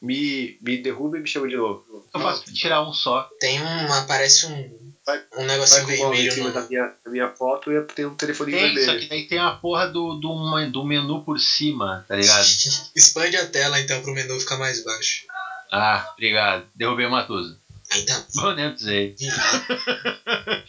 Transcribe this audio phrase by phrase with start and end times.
[0.00, 1.84] me, me derruba e me chama de novo.
[2.14, 3.28] Eu pra tirar um só.
[3.40, 3.92] Tem um.
[3.92, 4.92] Aparece um.
[5.06, 6.54] Vai- Um Vai negocinho com o mouse em vermelho cima no.
[6.54, 9.00] da minha, da minha foto e tem um telefone Tem, só vermelho.
[9.00, 12.46] que daí tem a porra do, do, do menu por cima, tá ligado?
[12.94, 15.24] Expande a tela então pro menu ficar mais baixo.
[15.72, 16.66] Ah, obrigado.
[16.74, 17.58] Derrubei o Matuso.
[18.06, 18.22] Tá.
[18.34, 19.16] Bom, nem precisei.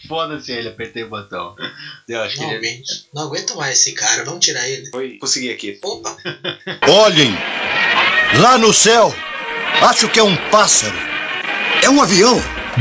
[0.08, 1.56] Foda-se ele, apertei o botão.
[2.08, 2.82] Eu acho que ele...
[3.14, 4.90] Não aguento mais esse cara, vamos tirar ele.
[4.90, 5.80] Foi, consegui aqui.
[5.84, 6.16] Opa!
[6.88, 7.32] Olhem!
[8.40, 9.14] Lá no céu!
[9.82, 10.96] Acho que é um pássaro.
[11.84, 12.36] É um avião.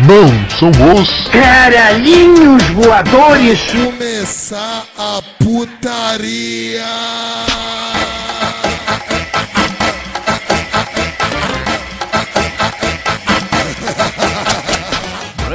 [0.06, 3.60] Não, são os Caralhinhos voadores!
[3.72, 6.84] começar a putaria.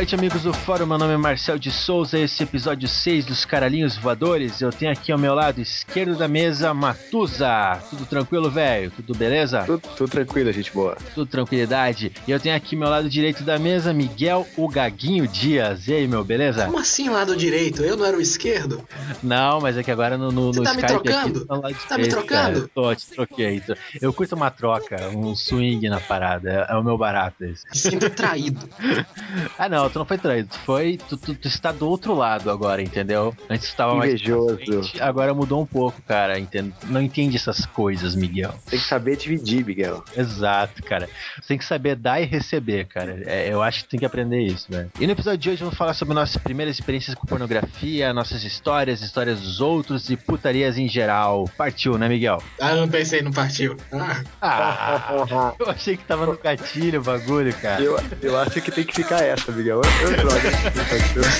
[0.04, 0.86] Noite, amigos do Fórum.
[0.86, 2.20] Meu nome é Marcel de Souza.
[2.20, 4.60] Esse é o episódio 6 dos Caralhinhos Voadores.
[4.60, 7.80] Eu tenho aqui ao meu lado esquerdo da mesa Matusa.
[7.90, 8.92] Tudo tranquilo, velho?
[8.92, 9.64] Tudo beleza?
[9.64, 10.98] Tudo, tudo tranquilo, gente boa.
[11.16, 12.12] Tudo tranquilidade.
[12.28, 15.88] E eu tenho aqui ao meu lado direito da mesa Miguel o Gaguinho Dias.
[15.88, 16.66] E aí, meu, beleza?
[16.66, 17.82] Como assim lado direito?
[17.82, 18.86] Eu não era o esquerdo?
[19.24, 21.38] Não, mas é que agora no, no, Você no tá me Skype trocando?
[21.64, 22.28] aqui, tá Tá me trocando?
[22.60, 22.70] cara.
[22.76, 23.62] Tô, te troquei.
[23.62, 26.68] Tô- Eu curto uma troca, um swing na parada.
[26.70, 27.64] É, é o meu barato esse.
[27.72, 28.60] Me sinto traído.
[29.58, 30.50] Ah, não, tu não foi traído.
[30.50, 30.98] Tu foi.
[31.08, 33.34] Tu, tu, tu está do outro lado agora, entendeu?
[33.50, 34.14] Antes tu tava mais.
[34.14, 34.58] Invejoso.
[34.58, 36.40] frente, Agora mudou um pouco, cara.
[36.40, 36.74] Entende?
[36.88, 38.56] Não entende essas coisas, Miguel.
[38.66, 40.04] Tem que saber dividir, Miguel.
[40.18, 41.08] Exato, cara.
[41.40, 43.22] Você tem que saber dar e receber, cara.
[43.26, 44.92] É, eu acho que tem que aprender isso, velho.
[45.00, 49.02] E no episódio de hoje vamos falar sobre nossas primeiras experiências com pornografia, nossas histórias,
[49.02, 51.48] histórias dos outros e putarias em geral.
[51.56, 52.42] Partiu, né, Miguel?
[52.60, 53.78] Ah, eu não pensei no partiu.
[53.92, 57.82] Ah, Ah, eu achei que tava no gatilho o bagulho, cara.
[57.82, 59.83] Eu, eu acho que tem que ficar essa, Miguel.
[60.02, 60.52] Eu, eu droga.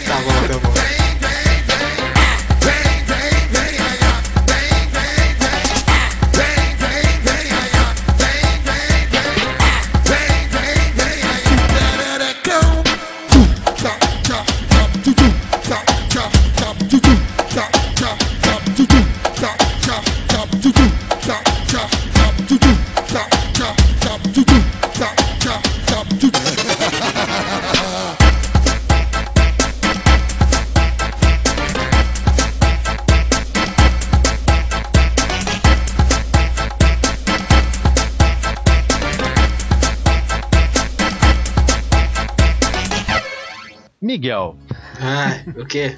[0.06, 1.03] tá bom, tá bom.
[44.18, 44.56] Miguel,
[45.02, 45.98] Ah, o quê?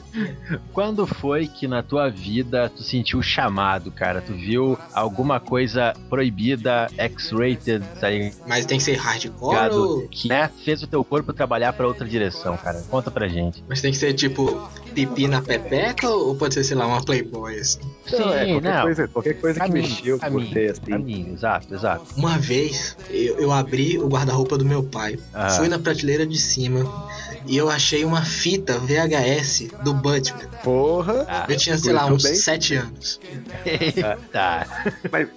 [0.71, 4.21] quando foi que na tua vida tu sentiu o chamado, cara?
[4.21, 8.07] Tu viu alguma coisa proibida, X-rated, tá?
[8.47, 10.07] Mas tem que ser hardcore ou...
[10.07, 12.81] Que né, fez o teu corpo trabalhar pra outra direção, cara?
[12.89, 13.61] Conta pra gente.
[13.67, 17.59] Mas tem que ser tipo pipi na pepeca ou pode ser, sei lá, uma playboy
[17.59, 17.81] assim?
[18.13, 18.81] Não, é, Sim, qualquer não.
[18.83, 20.91] Coisa, qualquer coisa que Caminho, mexeu com você, assim.
[20.91, 22.05] Caminho, exato, exato.
[22.15, 25.49] Uma vez eu, eu abri o guarda-roupa do meu pai, Ah.
[25.49, 26.79] fui na prateleira de cima
[27.47, 30.39] e eu achei uma fita VHS do Batman.
[30.63, 31.25] Porra.
[31.27, 32.35] Ah, Eu tinha, sei lá, uns bem.
[32.35, 33.19] 7 anos.
[34.31, 34.65] tá.
[35.11, 35.27] Mas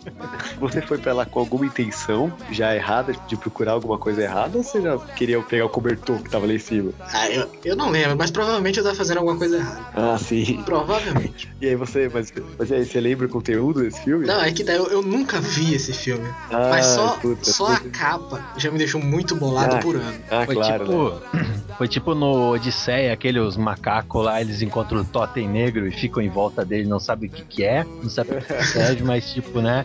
[0.59, 4.63] você foi pra lá com alguma intenção já errada, de procurar alguma coisa errada, ou
[4.65, 6.93] você já queria pegar o cobertor que tava lá em cima?
[7.13, 9.81] Ah, eu, eu não lembro, mas provavelmente eu tava fazendo alguma coisa errada.
[9.95, 10.63] Ah, sim.
[10.65, 11.51] Provavelmente.
[11.61, 14.27] E aí você, mas, mas aí você lembra o conteúdo desse filme?
[14.27, 16.29] Não, é que daí eu, eu nunca vi esse filme.
[16.51, 17.91] Ah, mas só, puta, só a puta.
[17.91, 19.79] capa já me deixou muito bolado Ah.
[19.79, 20.19] por ano.
[20.31, 20.85] Ah, Foi claro.
[20.85, 20.85] né?
[20.85, 21.59] tipo.
[21.79, 26.29] Foi tipo no Odisseia, aqueles macacos lá, eles encontram o totem negro e ficam em
[26.29, 29.61] volta dele, não sabem o que, que é, não sabem o que serve, mas tipo,
[29.61, 29.85] né?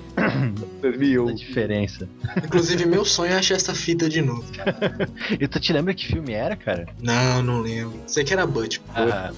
[0.82, 1.28] 2001.
[1.28, 2.10] A diferença.
[2.38, 4.44] Inclusive, meu sonho é achar essa fita de novo.
[5.40, 6.88] E tu te lembra que filme era, cara?
[7.02, 8.00] Não, não lembro.
[8.08, 8.86] Sei que era Batman.
[8.96, 9.32] Ah.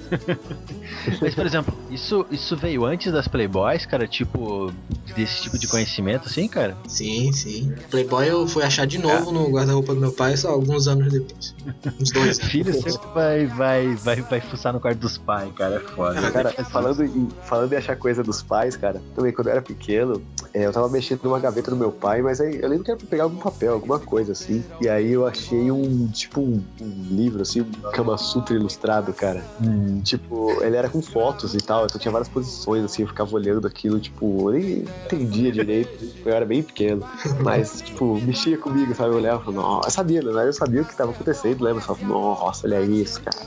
[1.22, 4.07] Mas, por exemplo, isso, isso veio antes das Playboys, cara?
[4.07, 4.72] Tipo,
[5.16, 6.75] desse tipo de conhecimento, assim, cara?
[6.88, 7.74] Sim, sim.
[7.90, 11.56] Playboy eu fui achar de novo no guarda-roupa do meu pai só alguns anos depois.
[12.00, 12.52] Uns dois anos.
[12.65, 15.75] Filho sempre vai, vai, vai, vai fuçar no quarto dos pais, cara.
[15.75, 16.31] É foda.
[16.31, 20.21] Cara, falando em, falando em achar coisa dos pais, cara, também quando eu era pequeno,
[20.53, 22.97] é, eu tava mexendo numa gaveta do meu pai, mas aí eu lembro que era
[22.97, 24.63] pra pegar algum papel, alguma coisa assim.
[24.81, 29.44] E aí eu achei um, tipo, um, um livro, assim, um Kama Sutra ilustrado, cara.
[29.61, 33.33] Hum, Tipo, ele era com fotos e tal, então tinha várias posições, assim, eu ficava
[33.35, 35.89] olhando aquilo, tipo, eu nem entendia direito,
[36.25, 37.03] eu era bem pequeno,
[37.41, 39.09] mas, tipo, mexia comigo, sabe?
[39.09, 40.47] Eu olhava e falava, nossa, eu sabia, né?
[40.47, 41.81] Eu sabia o que tava acontecendo, lembra?
[41.81, 43.38] Eu falava, nossa, olha isso, cara.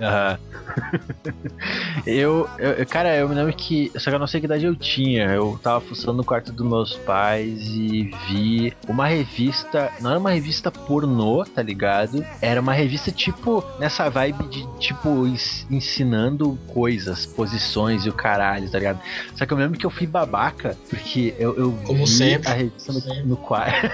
[0.00, 0.38] Aham.
[2.06, 3.90] eu, eu, cara, eu me lembro que.
[3.96, 5.24] Só que eu não sei que idade eu tinha.
[5.26, 9.90] Eu tava fuçando no quarto dos meus pais e vi uma revista.
[10.00, 12.24] Não era uma revista pornô, tá ligado?
[12.40, 18.70] Era uma revista tipo nessa vibe de tipo ens- ensinando coisas, posições e o caralho,
[18.70, 19.00] tá ligado?
[19.34, 22.48] Só que eu lembro que eu fui babaca, porque eu, eu Como vi sempre.
[22.50, 23.88] a revista no, no quarto.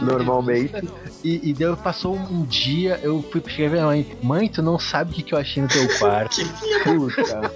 [0.00, 0.74] Normalmente.
[1.22, 4.78] E, e daí passou um dia, eu fui chegar pra minha mãe, mãe, tu não
[4.78, 6.36] sabe o que, que eu achei no teu quarto.
[6.84, 7.50] Puta.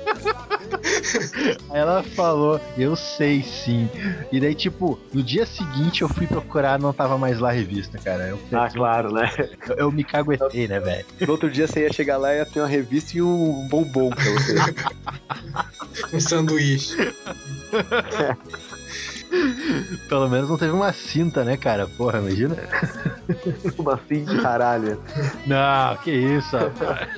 [1.71, 3.89] Aí ela falou, eu sei sim.
[4.31, 7.99] E daí, tipo, no dia seguinte eu fui procurar, não tava mais lá a revista,
[7.99, 8.29] cara.
[8.29, 9.31] Eu, Ah, claro, né?
[9.69, 11.05] eu, eu me caguetei, né, velho?
[11.21, 14.11] No outro dia você ia chegar lá e ia ter uma revista e um bombom
[14.11, 14.55] pra você.
[16.13, 16.97] um sanduíche.
[20.09, 21.87] Pelo menos não teve uma cinta, né, cara?
[21.87, 22.57] Porra, imagina.
[23.79, 25.01] Uma assim, caralho.
[25.47, 27.09] Não, que isso, rapaz.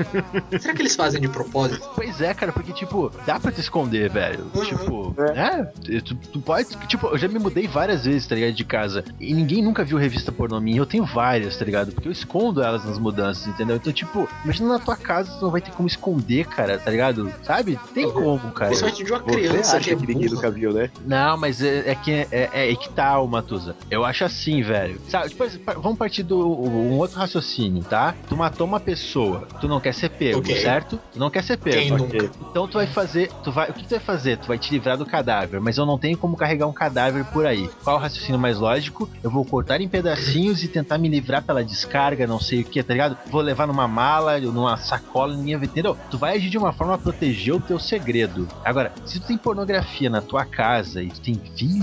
[0.60, 1.88] Será que eles fazem de propósito?
[1.94, 4.46] Pois é, cara, porque, tipo, dá pra te esconder, velho.
[4.54, 4.64] Uhum.
[4.64, 5.32] Tipo, É.
[5.32, 5.72] né?
[6.04, 6.68] Tu, tu pode.
[6.88, 8.52] Tipo, eu já me mudei várias vezes, tá ligado?
[8.54, 9.04] De casa.
[9.20, 10.78] E ninguém nunca viu revista pornô minha.
[10.78, 11.92] Eu tenho várias, tá ligado?
[11.92, 13.76] Porque eu escondo elas nas mudanças, entendeu?
[13.76, 17.32] Então, tipo, imagina na tua casa, tu não vai ter como esconder, cara, tá ligado?
[17.44, 17.78] Sabe?
[17.94, 18.70] Tem como, cara.
[18.70, 20.90] Principalmente de uma Você criança acha que é que ninguém nunca viu, né?
[21.06, 23.76] Não, mas é, é que é, é, é que tá, ô Matusa.
[23.90, 25.00] Eu acho assim, velho.
[25.08, 28.14] Sabe, pa- vamos partir do um outro raciocínio, tá?
[28.28, 30.56] Tu matou uma pessoa, tu não quer ser pego, Ok.
[30.56, 31.00] certo?
[31.12, 31.96] Tu não quer ser pego.
[31.98, 32.30] Nunca?
[32.50, 34.38] Então tu vai fazer, tu vai, o que tu vai fazer?
[34.38, 37.46] Tu vai te livrar do cadáver, mas eu não tenho como carregar um cadáver por
[37.46, 37.68] aí.
[37.84, 39.08] Qual o raciocínio mais lógico?
[39.22, 42.82] Eu vou cortar em pedacinhos e tentar me livrar pela descarga, não sei o que,
[42.82, 43.16] tá ligado?
[43.30, 45.96] Vou levar numa mala, numa sacola, ninguém vai entendeu?
[46.10, 48.48] Tu vai agir de uma forma a proteger o teu segredo.
[48.64, 51.34] Agora, se tu tem pornografia na tua casa e tu tem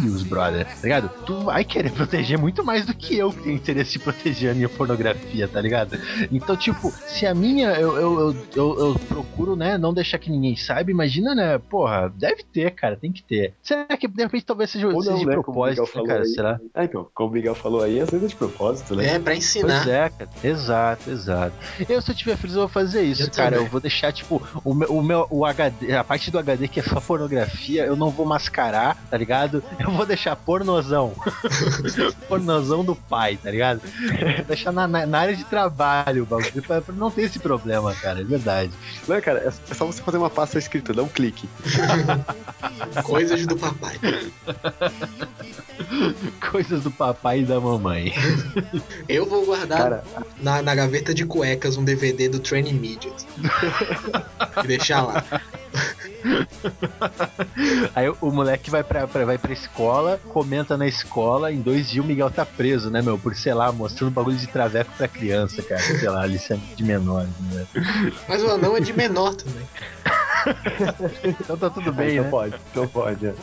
[0.08, 1.10] filhos, brother, tá ligado?
[1.26, 4.54] Tu vai querer proteger muito mais do que eu que tenho interesse em proteger a
[4.56, 6.00] minha pornografia, tá ligado?
[6.32, 10.32] Então, tipo, se a minha eu, eu, eu, eu, eu procuro, né, não deixar que
[10.32, 13.54] ninguém saiba, imagina, né, porra, deve ter, cara, tem que ter.
[13.62, 15.34] Será que de repente talvez seja, Ou seja não, de né?
[15.34, 16.24] Propósito, né, cara?
[16.24, 16.28] aí.
[16.30, 16.60] Será?
[16.74, 19.16] Ah, então, como o Miguel falou aí, às vezes é de propósito, né?
[19.16, 19.84] É, pra ensinar.
[19.84, 20.30] Pois é, cara.
[20.44, 21.56] Exato, exato.
[21.88, 23.52] Eu, se eu tiver filhos, eu vou fazer isso, Eu cara.
[23.52, 23.66] também.
[23.66, 26.80] Eu vou deixar, tipo, o meu, o meu o HD, a parte do HD que
[26.80, 29.64] é só pornografia, eu não vou mascarar, tá ligado?
[29.80, 31.14] Eu vou deixar pornozão.
[32.30, 33.82] pornozão do pai, tá ligado?
[33.82, 37.40] Vou deixar na, na, na área de trabalho o bagulho, pra, pra não ter esse
[37.40, 38.22] problema, cara.
[38.22, 38.72] É verdade.
[39.08, 39.40] Não é, cara?
[39.40, 41.50] É é só você fazer uma pasta escrita, dá um clique.
[43.04, 44.00] Coisas do papai.
[46.52, 48.14] Coisas do papai e da mamãe.
[49.10, 50.04] Eu vou guardar Cara,
[50.42, 53.26] na, na gaveta de cuecas um DVD do Training Midget.
[54.64, 55.24] e deixar lá.
[57.96, 62.04] Aí o, moleque vai pra, pra- vai pra escola, comenta na escola, em dois dias
[62.04, 63.18] o Miguel tá preso, né, meu?
[63.18, 65.82] Por, sei lá, mostrando bagulho de traveco pra criança, cara.
[65.82, 67.68] Sei lá, licenciamento de menores, né?
[68.28, 69.68] Mas o anão é de menor também.
[71.42, 72.30] Então tá tudo bem, então né?
[72.30, 73.28] pode, então pode.
[73.28, 73.34] é.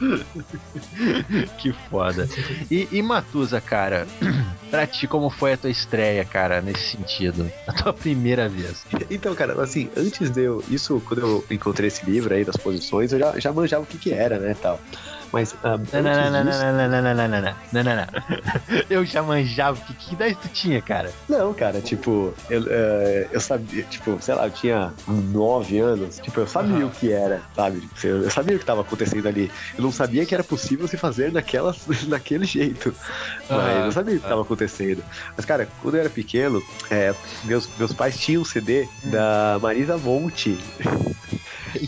[1.58, 2.28] Que foda.
[2.70, 4.06] E, e Matusa, cara,
[4.70, 7.50] pra ti, como foi a tua estreia, cara, nesse sentido?
[7.66, 8.84] A tua primeira vez.
[9.10, 10.64] Então, cara, assim, antes de eu.
[10.68, 13.98] Isso, quando eu encontrei esse livro aí das posições, eu já, já manjava o que
[13.98, 14.80] que era, né, tal.
[15.32, 17.40] Mas ah, Não, não, não, não, não, não, não, não,
[17.72, 18.06] não, não, não.
[18.90, 21.10] Eu já manjava que, que daí tu tinha, cara.
[21.28, 26.40] Não, cara, tipo, eu, eh, eu sabia, tipo, sei lá, eu tinha nove anos, tipo,
[26.40, 27.80] eu sabia o que era, sabe?
[27.80, 29.50] Tipo, Eu sabia o que estava acontecendo ali.
[29.76, 31.74] Eu não sabia que era possível se fazer naquela,
[32.08, 32.94] naquele jeito.
[33.48, 35.02] Mas eu sabia o que estava acontecendo.
[35.34, 37.14] Mas, cara, quando eu era pequeno, eh,
[37.44, 40.58] meus, meus pais tinham um CD da Marisa Monte.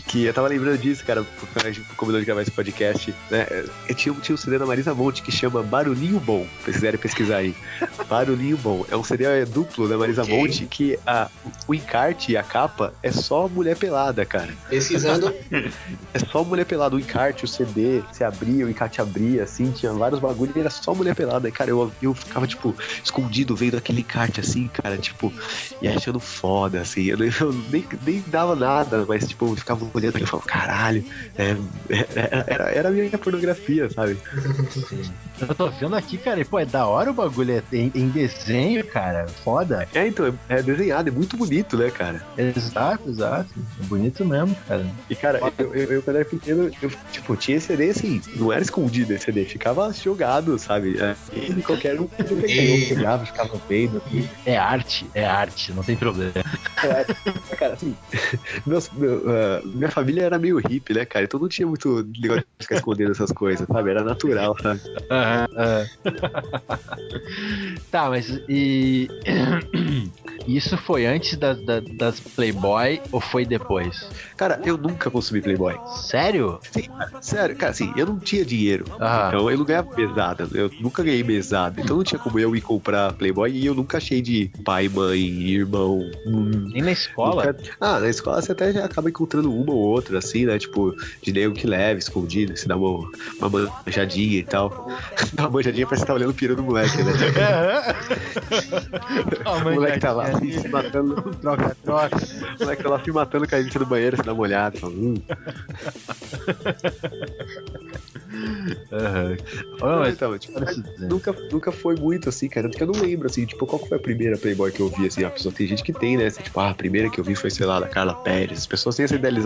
[0.07, 3.45] Que eu tava lembrando disso, cara, quando a gente combinou de gravar esse podcast, né?
[3.87, 7.37] Eu tinha, tinha um CD da Marisa Monte que chama Barulhinho Bom, vocês quiserem pesquisar
[7.37, 7.55] aí.
[8.09, 8.85] Barulhinho Bom.
[8.89, 10.37] É um CD duplo da Marisa Ok.
[10.37, 11.29] Monte que a,
[11.67, 14.53] o encarte e a capa é só mulher pelada, cara.
[14.69, 15.33] Pesquisando.
[16.13, 16.95] É só mulher pelada.
[16.95, 20.69] O encarte, o CD, se abria, o encarte abria, assim, tinha vários bagulhos e era
[20.69, 21.47] só mulher pelada.
[21.47, 25.33] E, cara, eu, eu ficava, tipo, escondido vendo aquele encarte, assim, cara, tipo,
[25.81, 27.03] e achando foda, assim.
[27.05, 31.05] Eu, eu nem, nem dava nada, mas, tipo, eu ficava olhando e eu falava, caralho,
[31.37, 34.19] é, é- era, era a minha pornografia, sabe?
[35.39, 38.09] Eu tô vendo aqui, cara, e, pô, é da hora o bagulho, é em, em
[38.11, 39.87] desenho, cara, foda.
[39.93, 42.25] É, então, é, é desenhado, é muito bonito, né, cara?
[42.37, 43.51] Exato, exato.
[43.79, 44.89] É bonito mesmo, cara.
[45.09, 48.51] E, cara, eu, eu, eu, quando era pequeno, eu, tipo, tinha esse CD, assim, não
[48.51, 50.97] era escondido esse CD, ficava jogado, sabe?
[50.99, 52.07] É, E qualquer um
[52.87, 54.29] pegava, ficava vendo, assim.
[54.45, 56.33] É arte, é arte, não tem problema.
[57.57, 57.97] Cara, assim,
[58.65, 61.25] meus, meu, ah, minha família era meio hippie, né, cara?
[61.25, 63.89] Então não tinha muito negócio de ficar escondendo essas coisas, sabe?
[63.89, 64.81] Era natural, sabe?
[65.09, 65.87] Aham, aham.
[67.91, 69.07] tá, mas e.
[70.47, 74.11] Isso foi antes da- da- das Playboy ou foi depois?
[74.37, 75.75] Cara, eu nunca consumi Playboy.
[75.87, 76.59] Sério?
[76.71, 78.85] Sim, cara, sério, cara, assim, eu não tinha dinheiro.
[78.99, 79.25] Ah.
[79.29, 80.47] Então eu não ganhava mesada.
[80.53, 81.81] Eu nunca ganhei mesada.
[81.81, 85.19] Então não tinha como eu ir comprar Playboy e eu nunca achei de pai, mãe,
[85.19, 86.11] irmão.
[86.25, 87.47] hum, Nem na escola?
[87.47, 90.57] nunca- Ah, na escola você até acaba encontrando uma ou outra, assim, né?
[90.59, 93.09] Tipo, de nego que leve, escondido, se dá uma,
[93.39, 94.69] uma manjadinha e tal.
[95.33, 97.11] Dá uma manjadinha pra você estar olhando o piru do moleque, né?
[99.45, 101.15] o moleque tá lá assim, se matando.
[101.41, 102.17] Troca-troca.
[102.59, 104.77] O moleque tá lá se matando com a gente no banheiro, você dá uma olhada,
[104.77, 105.15] fala, hum.
[109.79, 110.59] Não, mas- então, tipo,
[110.97, 112.67] nunca, nunca foi muito assim, cara.
[112.67, 114.89] Tanto que eu não lembro, assim, tipo, qual que foi a primeira Playboy que eu
[114.89, 115.23] vi, assim.
[115.23, 116.25] A pessoa tem gente que tem, né?
[116.25, 118.59] assim, tipo, ah, a primeira que eu vi foi, sei lá, da Carla Pérez.
[118.59, 119.44] As pessoas têm essa idealização.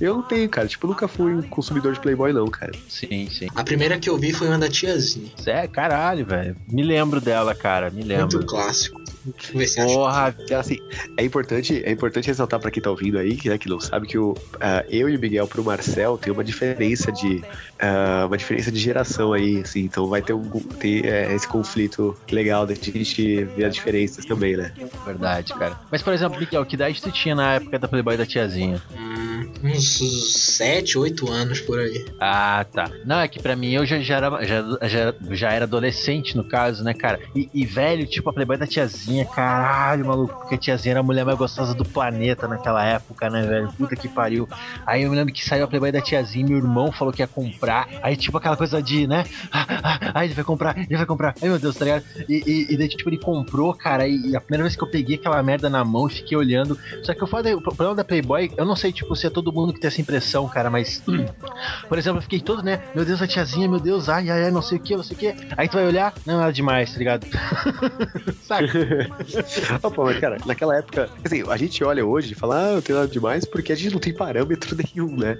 [0.00, 0.66] Eu não tenho, cara.
[0.68, 2.72] Tipo, eu nunca fui um consumidor de Playboy, não, cara.
[2.88, 3.48] Sim, sim.
[3.54, 5.30] A primeira que eu vi foi uma da tiazinha.
[5.46, 6.56] É, caralho, velho.
[6.70, 7.90] Me lembro dela, cara.
[7.90, 8.38] Me lembro.
[8.38, 8.97] Muito clássico.
[9.54, 9.84] Acha.
[9.84, 10.78] Porra, É assim,
[11.16, 14.18] é importante, é importante ressaltar pra quem tá ouvindo aí, né, que não sabe que
[14.18, 17.42] o, ah, eu e o Miguel pro Marcel tem uma diferença de
[17.78, 20.48] ah, uma diferença de geração aí, assim, então vai ter, um,
[20.80, 24.72] ter é, esse conflito legal da gente ver as diferenças também, né?
[25.04, 25.78] verdade, cara.
[25.90, 28.82] Mas, por exemplo, Miguel, que idade tu tinha na época da Playboy da tiazinha?
[28.96, 32.04] Hum, uns 7, 8 anos por aí.
[32.20, 32.90] Ah, tá.
[33.04, 36.44] Não, é que pra mim eu já, já, era, já, já, já era adolescente, no
[36.44, 37.20] caso, né, cara?
[37.34, 41.02] E, e, velho, tipo, a Playboy da tiazinha, caralho, maluco, porque a tiazinha era a
[41.02, 43.72] mulher mais gostosa do planeta naquela época, né, velho?
[43.72, 44.48] Puta que pariu.
[44.86, 47.26] Aí eu me lembro que saiu a Playboy da tiazinha, meu irmão falou que ia
[47.26, 47.88] comprar.
[48.02, 49.24] Aí, tipo, aquela coisa de, né?
[49.50, 51.34] Ah, ah, ah, ele vai comprar, ele vai comprar.
[51.42, 52.04] Ai, meu Deus, tá ligado?
[52.28, 54.90] E, e, e daí, tipo, ele comprou, cara, e, e a primeira vez que eu
[54.90, 56.78] peguei aquela merda na mão fiquei olhando.
[57.02, 59.52] Só que eu falo, o problema da Playboy, eu não sei, tipo, se é todo
[59.52, 61.02] mundo que tem essa impressão, cara, mas.
[61.88, 62.80] Por exemplo, eu fiquei todo, né?
[62.94, 65.16] Meu Deus, a tiazinha, meu Deus, ai, ai, ai, não sei o que, não sei
[65.16, 65.34] o que.
[65.56, 67.26] Aí tu vai olhar, não, nada demais, tá ligado?
[68.42, 69.07] Saca?
[69.82, 72.94] Opa, mas cara, naquela época, assim, a gente olha hoje e fala, ah, não tem
[72.94, 75.36] nada demais, porque a gente não tem parâmetro nenhum, né?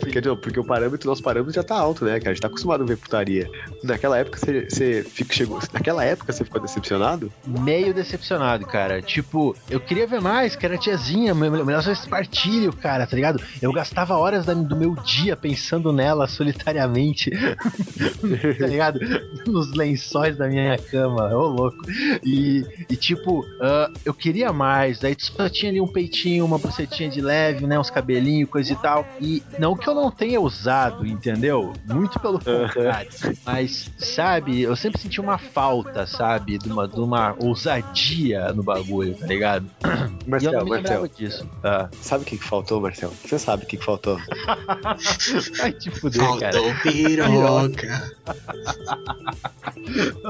[0.00, 2.30] Porque, não, porque o parâmetro, nosso parâmetro já tá alto, né, cara?
[2.30, 3.48] A gente tá acostumado a ver putaria.
[3.82, 5.58] Naquela época você, você chegou.
[5.72, 7.32] Naquela época você ficou decepcionado?
[7.46, 9.02] Meio decepcionado, cara.
[9.02, 13.16] Tipo, eu queria ver mais, que era tiazinha, me- melhor só esse partilho, cara, tá
[13.16, 13.40] ligado?
[13.60, 17.30] Eu gastava horas do meu dia pensando nela solitariamente,
[18.58, 18.98] tá ligado?
[19.46, 21.84] Nos lençóis da minha cama, ô louco.
[22.24, 26.58] E, e tipo, ah, eu queria mais, daí tu só tinha ali um peitinho, uma
[26.58, 27.78] bucetinha de leve, né?
[27.78, 29.06] Uns cabelinhos, coisa e tal.
[29.20, 31.72] E não que eu não tenha usado, entendeu?
[31.86, 33.10] Muito pelo contrário.
[33.44, 36.58] Mas, sabe, eu sempre senti uma falta, sabe?
[36.58, 39.68] De uma, de uma ousadia no bagulho, tá ligado?
[39.84, 41.48] e eu Marcel, não me lembrava Marcel, disso.
[41.62, 41.88] Ah.
[42.00, 43.12] sabe o que, que faltou, Marcel?
[43.24, 44.18] Você sabe o que, que faltou?
[45.58, 46.52] Vai te fuder, cara.
[46.52, 48.14] Faltou piroca.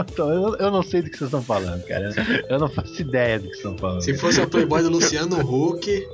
[0.09, 2.11] Então, eu, eu não sei do que vocês estão falando, cara.
[2.49, 4.03] Eu não faço ideia do que estão falando.
[4.03, 5.87] Se fosse a Playboy do Luciano Huck,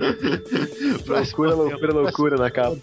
[1.06, 2.76] loucura, loucura, loucura na capa.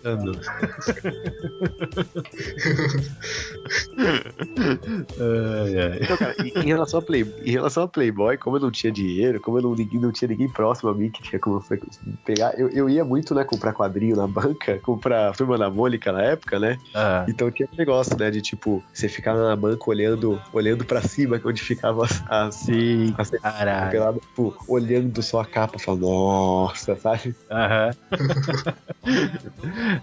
[5.20, 6.00] Ai, ai.
[6.02, 9.40] Então, cara, em, relação a Play, em relação a Playboy, como eu não tinha dinheiro,
[9.42, 11.62] como eu não, não tinha ninguém próximo a mim que tinha como
[12.26, 16.22] pegar, eu, eu ia muito, né, comprar quadrinho na banca, comprar Turma da Mônica na
[16.22, 16.78] época, né?
[16.94, 21.02] Ah, Então tinha um negócio, né, de tipo, você ficava na banca olhando, olhando pra
[21.02, 23.92] cima, é onde ficava as, as, sim, as caralho.
[23.92, 27.07] pelado, tipo, olhando só a capa, falando, nossa, sabe?
[27.52, 27.92] Aham.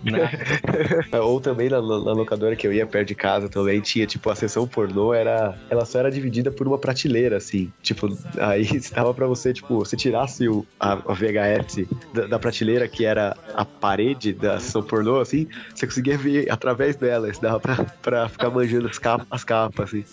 [0.03, 4.31] Na- Ou também na, na locadora que eu ia perto de casa também tinha, tipo,
[4.31, 5.55] a sessão pornô era.
[5.71, 7.71] Ela só era dividida por uma prateleira, assim.
[7.83, 8.09] Tipo,
[8.39, 13.05] aí dava pra você, tipo, você tirasse o, a, a VHS da, da prateleira, que
[13.05, 17.29] era a parede da sessão pornô, assim, você conseguia ver através dela.
[17.29, 20.05] Isso dava pra, pra ficar manjando as capas, as capas, assim.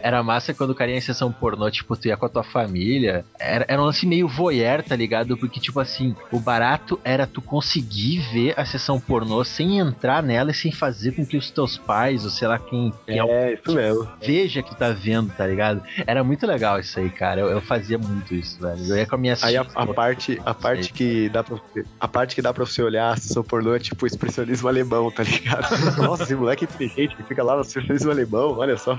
[0.00, 2.44] Era massa quando o cara ia em sessão pornô, tipo, tu ia com a tua
[2.44, 3.24] família.
[3.38, 5.07] Era, era um lance meio voyeur, tá ligado?
[5.36, 10.50] Porque, tipo assim, o barato era tu conseguir ver a sessão pornô sem entrar nela
[10.50, 13.74] e sem fazer com que os teus pais, ou sei lá quem, quem É, isso
[13.74, 14.08] mesmo.
[14.20, 15.82] veja que tu tá vendo, tá ligado?
[16.06, 17.40] Era muito legal isso aí, cara.
[17.40, 18.84] Eu, eu fazia muito isso, velho.
[18.86, 21.84] Eu ia com a minha Aí a, a parte, a parte que dá pra você,
[22.00, 25.22] a parte que dá pra você olhar a sessão pornô é tipo expressionismo alemão, tá
[25.22, 25.68] ligado?
[26.02, 28.98] Nossa, esse moleque é inteligente que fica lá no expressionismo alemão, olha só.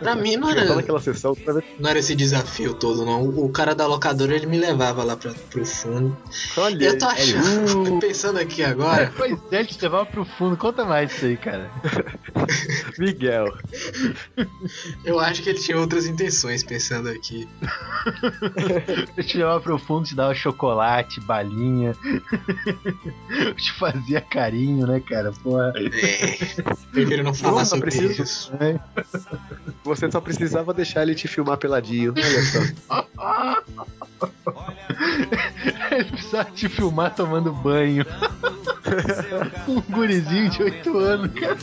[0.00, 1.64] pra mim não era, naquela sessão pra ver.
[1.78, 3.22] não era esse desafio todo, não.
[3.22, 6.16] O, o cara da locadora ele me levava lá pra, pro fundo.
[6.56, 10.56] Olha, Eu tô achando, pensando aqui agora, Pois é, ele te levava pro fundo.
[10.56, 11.70] Conta mais isso aí, cara.
[12.98, 13.46] Miguel.
[15.04, 17.48] Eu acho que ele tinha outras intenções pensando aqui.
[19.16, 21.94] Eu te levava pro fundo, te dava chocolate, balinha.
[23.30, 25.32] Eu te fazia carinho, né, cara?
[25.32, 25.72] Porra.
[25.76, 26.36] É,
[26.92, 28.52] prefiro não falar Porra, sobre preciso- isso.
[29.84, 32.14] Você só precisava deixar ele te filmar peladinho.
[32.16, 32.60] Olha só.
[35.90, 38.04] Ele precisava te filmar tomando banho.
[39.68, 41.56] um gurizinho de 8 anos, cara.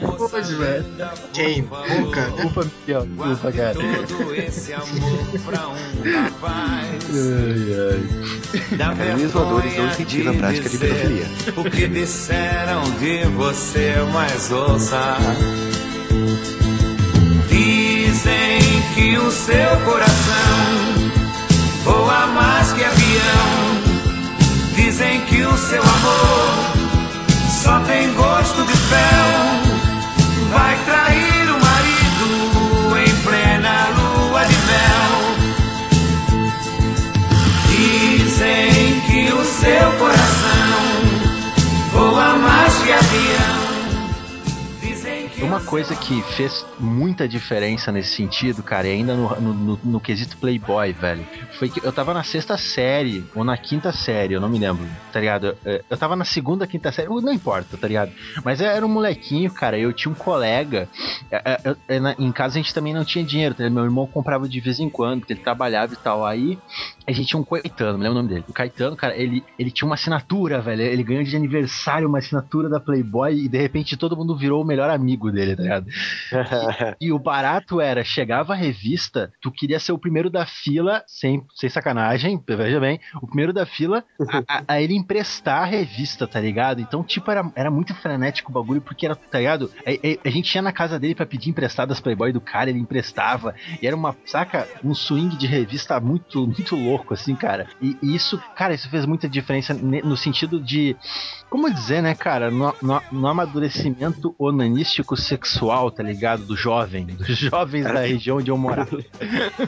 [0.00, 0.84] Hoje, velho.
[1.32, 1.62] Quem?
[1.62, 2.30] Nunca?
[2.30, 3.06] Desculpa, Miguel.
[3.06, 3.74] Desculpa, cara.
[3.74, 7.04] Todo esse amor pra um rapaz.
[7.10, 7.68] Ai,
[8.70, 8.76] ai.
[8.76, 11.26] Da Caminhos voadores não vergonha incentiva a prática de pedofilia.
[11.56, 15.16] O que disseram de você, mas ouça.
[17.48, 18.60] Dizem
[18.94, 21.09] que o seu coração
[21.84, 24.00] voa mais que avião.
[24.74, 26.80] Dizem que o seu amor
[27.62, 29.80] só tem gosto de fel.
[30.52, 35.10] Vai trair o marido em plena lua de mel.
[37.68, 40.80] Dizem que o seu coração
[41.92, 43.59] voa mais que avião.
[45.42, 50.00] Uma coisa que fez muita diferença nesse sentido, cara, e ainda no, no, no- no
[50.00, 51.26] quesito Playboy, velho,
[51.58, 54.86] foi que eu tava na sexta série, ou na quinta série, eu não me lembro,
[55.12, 55.56] tá ligado?
[55.64, 58.12] Eu, eu tava na segunda, quinta série, não importa, tá ligado?
[58.44, 60.88] Mas eu era um molequinho, cara, eu tinha um colega,
[61.30, 63.74] é, é, eu- é, na- em casa a gente também não tinha dinheiro, tá ligado?
[63.74, 66.58] meu irmão comprava de vez em quando, porque ele trabalhava e tal, aí
[67.06, 68.44] a gente tinha um Caetano, me lembro o nome dele.
[68.48, 70.82] O Caetano, cara, ele, ele tinha uma assinatura, velho.
[70.82, 74.66] Ele ganhou de aniversário uma assinatura da Playboy e de repente todo mundo virou o
[74.66, 75.86] melhor amigo dele, tá ligado?
[77.00, 81.42] E o barato era, chegava a revista, tu queria ser o primeiro da fila, sem,
[81.54, 86.26] sem sacanagem, veja bem, o primeiro da fila a, a- a ele emprestar a revista,
[86.26, 86.80] tá ligado?
[86.80, 89.70] Então, tipo, era, era muito frenético o bagulho, porque era, tá ligado?
[89.86, 92.70] A, a- a gente ia na casa dele pra pedir emprestado as Playboy do cara,
[92.70, 97.66] ele emprestava, e era uma, saca, um swing de revista muito, muito louco, assim, cara.
[97.80, 100.96] E, isso, cara, isso fez muita diferença no sentido de,
[101.48, 106.44] como dizer, né, cara, no, no, no amadurecimento onanístico sexual, tá ligado?
[106.44, 108.98] Do jovem, dos jovens da região onde eu morava.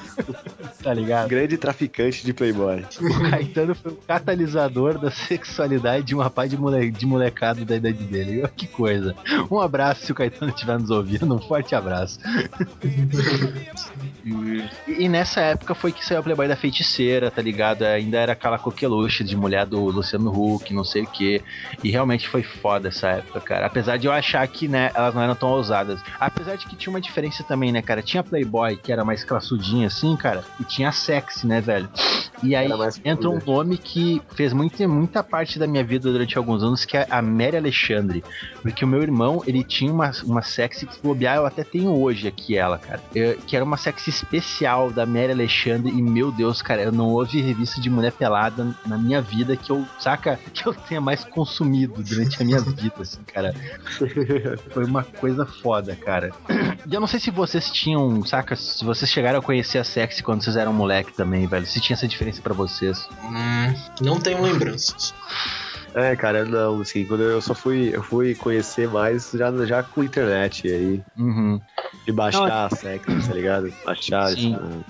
[0.82, 1.28] tá ligado?
[1.28, 2.84] Grande traficante de Playboy.
[3.00, 7.76] O Caetano foi o catalisador da sexualidade de uma pá de, mole, de molecado da
[7.76, 8.42] idade dele.
[8.62, 9.14] Que coisa.
[9.50, 12.20] Um abraço se o Caetano estiver nos ouvindo, um forte abraço.
[14.24, 14.64] E,
[15.04, 17.82] e nessa época foi que saiu a Playboy da feiticeira, tá ligado?
[17.82, 21.42] Ainda era aquela coqueluche de mulher do Luciano Huck, não sei o que.
[21.82, 23.66] E realmente foi foda essa época, cara.
[23.66, 26.00] Apesar de eu achar que, né, elas não eram tão ousadas.
[26.20, 28.02] Apesar de que tinha uma diferença também, né, cara?
[28.02, 31.88] Tinha Playboy, que era mais classudinha assim, cara, e tinha sexy, né, velho?
[32.42, 32.68] E aí
[33.04, 36.96] entra um nome que fez muita, muita parte da minha vida durante alguns anos, que
[36.96, 38.24] é a Mary Alexandre.
[38.62, 41.92] Porque o meu irmão, ele tinha uma, uma sexy que se bobear, eu até tenho
[41.96, 43.00] hoje aqui ela, cara.
[43.14, 45.90] Eu- que era uma sexy especial da Mary Alexandre.
[45.90, 49.70] E meu Deus, cara, eu não houve revista de mulher pelada na minha vida que
[49.70, 53.54] eu, saca, que eu tenha mais consumido durante a minha vida, assim, cara.
[54.72, 56.30] Foi uma coisa foda, cara.
[56.84, 60.20] E eu não sei se vocês tinham, saca, se vocês chegaram a conhecer a sexy
[60.20, 61.64] quando vocês eram moleque também, velho.
[61.64, 63.08] Se tinha essa diferença pra vocês.
[63.22, 65.14] Hum, não tenho lembranças.
[65.94, 70.02] É, cara, não, assim, quando eu só fui, eu fui conhecer mais já, já com
[70.02, 71.60] internet, e aí, Uhum.
[72.06, 73.72] de baixar a sexy, tá ligado?
[73.84, 74.54] Baixar, Sim.
[74.54, 74.84] tipo,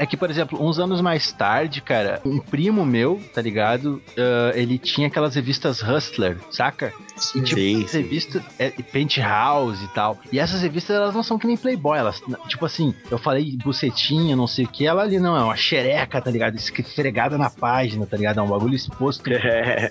[0.00, 4.00] É que, por exemplo, uns anos mais tarde, cara, um primo meu, tá ligado?
[4.16, 6.92] Ah, ele tinha aquelas revistas Hustler, saca?
[7.16, 8.02] Sim, Tipo, Sim, as sim.
[8.02, 10.20] revistas é, Penthouse e tal.
[10.30, 11.98] E essas revistas, elas não são que nem Playboy.
[11.98, 14.86] Elas, tipo assim, eu falei bucetinha, não sei o que.
[14.86, 16.54] Ela ali não, é uma xereca, tá ligado?
[16.56, 18.38] Esfregada na página, tá ligado?
[18.38, 19.28] É um bagulho exposto.
[19.58, 19.90] É,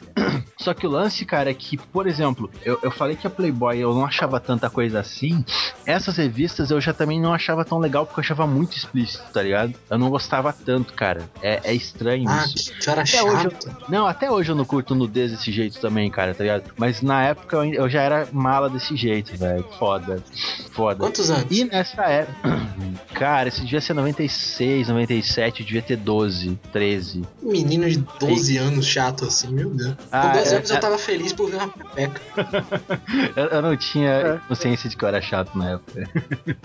[0.59, 3.77] Só que o lance, cara, é que, por exemplo, eu, eu falei que a Playboy
[3.77, 5.45] eu não achava tanta coisa assim.
[5.85, 9.41] Essas revistas eu já também não achava tão legal porque eu achava muito explícito, tá
[9.41, 9.73] ligado?
[9.89, 11.29] Eu não gostava tanto, cara.
[11.41, 12.73] É, é estranho Ah, isso.
[12.73, 13.77] que cara Até hoje chato.
[13.87, 16.71] Não, até hoje eu não curto nudez desse jeito também, cara, tá ligado?
[16.75, 19.65] Mas na época eu, eu já era mala desse jeito, velho.
[19.77, 20.23] Foda.
[20.71, 20.99] Foda.
[20.99, 21.45] Quantos anos?
[21.51, 22.67] E nessa época.
[23.13, 27.23] Cara, esse devia ser 96, 97, eu devia ter 12, 13.
[27.41, 29.95] Um menino de 12 anos chato assim, meu Deus.
[30.11, 32.21] Ah, 12 é- anos eu tava feliz por ver uma pepeca.
[33.35, 34.39] Eu, eu não tinha É.
[34.47, 36.09] consciência de que eu era chato na época.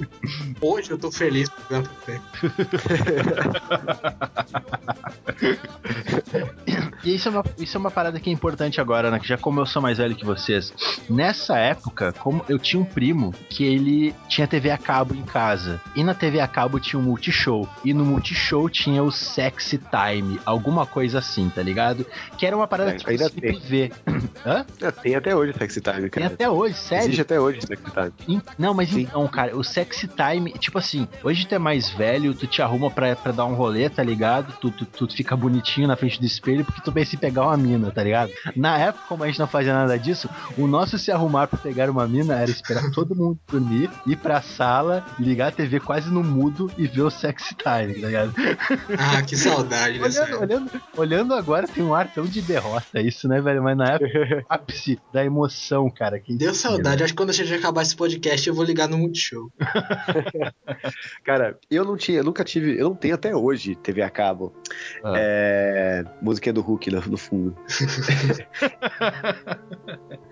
[0.60, 2.22] Hoje eu tô feliz por ver uma pepeca.
[7.04, 9.18] E isso é, uma, isso é uma parada que é importante agora, né?
[9.18, 10.72] Que já como eu sou mais velho que vocês.
[11.08, 15.80] Nessa época, como eu tinha um primo que ele tinha TV a cabo em casa.
[15.94, 17.68] E na TV a cabo tinha um multishow.
[17.84, 22.06] E no multishow tinha o Sexy Time, alguma coisa assim, tá ligado?
[22.38, 23.58] Que era uma parada É, tipo ainda Cine tem.
[23.60, 23.90] Privé.
[24.46, 24.64] Hã?
[25.02, 26.26] Tem até hoje Sexy Time, Tem cara.
[26.26, 27.04] até hoje, sério.
[27.04, 27.84] Existe até hoje Sexy
[28.26, 28.42] Time.
[28.58, 29.02] Não, mas Sim.
[29.02, 32.90] então, cara, o sexy time, tipo assim, hoje tu é mais velho, tu te arruma
[32.90, 34.52] pra, pra dar um rolê, tá ligado?
[34.60, 37.56] Tu, tu, tu fica bonitinho na frente do espelho porque tu pensa em pegar uma
[37.56, 38.32] mina, tá ligado?
[38.56, 41.90] Na época, como a gente não fazia nada disso, o nosso se arrumar pra pegar
[41.90, 46.22] uma mina era esperar todo mundo dormir, ir pra sala, ligar a TV quase no
[46.22, 48.34] mudo e ver o sexy time, tá ligado?
[48.98, 53.28] Ah, que saudade dessa Olhando, olhando, olhando agora tem um ar tão de derrota isso,
[53.28, 53.62] né, velho?
[53.62, 56.18] Mas na época, ápice da emoção, cara.
[56.18, 57.02] Que Deu saudade.
[57.02, 59.50] Acho que quando a gente acabar esse podcast, eu vou ligar no Multishow.
[61.24, 64.54] Cara, eu não tinha, eu nunca tive, eu não tenho até hoje TV a cabo.
[65.04, 65.12] Ah.
[65.16, 67.56] É, música do Hulk no, no fundo.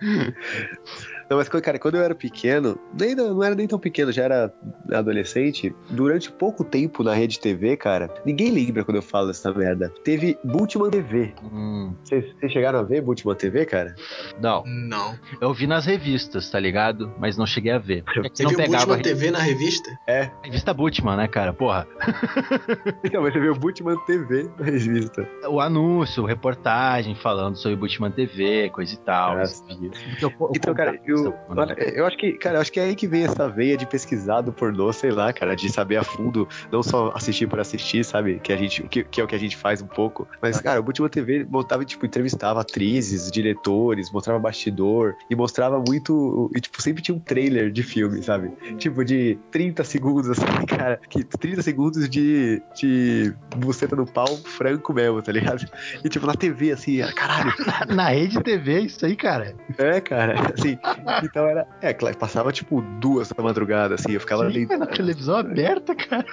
[1.31, 4.53] não, mas cara, quando eu era pequeno, nem, não era nem tão pequeno, já era
[4.93, 9.93] adolescente, durante pouco tempo na rede TV, cara, ninguém lembra quando eu falo dessa merda.
[10.03, 11.33] Teve Bultman TV.
[11.45, 13.95] Hum, Vocês vocês chegaram a ver Bultman TV, cara?
[14.41, 14.65] não.
[14.67, 15.17] Não.
[15.41, 17.15] Eu vi nas revistas, tá ligado?
[17.17, 18.03] Mas não cheguei a ver.
[18.09, 19.91] É que Você não viu o pegava Bultman TV na revista?
[20.09, 20.23] É.
[20.23, 21.53] a revista Bultman, né, cara?
[21.53, 21.87] Porra.
[23.05, 25.29] Então, mas você viu Bultman TV na revista.
[25.49, 29.39] O anúncio, reportagem falando sobre Bultman TV, coisa e tal.
[29.39, 33.07] Eu Então, cara, eu, olha, eu acho que, cara, eu acho que é aí que
[33.07, 36.83] vem essa veia de pesquisar do pornô, sei lá, cara, de saber a fundo, não
[36.83, 38.41] só assistir por assistir, sabe?
[38.41, 40.27] Que a gente, que, que é o que a gente faz um pouco.
[40.41, 46.51] Mas, cara, o Bultman TV montava, tipo, entrevistava atrizes, diretores, mostrava bastidor e mostrava muito.
[46.55, 48.51] E, tipo, sempre tinha um trailer de filme, sabe?
[48.79, 51.01] Tipo, de 30 segundos, assim, cara.
[51.09, 55.67] Que 30 segundos de, de buceta no pau franco mesmo, tá ligado?
[56.05, 57.53] E, tipo, na TV, assim, caralho,
[57.95, 59.55] Na rede TV, isso aí, cara.
[59.79, 60.79] é, cara, assim,
[61.23, 61.67] então era.
[61.81, 64.77] É, passava tipo duas da madrugada, assim, eu ficava Sim, ali.
[64.79, 66.25] na televisão aberta, cara.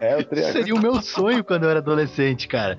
[0.00, 2.78] É, o tra- Seria o meu sonho quando eu era adolescente, cara.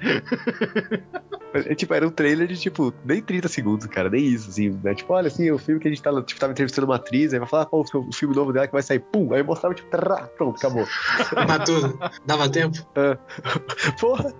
[1.54, 4.94] É, tipo, era um trailer de tipo, nem 30 segundos, cara, nem isso, assim, né?
[4.96, 7.40] Tipo, olha assim, o filme que a gente tá, tipo, tava entrevistando uma atriz, aí
[7.40, 9.76] vai falar, pô, o seu- o filme novo dela que vai sair, pum, aí mostrava,
[9.76, 10.86] tipo, trá, pronto, acabou.
[11.48, 12.00] Mas tudo.
[12.26, 12.78] Dava tempo?
[14.00, 14.34] Porra!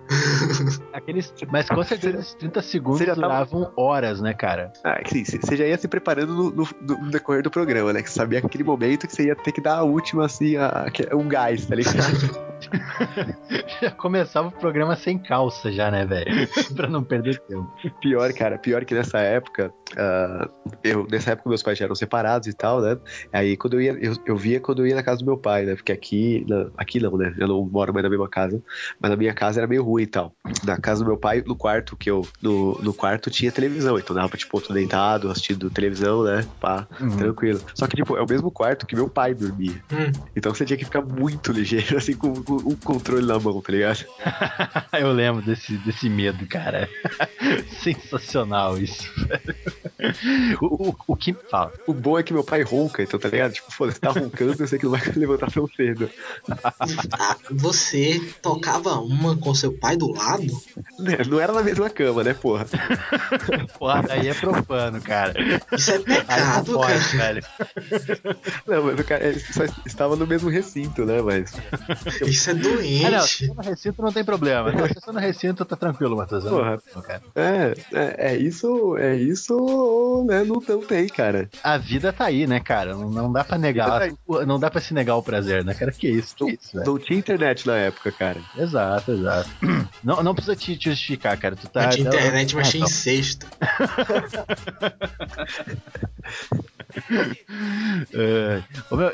[0.92, 4.72] Aqueles, mas com certeza esses 30 segundos tava- duravam horas, né, cara?
[4.84, 7.92] Ah, é que sim, você já ia se preparando no, no- no- decorrer do programa,
[7.92, 8.02] né?
[8.02, 10.56] Que você sabia que aquele momento que você ia ter que dar a última, assim,
[10.56, 12.52] a, a- um gás, tá ligado?
[13.82, 16.48] Já começava o programa sem calça já, né, velho?
[16.76, 17.66] pra não perder tempo.
[18.00, 20.48] Pior, cara, pior que nessa época, ah,
[20.82, 22.96] eu, nessa época meus pais já eram separados e tal, né?
[23.32, 25.64] Aí quando eu ia, eu, eu via quando eu ia na casa do meu pai,
[25.64, 25.74] né?
[25.74, 27.34] Porque aqui, na- aqui não, né?
[27.38, 28.62] Eu não moro mais na mesma casa,
[29.00, 30.34] mas na minha casa era meio ruim e tal.
[30.64, 34.14] Na casa do meu pai, no quarto, que eu, no, no quarto tinha televisão, então
[34.14, 36.48] dava pra, tipo, tô deitado, assistindo televisão, né?
[36.60, 37.16] Pá, Uhum.
[37.16, 37.62] tranquilo.
[37.74, 39.82] Só que, tipo, é o mesmo quarto que meu pai dormia.
[39.92, 40.12] Hum.
[40.36, 43.72] Então você tinha que ficar muito ligeiro, assim, com, com o controle na mão, tá
[43.72, 44.04] ligado?
[44.98, 46.88] Eu lembro desse, desse medo, cara.
[47.82, 49.04] Sensacional isso.
[49.26, 50.58] velho.
[50.60, 51.72] O, o, o que fala?
[51.86, 53.52] O bom é que meu pai ronca, então, tá ligado?
[53.52, 56.10] Tipo, foda-se, tá roncando, eu sei que não vai levantar tão cedo.
[57.12, 60.52] Ah, você tocava uma com seu pai do lado?
[60.98, 62.66] Né, Não era na mesma cama, né, porra?
[63.78, 65.34] Porra, daí é profano, cara.
[65.72, 67.00] Isso é Aí pecado, cara.
[67.00, 67.42] pode, velho.
[68.66, 71.52] Não, mas o cara só estava no mesmo recinto, né, mas...
[72.26, 73.28] Isso é Ah, não, doente.
[73.28, 74.70] se for no recinto não tem problema.
[74.88, 76.44] Se você no recinto, tá tranquilo, Matheus.
[76.44, 76.81] Porra.
[77.02, 77.22] Cara.
[77.34, 81.48] É, é, é isso, é isso, né, não, não tem, cara.
[81.62, 82.94] A vida tá aí, né, cara?
[82.94, 84.02] Não, não dá pra negar.
[84.02, 84.16] A vida
[84.46, 85.92] Não dá pra se negar o prazer, né, cara?
[85.92, 86.86] Que isso, que isso, velho.
[86.86, 88.40] Não tinha internet na época, cara.
[88.56, 89.50] Exato, exato.
[90.02, 91.54] Não, não precisa te, justificar, cara.
[91.54, 91.84] Tu tá.
[91.84, 92.90] Não tinha internet, mas Ah, tinha tá.
[92.90, 93.46] incesto.
[98.14, 98.62] É.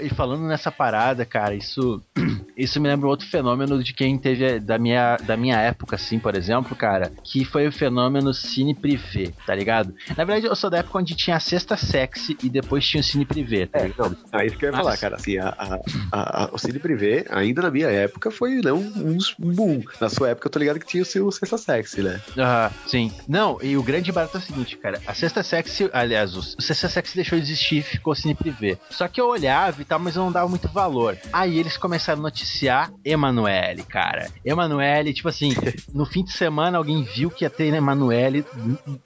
[0.00, 2.02] E falando nessa parada, cara, isso
[2.56, 6.34] isso me lembra outro fenômeno de quem teve da minha, da minha época, assim, por
[6.36, 9.94] exemplo, cara, que foi o fenômeno cine privê, tá ligado?
[10.16, 13.04] Na verdade, eu sou da época onde tinha a sexta sexy e depois tinha o
[13.04, 14.16] cine privê, tá ligado?
[14.32, 15.16] É isso que eu ia Mas- falar, cara.
[15.16, 19.52] Assim, a, a- a- o Cine Privé, ainda na minha época, foi né, um, um
[19.54, 19.82] boom.
[20.00, 22.20] Na sua época, eu tô ligado que tinha o seu Sexta Sexy, né?
[22.38, 23.12] Ah, sim.
[23.28, 25.00] Não, e o grande barato é o seguinte, cara.
[25.06, 28.78] A Sexta Sexy, aliás, o Sexta Sexy deixou de existir ficou cine privê.
[28.90, 31.16] Só que eu olhava e tal, mas eu não dava muito valor.
[31.32, 34.30] Aí eles começaram a noticiar Emanuele, cara.
[34.44, 35.54] Emanuele, tipo assim,
[35.92, 38.44] no fim de semana alguém viu que ia ter Emanuele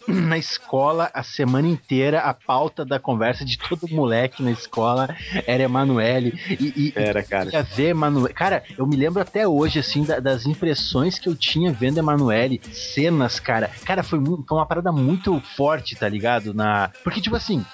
[0.07, 5.15] na escola a semana inteira, a pauta da conversa de todo moleque na escola
[5.47, 6.33] era Emanuele.
[6.51, 7.51] E, e Era, cara.
[7.53, 8.35] ia ver Emanuele.
[8.35, 12.61] Cara, eu me lembro até hoje, assim, da- das impressões que eu tinha vendo Emanuele,
[12.73, 13.71] cenas, cara.
[13.85, 16.53] Cara, foi, mu- foi uma parada muito forte, tá ligado?
[16.55, 16.91] Na...
[17.05, 17.65] Porque, tipo assim.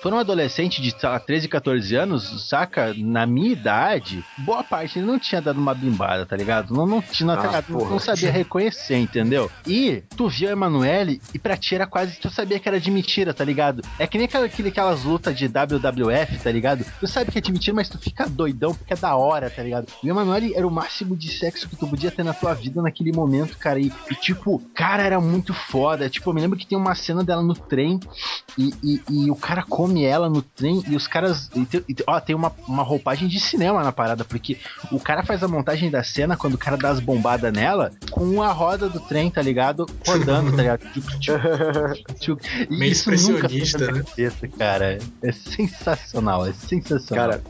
[0.00, 2.94] For um adolescente de sei lá, 13, 14 anos, saca?
[2.96, 6.72] Na minha idade, boa parte não tinha dado uma bimbada, tá ligado?
[6.72, 7.72] Não, não, tinha, tá Ah, ligado?
[7.72, 9.50] não, não sabia reconhecer, entendeu?
[9.66, 12.16] E tu via a Emanuele e pra ti era quase.
[12.20, 13.82] Tu sabia que era de mentira, tá ligado?
[13.98, 16.84] É que nem aquela, aquele- aquelas lutas de WWF, tá ligado?
[17.00, 19.62] Tu sabe que é de mentira, mas tu fica doidão porque é da hora, tá
[19.64, 19.88] ligado?
[20.02, 22.80] E o Emanuele era o máximo de sexo que tu podia ter na tua vida
[22.80, 23.80] naquele momento, cara.
[23.80, 26.08] E, e, tipo, cara, era muito foda.
[26.08, 27.98] Tipo, eu me lembro que tem uma cena dela no trem
[28.56, 31.50] e, e- e o cara come ela no trem e os caras.
[31.54, 34.58] e tem- e ó, tem uma, uma roupagem de cinema na parada, porque
[34.92, 38.42] o cara faz a montagem da cena quando o cara dá as bombadas nela com
[38.42, 39.86] a roda do trem, tá ligado?
[40.06, 40.80] Rodando, tá ligado?
[40.92, 42.66] Tchuc, tchuc, tchuc.
[42.70, 44.02] E Meio isso nunca na né?
[44.04, 44.98] cabeça, cara.
[45.22, 47.28] É sensacional, é sensacional.
[47.30, 47.42] Cara,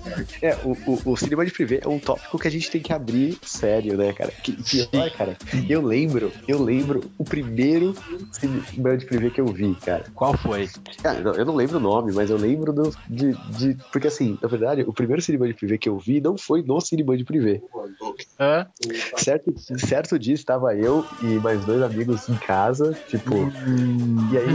[0.43, 2.93] é, o, o, o cinema de privê é um tópico que a gente tem que
[2.93, 4.31] abrir sério, né, cara?
[4.43, 5.37] Que pior, cara,
[5.69, 7.95] eu lembro, eu lembro o primeiro
[8.33, 10.05] cinema de privê que eu vi, cara.
[10.15, 10.69] qual foi?
[11.03, 13.77] Cara, eu não lembro o nome, mas eu lembro do, de, de.
[13.93, 16.81] Porque assim, na verdade, o primeiro cinema de privê que eu vi não foi no
[16.81, 17.61] cinema de privê.
[18.39, 18.67] Hã?
[19.17, 23.35] Certo, certo dia estava eu e mais dois amigos em casa, tipo.
[23.35, 24.47] Hum, E aí.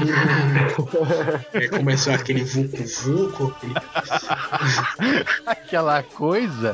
[1.54, 3.74] Aí começou aquele vucu-vucu, aquele
[5.46, 6.74] aquela coisa.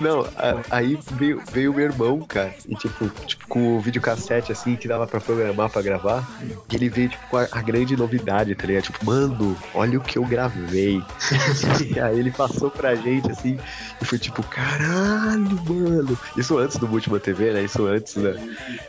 [0.00, 4.76] Não, a- aí veio, veio meu irmão, cara, e tipo, tipo, com o videocassete assim
[4.76, 6.26] que dava pra programar pra gravar,
[6.70, 8.84] e ele veio tipo com a, a grande novidade, tá ligado?
[8.84, 11.04] Tipo, mano, olha o que eu gravei.
[11.94, 13.58] e aí ele passou pra gente assim,
[14.00, 16.18] e foi tipo, caralho, mano.
[16.36, 17.62] Isso antes do Múltipla TV, né?
[17.62, 18.34] Isso antes, né?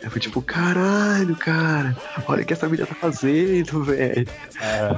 [0.03, 1.95] Aí foi tipo, caralho, cara,
[2.27, 4.25] olha o que essa menina tá fazendo, velho.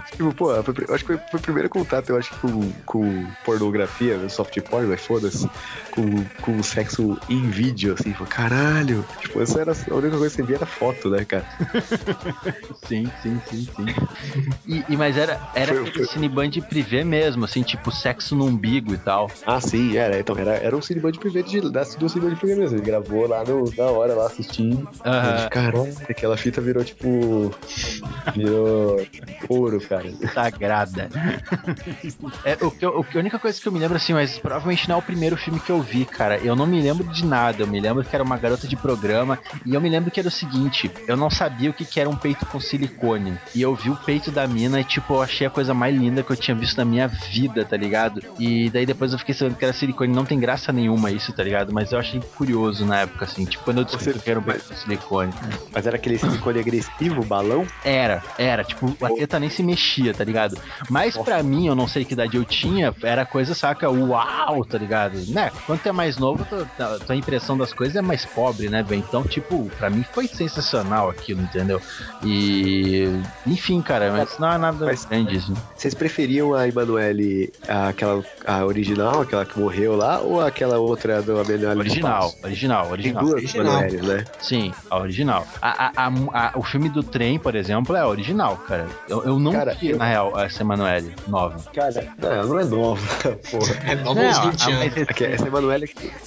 [0.06, 3.28] Tipo, pô, foi, eu acho que foi, foi o primeiro contato, eu acho com, com
[3.44, 5.50] pornografia, soft porn, mas foda-se,
[5.92, 9.06] com, com sexo em vídeo, assim, pô, caralho.
[9.20, 11.46] Tipo, essa era a única coisa que você via era foto, né, cara?
[12.88, 13.86] Sim, sim, sim, sim.
[14.66, 18.94] E, e- mas era, era Foi- aquele cineband privê mesmo, assim, tipo sexo no umbigo
[18.94, 19.32] e tal.
[19.46, 22.40] Ah, sim, era, então, era, era um cinema de privê de, da, do cinema de
[22.40, 22.78] privê mesmo.
[22.78, 24.88] Ele gravou lá no, na hora, lá assistindo.
[25.06, 27.56] E, Caralho, aquela fita virou tipo.
[28.36, 29.08] Virou
[29.50, 30.10] ouro, cara.
[30.34, 31.10] Sagrada.
[32.44, 32.68] É, o
[33.00, 35.36] o a única coisa que eu me lembro, assim, mas provavelmente não é o primeiro
[35.38, 36.38] filme que eu vi, cara.
[36.38, 37.64] Eu não me lembro de nada.
[37.64, 39.40] Eu me lembro que era uma garota de programa.
[39.66, 42.10] E eu me lembro que era o seguinte: eu não sabia o que, que era
[42.10, 43.38] um peito com silicone.
[43.54, 46.24] E eu vi o peito da mina e, tipo, eu achei a coisa mais linda
[46.24, 48.22] que eu tinha visto na minha vida, tá ligado?
[48.40, 50.14] E daí depois eu fiquei sabendo que era silicone.
[50.14, 51.74] Não tem graça nenhuma isso, tá ligado?
[51.74, 53.46] Mas eu achei curioso na época, assim.
[53.46, 55.34] Tipo, quando eu descobri que era um peito com silicone.
[55.72, 57.66] Mas era aquele silicone agressivo, balão?
[57.84, 60.58] Era, era, tipo, a teta nem se mexia, tá ligado?
[60.90, 64.78] Mas pra mim, eu não sei que idade eu tinha, era coisa, saca, uau, tá
[64.78, 65.18] ligado?
[65.28, 65.52] Né?
[65.72, 68.84] Quando tu é mais novo, tu- tua, tua impressão das coisas é mais pobre, né,
[68.84, 69.00] velho?
[69.08, 71.82] Então, tipo, pra mim foi sensacional aquilo, entendeu?
[72.26, 73.22] E.
[73.48, 75.54] Enfim, cara, mas não é nada Mas- grande isso.
[75.76, 81.32] Vocês preferiam a Emanuele, aquela a original, aquela que morreu lá, ou aquela outra do
[81.40, 82.38] Emanuele Original, Espaço?
[82.46, 83.24] original, Tem original.
[83.24, 83.66] duas Original.
[83.68, 84.26] Emanueles, né?
[84.42, 85.48] Sim, a original.
[85.62, 88.88] A, a- a- a- o filme do trem, por exemplo, é original, cara.
[89.08, 91.58] Eu, eu não Cara, vi, eu- na real, essa Emanuele nova.
[91.74, 93.02] Cara, não, não é nova,
[93.50, 93.74] porra.
[93.88, 94.98] É nova uns Não, 20 a anos.
[95.08, 95.61] Aqui, essa Emanuele,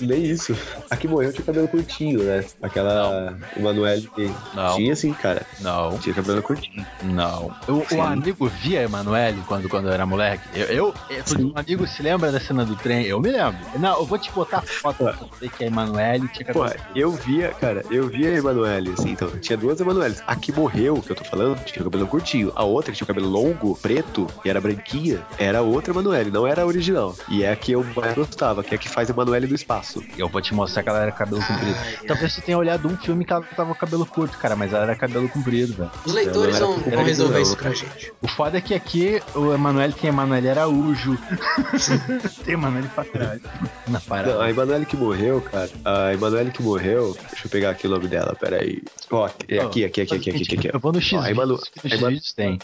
[0.00, 0.56] nem isso.
[0.90, 2.44] A que morreu tinha cabelo curtinho, né?
[2.62, 4.76] Aquela Emanuele que Não.
[4.76, 5.42] tinha assim, cara.
[5.60, 5.98] Não.
[5.98, 6.84] Tinha cabelo curtinho.
[7.02, 7.54] Não.
[7.68, 7.96] O, Sim.
[7.98, 10.42] o amigo via a Emanuele quando, quando eu era moleque.
[10.54, 13.04] Eu, eu, eu- um amigo se lembra da cena do trem?
[13.06, 13.58] Eu me lembro.
[13.78, 16.66] Não, eu vou te botar foto pra você ver que a Emanuele tinha cabelo.
[16.66, 20.22] Porra, eu via, cara, eu via a Emanuele, assim, então, tinha duas Emanueles.
[20.26, 22.52] A que morreu, que eu tô falando, tinha o cabelo curtinho.
[22.54, 26.46] A outra, que tinha o cabelo longo, preto, e era branquinha, era outra Emanuele, não
[26.46, 27.14] era a original.
[27.28, 30.02] E é a que eu mais gostava, que é a que faz Emanuele do espaço.
[30.18, 31.76] Eu vou te mostrar que ela era cabelo comprido.
[32.06, 34.84] Talvez tu tenha olhado um filme que ela tava com cabelo curto, cara, mas ela
[34.84, 35.90] era cabelo comprido, velho.
[36.04, 38.12] Os leitores Não, vão, não era vão resolver não, isso pra gente.
[38.20, 41.18] O foda é que aqui o Emanuele tem Emanuele Araújo.
[42.44, 43.40] tem Emanuele pra trás.
[43.86, 44.42] Na Não, parada.
[44.42, 48.08] a Emanuele que morreu, cara, a Emanuele que morreu, deixa eu pegar aqui o nome
[48.08, 48.82] dela, peraí.
[49.10, 50.54] Ó, é aqui, aqui, aqui, aqui, aqui, aqui.
[50.58, 50.70] aqui.
[50.72, 52.58] Eu vou no X Ó, a Emanu- a Emanu- tem.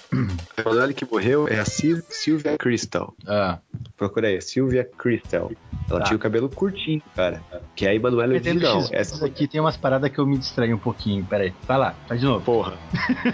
[0.57, 3.15] A Emanuele que morreu é a Sil- Sylvia Crystal.
[3.27, 3.59] Ah,
[3.97, 5.51] Procura aí, Sylvia Crystal.
[5.91, 6.05] Ela Tá.
[6.07, 7.43] tinha o cabelo curtinho, cara.
[7.75, 8.83] Que é a Emanuele Pretendo original.
[8.83, 11.25] X Essa aqui tem umas paradas que eu me distraí um pouquinho.
[11.25, 11.53] Pera aí.
[11.67, 12.45] Vai lá, faz de novo.
[12.45, 12.75] porra.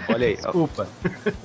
[0.09, 0.87] Olha aí, ó, Desculpa.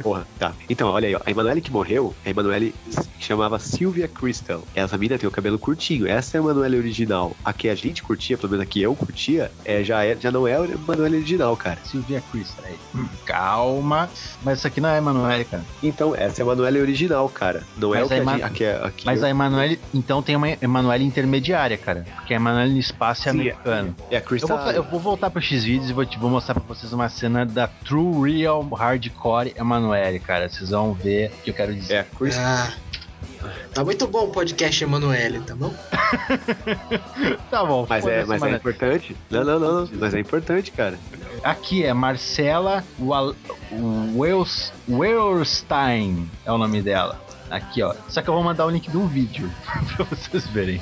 [0.02, 0.26] porra.
[0.38, 0.52] Tá.
[0.68, 1.20] Então, olha aí, ó.
[1.24, 2.74] A Emanuele que morreu, a Emanuele
[3.20, 4.62] chamava Sylvia Crystal.
[4.74, 6.06] Essa mina tem o cabelo curtinho.
[6.06, 7.36] Essa é a Emanuele original.
[7.44, 10.30] A que a gente curtia, pelo menos a que eu curtia, é, já, é, já
[10.30, 11.78] não é a Emanuele original, cara.
[11.84, 12.76] Silvia Chris, peraí.
[12.94, 14.08] Hum, Calma.
[14.42, 15.62] Mas isso aqui não é Emanuele, cara.
[15.82, 17.62] Então, essa é a Emanuele original, cara.
[17.76, 18.42] Não é Mas o que a a, Ema- gente.
[18.44, 22.06] A, que, a, que Mas eu- a Emanuele, então tem uma Emanuele intermediária, cara.
[22.16, 23.94] Porque a Emanuele no espaço é Sim, americana.
[24.10, 24.56] É a Eu Crystal.
[24.56, 27.08] vou, fa- eu vou voltar pro X-Videos e vou, te- vou mostrar pra vocês uma
[27.08, 30.48] cena da True Real Hardcore Emanuele, cara.
[30.48, 31.94] Vocês vão ver o que eu quero dizer.
[31.94, 32.44] É a Crystal.
[32.44, 32.72] Ah,
[33.74, 35.72] tá muito bom o podcast Emanuele, tá bom?
[37.50, 39.16] Tá bom, Mas é, mas é importante.
[39.30, 39.88] Não, não, não, não.
[39.94, 40.98] Mas é importante, cara.
[41.44, 43.34] Aqui é Marcela Wal-
[44.16, 47.20] Wels- Wehrstein, é o nome dela.
[47.52, 47.94] Aqui, ó.
[48.08, 49.50] Só que eu vou mandar o link de um vídeo
[49.94, 50.80] pra vocês verem.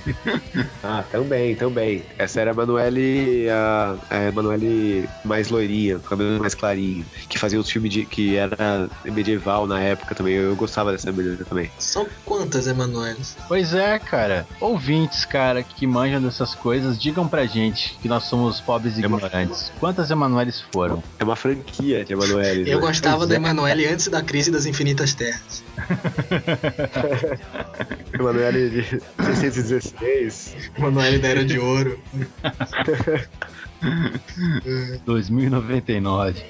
[0.85, 2.05] Ah, também, também.
[2.17, 7.59] Essa era a Emanuele, a, a Emanuele mais loirinha, com cabelo mais clarinho, que fazia
[7.59, 10.35] os filmes de, que era medieval na época também.
[10.35, 11.69] Eu gostava dessa menina também.
[11.77, 13.37] São quantas Emanueles?
[13.49, 14.47] Pois é, cara.
[14.61, 19.09] Ouvintes, cara, que manjam dessas coisas, digam pra gente que nós somos pobres e É
[19.09, 19.73] uma- ignorantes.
[19.81, 21.03] Quantas Emanueles foram?
[21.19, 22.71] É uma franquia de Emanuele.
[22.71, 22.87] Eu né?
[22.87, 23.39] gostava Pois da é.
[23.39, 25.65] Emanuele antes da crise das infinitas terras.
[28.13, 29.01] Emanuele de
[29.35, 30.57] 616.
[30.77, 31.99] Emanuele da Era de Ouro.
[35.05, 36.45] 2099.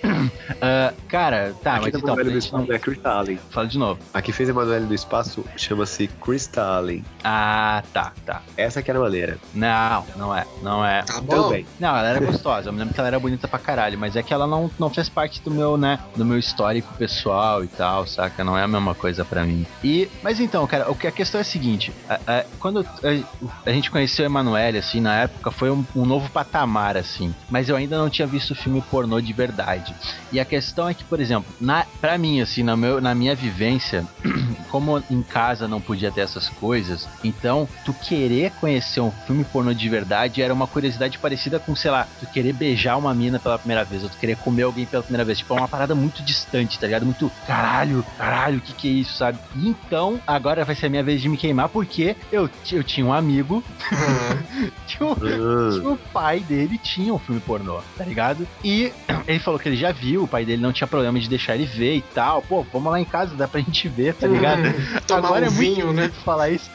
[0.60, 2.66] Ah, cara, tá, Aqui mas tá então, do gente não...
[2.70, 3.36] é.
[3.50, 4.00] Fala de novo.
[4.12, 7.04] A que fez Emanuele do espaço chama-se Crystal Allen.
[7.24, 8.42] Ah, tá, tá.
[8.56, 9.38] Essa que era a maneira.
[9.54, 11.02] Não, não é, não é.
[11.02, 11.44] Tá bom.
[11.44, 11.66] Também.
[11.78, 14.22] Não, ela era gostosa, eu me lembro que ela era bonita pra caralho, mas é
[14.22, 18.06] que ela não, não fez parte do meu, né, do meu histórico pessoal e tal,
[18.06, 18.42] saca?
[18.44, 19.66] Não é a mesma coisa pra mim.
[19.82, 22.86] E, mas então, cara, o que a questão é a seguinte, a- a- quando a,
[23.66, 27.19] a gente conheceu a Emanuele, assim, na época, foi um, um novo patamar, assim,
[27.50, 29.94] mas eu ainda não tinha visto filme pornô de verdade.
[30.32, 33.34] E a questão é que, por exemplo, na, pra mim, assim, no meu, na minha
[33.34, 34.06] vivência,
[34.70, 39.72] como em casa não podia ter essas coisas, então tu querer conhecer um filme pornô
[39.74, 43.58] de verdade era uma curiosidade parecida com, sei lá, tu querer beijar uma mina pela
[43.58, 45.38] primeira vez, ou tu querer comer alguém pela primeira vez.
[45.38, 47.04] Tipo, é uma parada muito distante, tá ligado?
[47.04, 49.38] Muito caralho, caralho, o que que é isso, sabe?
[49.56, 53.04] E então, agora vai ser a minha vez de me queimar, porque eu, eu tinha
[53.04, 53.62] um amigo
[54.86, 55.80] que o, Hum.
[55.80, 58.46] que o pai dele tinha um filme pornô, tá ligado?
[58.64, 58.92] E
[59.26, 61.66] ele falou que ele já viu, o pai dele não tinha problema de deixar ele
[61.66, 62.42] ver e tal.
[62.42, 64.62] Pô, vamos lá em casa, dá pra gente ver, tá ligado?
[65.06, 66.10] Tomar Agora um é muito vinho, né?
[66.24, 66.70] falar isso.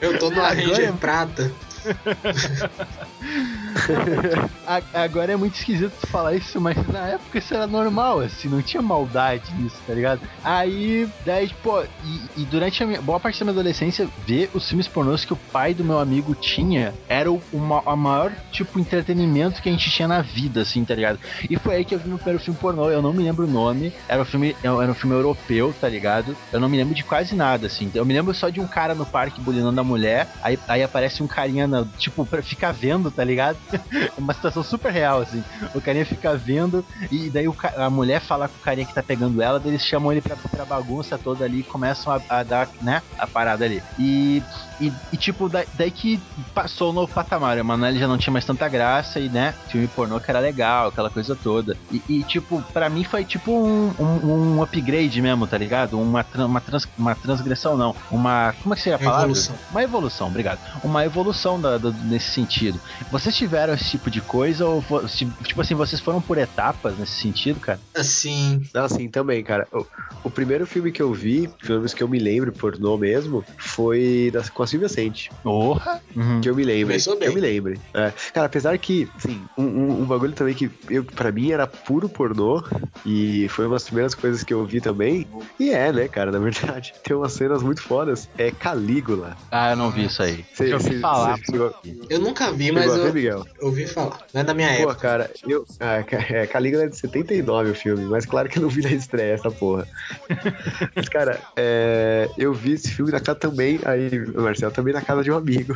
[0.00, 1.52] Eu tô no Agora Ranger é- Prata.
[4.94, 8.82] Agora é muito esquisito falar isso, mas na época isso era normal, assim, não tinha
[8.82, 10.20] maldade nisso, tá ligado?
[10.42, 14.68] Aí, daí, pô, e, e durante a minha, boa parte da minha adolescência, ver os
[14.68, 17.42] filmes pornôs que o pai do meu amigo tinha era o,
[17.86, 21.18] a maior, tipo, entretenimento que a gente tinha na vida, assim, tá ligado?
[21.48, 23.50] E foi aí que eu vi meu primeiro filme pornô, eu não me lembro o
[23.50, 26.36] nome, era um filme, era um filme europeu, tá ligado?
[26.52, 28.94] Eu não me lembro de quase nada, assim, eu me lembro só de um cara
[28.94, 33.10] no parque bulinando a mulher, aí, aí aparece um carinha, na, tipo, pra ficar vendo,
[33.10, 33.56] tá ligado?
[34.18, 35.42] uma situação super real, assim.
[35.74, 39.02] O carinha fica vendo, e daí o a mulher fala com o carinha que tá
[39.02, 42.42] pegando ela, daí eles chamam ele pra, pra bagunça toda ali e começam a, a
[42.42, 43.82] dar, né, a parada ali.
[43.98, 44.42] E,
[44.80, 46.20] e, e, tipo, da- daí que
[46.54, 47.58] passou o novo patamar.
[47.58, 50.88] A Manoel já não tinha mais tanta graça e, né, filme pornô que era legal,
[50.88, 51.76] aquela coisa toda.
[51.90, 56.00] E, e, tipo, pra mim foi tipo um, um, um upgrade mesmo, tá ligado?
[56.00, 57.94] Uma, uma, trans, uma transgressão, não.
[58.10, 58.54] Uma.
[58.62, 59.24] Como é que seria a palavra?
[59.24, 59.56] evolução.
[59.70, 60.58] Uma evolução, obrigado.
[60.82, 62.80] Uma evolução da, da- nesse sentido.
[63.10, 67.20] Vocês tiveram esse tipo de coisa ou, se- tipo assim, vocês foram por etapas nesse
[67.20, 67.80] sentido, cara?
[67.96, 69.66] Assim, Assim, também, cara.
[69.72, 69.84] O,
[70.24, 74.30] o primeiro filme que eu vi, pelo menos que eu me lembro, pornô mesmo, foi
[74.32, 75.30] da, com a Silvia Sente.
[75.42, 76.00] Porra!
[76.16, 76.40] Uhum.
[76.40, 76.98] Que eu me bem.
[77.28, 77.80] eu me lembre.
[77.94, 78.12] É.
[78.32, 82.08] Cara, apesar que, assim, um, um- um bagulho também que eu, pra mim era puro
[82.08, 82.62] pornô,
[83.04, 85.26] e foi uma das primeiras coisas que eu vi também.
[85.58, 86.94] E é, né, cara, na verdade.
[87.02, 88.28] Tem umas cenas muito fodas.
[88.36, 89.36] É Calígula.
[89.50, 90.44] Ah, eu não vi isso aí.
[90.54, 91.38] Cê- Já ouvi cê- falar.
[91.50, 91.74] Chegou-
[92.10, 93.46] eu nunca vi, mas ver, eu Miguel?
[93.60, 94.18] ouvi falar.
[94.32, 94.94] Não é da minha Pô, época.
[94.96, 95.64] cara, eu.
[95.80, 98.90] Ah, é, Calígula é de 79 o filme, mas claro que eu não vi na
[98.90, 99.86] estreia essa porra.
[100.94, 105.22] mas, cara, é, eu vi esse filme na casa também, aí, Marcelo, também na casa
[105.22, 105.74] de um amigo.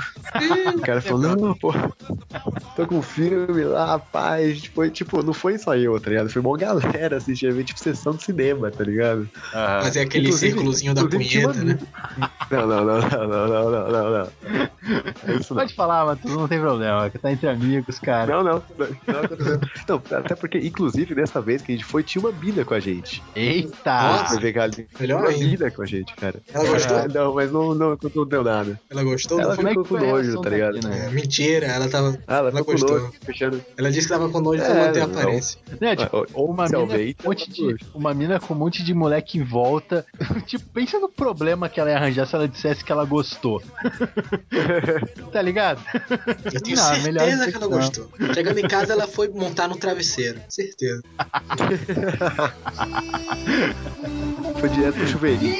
[0.76, 1.72] o cara falou: não, pô,
[2.76, 4.44] tô com um filme lá, rapaz.
[4.44, 6.30] A gente foi, tipo, não foi só eu, tá ligado?
[6.30, 9.28] Foi uma galera assistir, tipo, sessão de cinema, tá ligado?
[9.54, 9.82] Aham.
[9.82, 11.78] Fazer aquele Inclusive- círculozinho da punheta, né?
[12.50, 14.28] Não, não, não, não, não, não, não, não, não.
[15.26, 15.61] É isso não.
[15.62, 18.34] Pode falar, mas não tem problema, que tá entre amigos, cara.
[18.34, 18.62] Não, não.
[18.78, 18.86] Não,
[19.88, 22.74] não, não, até porque, inclusive, dessa vez que a gente foi, tinha uma mina com
[22.74, 23.22] a gente.
[23.36, 24.24] Eita!
[24.40, 24.86] Ver galinha.
[24.98, 25.44] Melhor uma ainda.
[25.46, 26.40] mina com a gente, cara.
[26.52, 26.96] Ela gostou?
[26.96, 28.80] Ah, não, mas não, não, não deu nada.
[28.90, 29.40] Ela gostou?
[29.40, 30.74] Ela é ficou que com nojo, tá da ligado?
[30.74, 30.94] mina?
[30.94, 32.18] É, mentira, ela tava.
[32.26, 32.98] Ah, ela Ela gostou.
[33.00, 33.64] nojo, fechando.
[33.76, 35.60] Ela disse que tava com nojo pra É, manter a aparência.
[35.80, 39.38] Né, tipo, Ou- uma mina, um monte de, uma mina com um monte de moleque
[39.38, 40.04] em volta.
[40.46, 43.62] tipo, pensa no problema que ela ia arranjar se ela dissesse que ela gostou.
[45.32, 45.51] tá ligado?
[46.52, 47.78] Eu tenho Não, melhor certeza que ela não.
[47.78, 48.10] gostou.
[48.34, 50.40] Chegando em casa, ela foi montar no travesseiro.
[50.48, 51.02] Certeza.
[54.60, 55.56] Foi direto pro chuveirinho.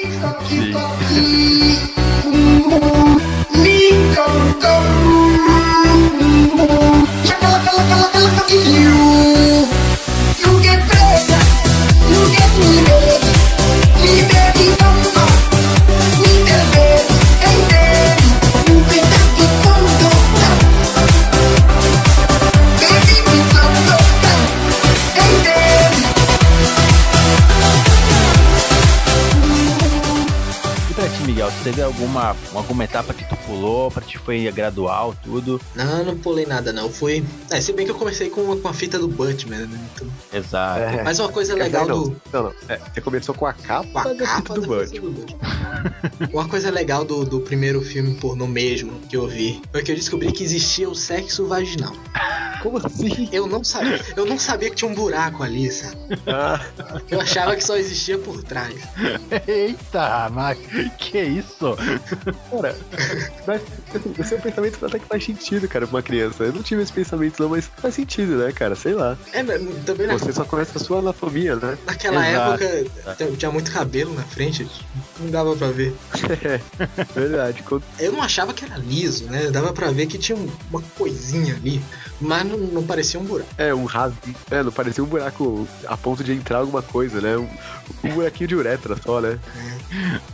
[14.05, 14.52] E
[31.63, 35.60] teve alguma, alguma etapa que tu pulou, pra ti foi gradual, tudo?
[35.75, 36.90] Não, não pulei nada, não.
[36.90, 37.25] Fui.
[37.50, 39.79] É, se bem que eu comecei com, com a fita do Batman, né?
[39.94, 40.81] Então- Exato.
[40.81, 41.02] É.
[41.02, 42.02] Mas uma coisa aí legal não.
[42.04, 42.17] do.
[42.33, 42.52] Não, não.
[42.69, 45.10] É, você começou com a capa, Com a da capa fita do da fita do
[45.13, 46.29] Batman.
[46.33, 49.96] Uma coisa legal do, do primeiro filme pornô mesmo que eu vi foi que eu
[49.96, 51.92] descobri que existia o sexo vaginal.
[52.63, 53.29] Como assim?
[53.33, 55.96] Eu não sabia, eu não sabia que tinha um buraco ali, sabe?
[56.29, 56.60] Ah,
[57.10, 58.75] Eu achava que só existia por trás.
[59.48, 60.56] Eita, mas
[60.96, 61.62] que isso?
[62.50, 62.77] Cara,
[63.46, 63.63] mas,
[63.94, 66.44] assim, o seu pensamento até que faz sentido, cara, pra uma criança.
[66.44, 68.75] Eu não tive esse pensamento não, mas faz sentido, né, cara?
[68.75, 69.17] Sei lá.
[69.33, 71.79] É, mas também na, Você só conhece a sua anatomia, né?
[71.87, 72.65] naquela Exato.
[72.65, 74.67] época tinha- tinha muito cabelo na frente,
[75.21, 75.94] não dava pra ver.
[77.15, 77.63] Verdade.
[77.63, 79.50] Quando- Eu não achava que era liso, né?
[79.50, 81.83] Dava pra ver que tinha um- uma coisinha ali,
[82.21, 83.48] mas não, não parecia um buraco.
[83.58, 84.19] É, um rasgo.
[84.50, 87.37] É, não parecia um buraco a ponto de entrar alguma coisa, né?
[87.37, 87.48] Um,
[88.04, 89.38] um buraquinho de uretra só, né?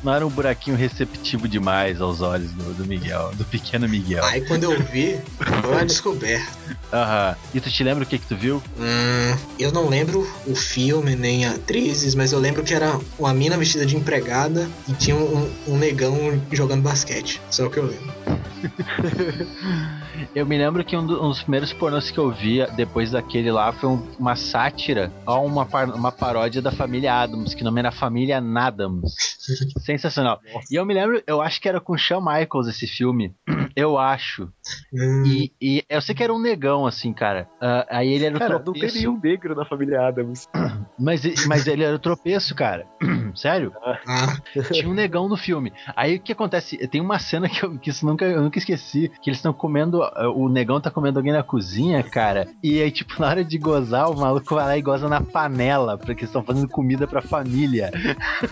[0.03, 1.18] Não era um buraquinho receptivo
[1.49, 4.25] demais aos olhos do, do Miguel, do pequeno Miguel.
[4.25, 5.21] Aí quando eu vi,
[5.63, 6.59] foi uma descoberta.
[6.93, 7.37] Aham.
[7.53, 8.63] E tu te lembra o que que tu viu?
[8.79, 13.57] Hum, eu não lembro o filme nem atrizes, mas eu lembro que era uma mina
[13.57, 17.41] vestida de empregada e tinha um, um negão jogando basquete.
[17.51, 18.13] Só o que eu lembro.
[20.35, 23.51] Eu me lembro que um, do- um dos primeiros pornôs que eu via depois daquele
[23.51, 27.65] lá foi um- uma sátira a uma, par- uma paródia da família Adams, que o
[27.65, 29.13] nome era Família Nadams.
[29.85, 30.41] Sensacional.
[30.71, 33.35] E eu me lembro, eu acho que era com Shawn Michaels esse filme.
[33.77, 34.49] Eu acho.
[34.93, 37.49] Hum, E, e eu sei que era um negão, assim, cara.
[37.61, 38.97] Ah, aí ele era o Cara, não tem tropeço.
[38.97, 40.49] nenhum negro na família Adams.
[40.99, 42.85] Mas, mas ele era o tropeço, cara.
[43.37, 43.73] Sério?
[44.05, 44.37] ah,
[44.73, 45.73] Tinha um negão no filme.
[45.95, 46.77] Aí o que acontece?
[46.89, 50.01] Tem uma cena que, eu, que isso nunca, eu nunca esqueci: que eles estão comendo.
[50.17, 52.49] Uh, O negão tá comendo alguém na cozinha, cara.
[52.63, 55.97] E aí, tipo, na hora de gozar, o maluco vai lá e goza na panela,
[55.99, 57.91] porque estão fazendo comida pra família.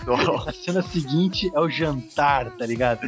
[0.05, 0.49] Nossa.
[0.49, 3.01] A cena seguinte é o jantar, tá ligado?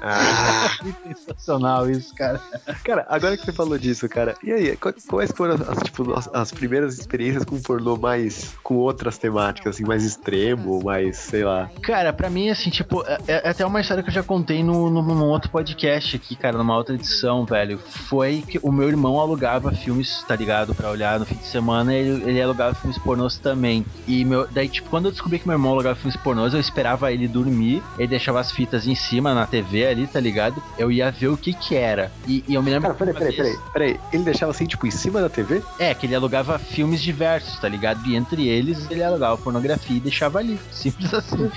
[0.00, 2.40] Ah, Muito sensacional isso, cara.
[2.84, 6.52] cara, agora que você falou disso, cara, e aí, quais foram as, tipo, as, as
[6.52, 8.54] primeiras experiências com pornô mais.
[8.62, 11.70] com outras temáticas, assim, mais extremo, mais, sei lá.
[11.82, 14.90] Cara, pra mim, assim, tipo, é, é até uma história que eu já contei no,
[14.90, 17.61] no, num outro podcast aqui, cara, numa outra edição, velho.
[17.78, 20.74] Foi que o meu irmão alugava filmes, tá ligado?
[20.74, 23.84] Pra olhar no fim de semana, ele, ele alugava filmes pornôs também.
[24.06, 27.12] E meu, daí, tipo, quando eu descobri que meu irmão alugava filmes pornôs, eu esperava
[27.12, 30.62] ele dormir, ele deixava as fitas em cima na TV ali, tá ligado?
[30.78, 32.10] Eu ia ver o que que era.
[32.26, 34.00] E, e eu me lembro Cara, peraí, peraí, peraí, peraí.
[34.12, 35.62] Ele deixava assim, tipo, em cima da TV?
[35.78, 38.06] É, que ele alugava filmes diversos, tá ligado?
[38.06, 40.58] E entre eles, ele alugava pornografia e deixava ali.
[40.70, 41.50] Simples assim.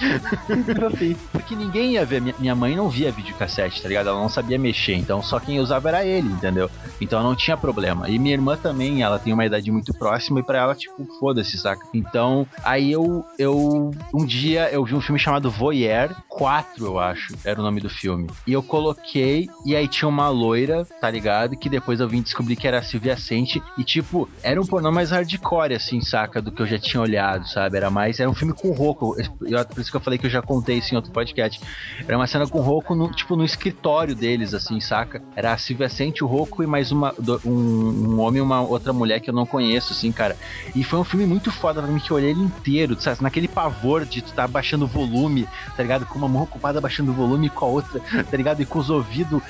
[0.88, 1.18] assim.
[1.32, 2.22] Porque ninguém ia ver.
[2.40, 4.10] Minha mãe não via videocassete, tá ligado?
[4.10, 6.70] Ela não sabia mexer, então só quem usava era ele, entendeu?
[7.00, 8.10] Então não tinha problema.
[8.10, 11.58] E minha irmã também, ela tem uma idade muito próxima e pra ela, tipo, foda-se,
[11.58, 11.86] saca?
[11.94, 13.92] Então, aí eu, eu.
[14.14, 17.90] Um dia eu vi um filme chamado Voyeur 4, eu acho, era o nome do
[17.90, 18.28] filme.
[18.48, 21.56] E eu coloquei, e aí tinha uma loira, tá ligado?
[21.58, 23.62] Que depois eu vim descobrir que era a Silvia Sente.
[23.78, 26.42] E, tipo, era um pornô mais hardcore, assim, saca?
[26.42, 27.78] Do que eu já tinha olhado, sabe?
[27.78, 28.20] Era mais.
[28.20, 29.16] Era um filme com rouco.
[29.42, 31.60] Eu- Por isso que eu falei que eu já contei isso em outro podcast.
[32.08, 35.22] Era uma cena com rouco, no, tipo, no escritório deles, assim, saca?
[35.36, 37.14] Era a Silvia adjacente, o Roku e mais uma,
[37.44, 40.38] um, um homem e uma outra mulher que eu não conheço, assim, cara.
[40.74, 43.22] E foi um filme muito foda pra mim que eu olhei ele inteiro, sabe?
[43.22, 46.06] Naquele pavor de tu tá baixando o volume, tá ligado?
[46.06, 48.00] Com uma mão ocupada baixando o volume e com a outra,
[48.30, 48.62] tá ligado?
[48.62, 49.42] E com os ouvidos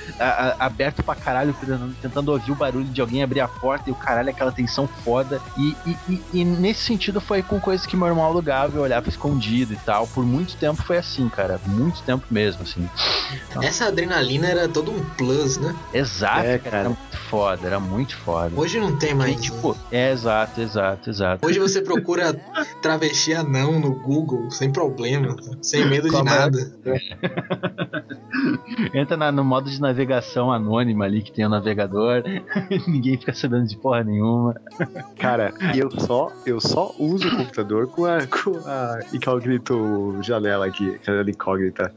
[0.58, 1.54] abertos pra caralho,
[2.00, 5.40] tentando, ouvir o barulho de alguém abrir a porta e o caralho, aquela tensão foda.
[5.56, 8.82] E, e, e- e nesse sentido foi com coisas que meu irmão alugava e eu
[8.82, 10.06] olhava escondido e tal.
[10.08, 11.60] Por muito tempo foi assim, cara.
[11.66, 12.88] Muito tempo mesmo, assim.
[13.62, 15.74] Essa adrenalina era todo um plus, né?
[15.92, 16.76] Exato, É, cara.
[16.78, 18.52] Era muito foda, era muito foda.
[18.56, 19.40] Hoje não tem E, mais.
[19.40, 21.46] tipo, é exato, exato, exato.
[21.46, 22.32] Hoje você procura
[22.80, 26.58] travesti anão no Google sem problema, sem medo de maior- nada.
[28.94, 32.22] Entra na- no modo de navegação anônima ali que tem o navegador,
[32.86, 34.54] ninguém fica sabendo de porra nenhuma.
[35.18, 40.98] Cara, eu só, eu só uso o computador com a, com a incógnito janela aqui,
[41.02, 41.92] janela incógnita.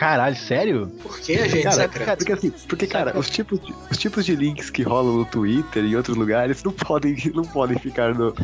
[0.00, 0.90] Caralho, sério?
[1.02, 2.16] Por que a gente Cara, secreta?
[2.16, 5.84] porque assim, porque, cara, os tipos, de, os tipos de links que rolam no Twitter
[5.84, 8.34] e em outros lugares não podem, não podem ficar no,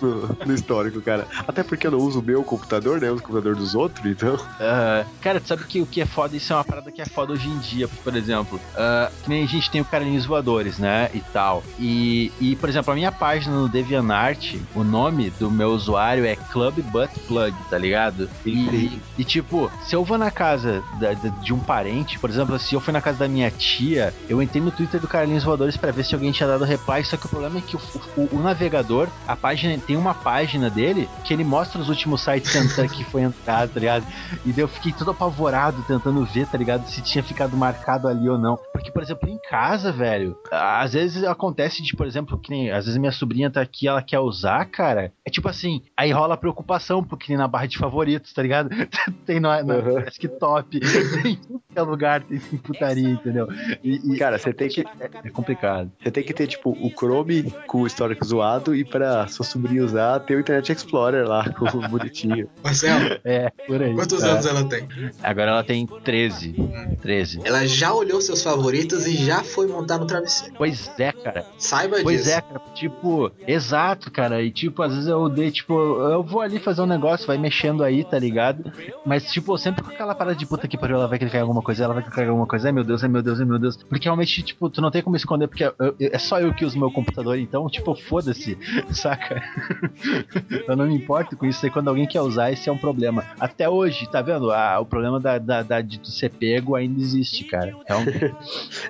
[0.00, 1.26] no, no histórico, cara.
[1.46, 3.08] Até porque eu não uso o meu computador, né?
[3.08, 4.38] Eu uso o computador dos outros, então.
[4.58, 6.34] Ah, cara, tu sabe que o que é foda?
[6.34, 7.86] Isso é uma parada que é foda hoje em dia.
[7.88, 11.10] Por exemplo, ah, que nem a gente tem o Carinhos Voadores, né?
[11.12, 11.62] E tal.
[11.78, 16.36] E, e, por exemplo, a minha página no DeviantArt, o nome do meu usuário é
[16.36, 18.30] Club Butt Plug, tá ligado?
[18.46, 20.82] E, e, tipo, se eu vou na casa
[21.14, 24.40] da- de um parente, por exemplo, se eu fui na casa da minha tia, eu
[24.42, 27.26] entrei no Twitter do Carlinhos Voadores pra ver se alguém tinha dado reply, só que
[27.26, 27.80] o problema é que o,
[28.16, 32.52] o- o navegador, a página, tem uma página dele que ele mostra os últimos sites
[32.92, 34.06] que foi entrado, tá ligado?
[34.44, 36.86] E daí eu fiquei todo apavorado tentando ver, tá ligado?
[36.86, 38.56] Se tinha ficado marcado ali ou não.
[38.72, 42.84] Porque, por exemplo, em casa, velho, às vezes acontece de, por exemplo, que nem, às
[42.86, 45.12] vezes minha sobrinha tá aqui, ela quer usar, cara.
[45.24, 48.68] É tipo assim, aí rola preocupação, porque nem na barra de favoritos, tá ligado?
[49.26, 50.00] tem na, na Uhum.
[50.02, 50.80] desktop,
[51.24, 53.48] em tudo que é lugar, tem putaria, entendeu?
[53.82, 54.84] E, e Cara, você tem que.
[55.24, 55.90] é complicado.
[56.02, 59.84] Você tem que ter, tipo, o Chrome com o histórico zoado e pra sua sobrinha
[59.84, 62.48] usar, ter o Internet Explorer lá, com o bonitinho.
[62.62, 63.94] Marcelo, É, por aí.
[63.94, 64.28] quantos É.
[64.30, 64.88] anos ela tem?
[65.22, 66.54] Agora ela tem 13.
[67.00, 67.40] 13.
[67.44, 70.54] Ela já olhou seus favoritos e já foi montar no travesseiro.
[70.56, 71.46] Pois é, cara.
[71.58, 72.30] Saiba Pois disso.
[72.36, 74.42] é, cara, tipo, exato, cara.
[74.42, 77.82] E tipo, às vezes eu dei, tipo, eu vou ali fazer um negócio, vai mexendo
[77.84, 78.72] aí, tá ligado?
[79.06, 81.60] Mas, tipo, sempre com aquela parada de puta que pariu, ela vai clicar em alguma
[81.62, 83.58] coisa, ela vai clicar em alguma coisa, ai meu Deus, ai meu Deus, ai meu
[83.58, 83.76] Deus.
[83.76, 86.64] Porque realmente, tipo, tu não tem como esconder, porque eu- eu- é só eu que
[86.64, 88.56] uso meu computador, então, tipo, foda-se,
[88.90, 89.42] saca?
[90.66, 93.26] eu não me importo com isso, e quando alguém quer usar, esse é um problema.
[93.38, 94.50] Até hoje, tá vendo?
[94.50, 97.76] Ah, o problema da, da, da- de tu ser pego ainda existe, cara.
[97.86, 98.34] Realmente.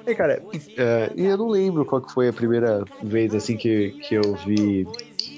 [0.06, 0.42] É, cara,
[1.16, 4.88] e eu não lembro qual que foi a primeira vez, assim, que, que eu vi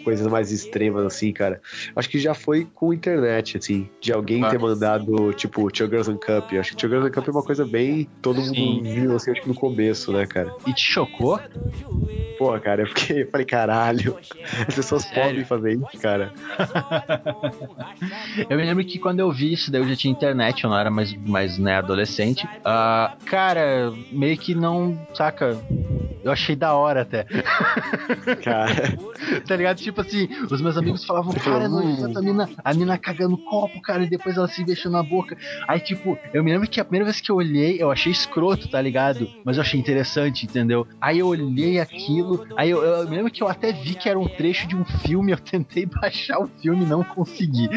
[0.04, 1.60] coisas mais extremas, assim, cara.
[1.96, 4.50] Acho que já foi com internet, assim, de alguém Ah.
[4.50, 6.52] ter mandado, tipo, Girls and Cup.
[6.58, 8.08] Acho que Girls and Cup é uma coisa bem...
[8.22, 8.76] Todo Sim.
[8.76, 10.52] mundo viu, assim, acho que no começo, né, cara?
[10.66, 11.40] E te chocou?
[12.38, 14.16] Pô, cara, eu fiquei, eu falei, caralho,
[14.68, 15.22] as pessoas Sério?
[15.22, 16.32] podem fazer isso, cara.
[18.50, 20.76] Eu me lembro que quando eu vi isso, daí eu já tinha internet, eu não
[20.78, 22.46] era mais, mais né, adolescente.
[22.64, 25.56] Ah, cara, meio que não, saca?
[26.22, 27.24] Eu achei da hora até.
[28.42, 28.72] Cara,
[29.46, 29.76] tá ligado?
[29.78, 33.80] Tipo assim, os meus amigos falavam, cara, falou, não a mina, a mina cagando copo,
[33.80, 35.36] cara, e depois ela se beijando na boca.
[35.68, 38.68] Aí, tipo, eu me lembro que a primeira vez que eu olhei, eu achei escroto,
[38.68, 39.28] tá ligado?
[39.44, 40.86] Mas eu achei interessante, entendeu?
[41.00, 44.18] Aí eu olhei aquilo, aí eu, eu me lembro que eu até vi que era
[44.18, 47.68] um trecho de um filme, eu tentei baixar o filme e não consegui.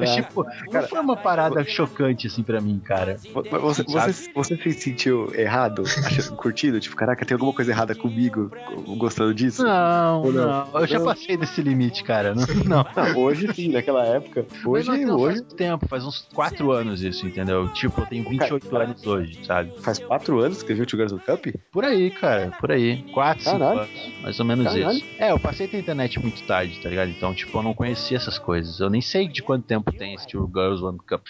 [0.00, 3.16] Mas, tipo, Cara, não foi uma parada chocante assim pra mim, cara.
[3.32, 6.80] Você, você, você se sentiu errado, achando, curtindo?
[6.80, 8.50] Tipo, caraca, tem alguma coisa errada comigo
[8.96, 9.62] gostando disso?
[9.62, 10.32] Não, não?
[10.32, 11.03] não, eu já Não.
[11.04, 12.34] Passei desse limite, cara.
[12.34, 12.84] Não, não.
[12.96, 14.46] Não, hoje sim, naquela época.
[14.64, 17.68] Hoje, Mas não, hoje faz tempo, faz uns 4 anos isso, entendeu?
[17.72, 19.72] Tipo, eu tenho 28 Cara, anos hoje, sabe?
[19.80, 21.46] faz quatro anos que você viu o Two Girls Cup?
[21.72, 23.02] Por aí, cara, por aí.
[23.12, 23.80] 4, 5 Caralho.
[23.80, 24.90] anos, mais ou menos Caralho.
[24.92, 25.04] isso.
[25.18, 27.10] É, eu passei a internet muito tarde, tá ligado?
[27.10, 28.80] Então, tipo, eu não conhecia essas coisas.
[28.80, 31.22] Eu nem sei de quanto tempo tem esse Two Girls One Cup.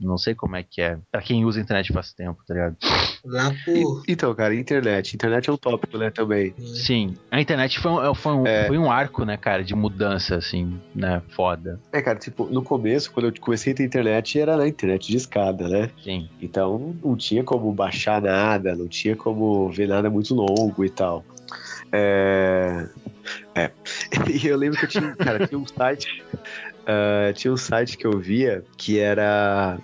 [0.00, 0.98] Não sei como é que é.
[1.10, 2.76] Pra quem usa a internet faz tempo, tá ligado?
[3.24, 4.02] Lá por.
[4.06, 5.14] E- então, cara, internet.
[5.14, 6.54] Internet é um tópico, né, também.
[6.58, 8.66] Sim, a internet foi um, foi um, É.
[8.66, 11.22] foi um arco, né, cara, de mudança, assim, né?
[11.28, 11.80] Foda.
[11.92, 15.16] É, cara, tipo, no começo, quando eu comecei a ter internet, era na internet de
[15.16, 15.90] escada, né?
[16.02, 16.28] Sim.
[16.40, 21.24] Então não tinha como baixar nada, não tinha como ver nada muito longo e tal.
[21.92, 22.86] É.
[23.54, 23.70] É.
[24.30, 26.22] E eu lembro que eu tinha, cara, tinha um site.
[26.86, 29.78] ah, tinha um site que eu via que era.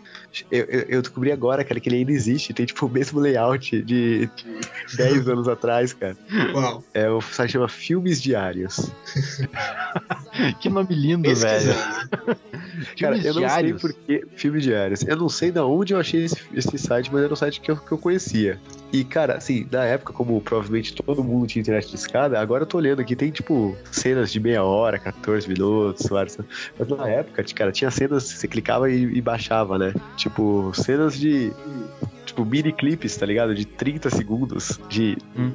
[0.51, 2.53] Eu, eu, eu descobri agora, cara, que ele ainda existe.
[2.55, 4.29] Tem tipo o mesmo layout de
[4.97, 6.17] 10 anos atrás, cara.
[6.55, 6.83] Uau.
[6.95, 8.91] É, o site chama Filmes Diários.
[10.61, 11.75] Que nome lindo, velho.
[12.99, 13.81] Cara, Filmes eu não diários.
[13.83, 15.03] sei por que Filmes Diários.
[15.03, 17.71] Eu não sei da onde eu achei esse, esse site, mas era um site que
[17.71, 18.59] eu, que eu conhecia.
[18.93, 22.67] E, cara, assim, na época, como provavelmente todo mundo tinha internet de escada, agora eu
[22.67, 26.39] tô olhando aqui, tem, tipo, cenas de meia hora, 14 minutos, várias...
[26.79, 29.95] Mas na época, cara, tinha cenas que você clicava e, e baixava, né?
[30.17, 31.53] Tipo, cenas de...
[32.27, 33.55] Tipo, mini clipes, tá ligado?
[33.55, 35.53] De 30 segundos, de Hum.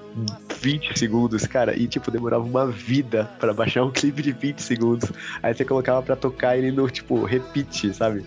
[0.59, 1.75] 20 segundos, cara.
[1.77, 5.11] E, tipo, demorava uma vida pra baixar um clipe de 20 segundos.
[5.41, 8.25] Aí você colocava pra tocar ele no, tipo, repeat, sabe?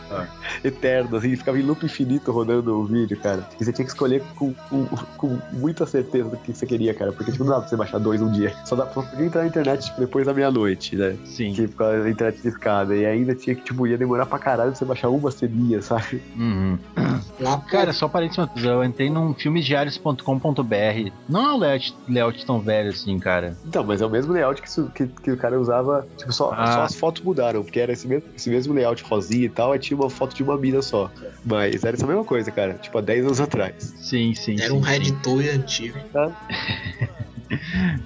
[0.62, 3.48] Eterno, assim, ficava em loop infinito rodando o vídeo, cara.
[3.60, 4.86] E você tinha que escolher com, com,
[5.16, 7.12] com muita certeza do que você queria, cara.
[7.12, 8.52] Porque, tipo, não dá pra você baixar dois um dia.
[8.64, 11.16] Só dá pra podia entrar na internet tipo, depois da meia-noite, né?
[11.24, 11.52] Sim.
[11.52, 12.94] Que causa da internet de escada.
[12.96, 16.22] E ainda tinha que, tipo, ia demorar pra caralho pra você baixar uma ceninha, sabe?
[16.36, 16.78] Uhum.
[17.40, 21.10] Lá, Cara, só parênteses, eu entrei num filmesdiários.com.br.
[21.28, 23.56] Não é um layout, layout tão velho assim, cara.
[23.66, 26.06] Então, mas é o mesmo layout que, que, que o cara usava.
[26.16, 26.66] Tipo, só, Ah.
[26.72, 29.78] só as fotos mudaram, porque era esse mesmo, esse mesmo layout rosinha e tal, aí
[29.78, 31.10] tinha uma foto de uma mina só.
[31.44, 32.74] Mas era essa mesma coisa, cara.
[32.74, 33.94] Tipo, há 10 anos atrás.
[34.00, 34.56] Sim, sim.
[34.60, 34.80] Era um.
[34.80, 35.98] Red Toy antigo.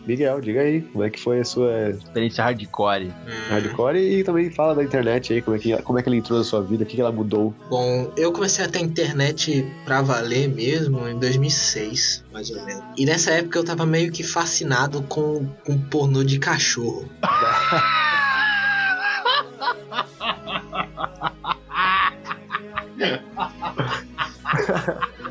[0.07, 3.13] Miguel, diga aí, como é que foi a sua Experiência hardcore.
[3.49, 6.39] hardcore e também fala da internet aí, como é que, como é que ela entrou
[6.39, 7.55] na sua vida, o que, que ela mudou.
[7.69, 12.85] Bom, eu comecei a ter internet pra valer mesmo em 2006, mais ou menos.
[12.97, 17.09] E nessa época eu tava meio que fascinado com, com pornô de cachorro.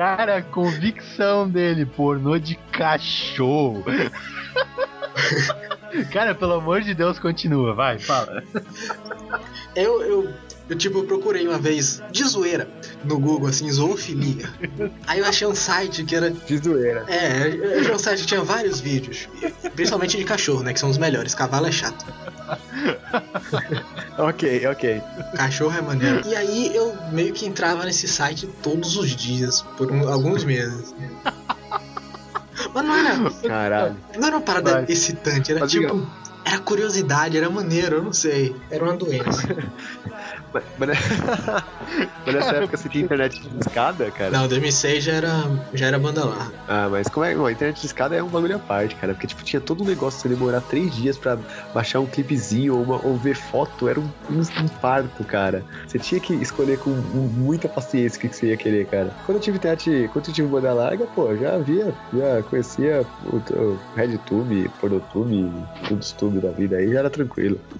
[0.00, 3.84] Cara, a convicção dele, pornô de cachorro.
[6.10, 8.42] Cara, pelo amor de Deus, continua, vai, fala.
[9.76, 10.34] Eu, eu,
[10.70, 12.68] eu tipo, procurei uma vez de zoeira
[13.04, 14.48] no Google, assim, zoofilia.
[15.06, 16.30] Aí eu achei um site que era.
[16.30, 17.04] De zoeira.
[17.08, 19.28] É, eu achei um site que tinha vários vídeos.
[19.74, 20.72] Principalmente de cachorro, né?
[20.72, 21.34] Que são os melhores.
[21.34, 22.04] Cavalo é chato.
[24.18, 25.02] Ok, ok.
[25.36, 26.22] Cachorro é maneiro.
[26.26, 30.94] E aí eu meio que entrava nesse site todos os dias, por um- alguns meses.
[32.74, 33.96] Mas não era, Caralho.
[34.16, 36.06] não era uma parada excitante, era Mas, tipo.
[36.44, 38.56] Era curiosidade, era maneiro, eu não sei.
[38.70, 39.46] Era uma doença.
[40.52, 40.88] Mas, mas,
[42.26, 44.30] mas nessa época você tinha internet de escada, cara?
[44.32, 45.30] Não, 2006 já era,
[45.72, 46.52] já era banda larga.
[46.66, 47.34] Ah, mas como é.
[47.34, 49.14] Bom, a internet de escada é um bagulho à parte, cara.
[49.14, 51.38] Porque, tipo, tinha todo um negócio de você demorar três dias pra
[51.72, 53.88] baixar um clipezinho ou, uma- ou ver foto.
[53.88, 55.64] Era um, um infarto, cara.
[55.86, 59.14] Você tinha que escolher com mu- muita paciência o que, que você ia querer, cara.
[59.24, 63.36] Quando eu tive internet, quando eu tive banda larga, pô, já via, já conhecia o,
[63.36, 67.58] o RedTube, Pornotube, tudo os tube da vida aí, já era tranquilo.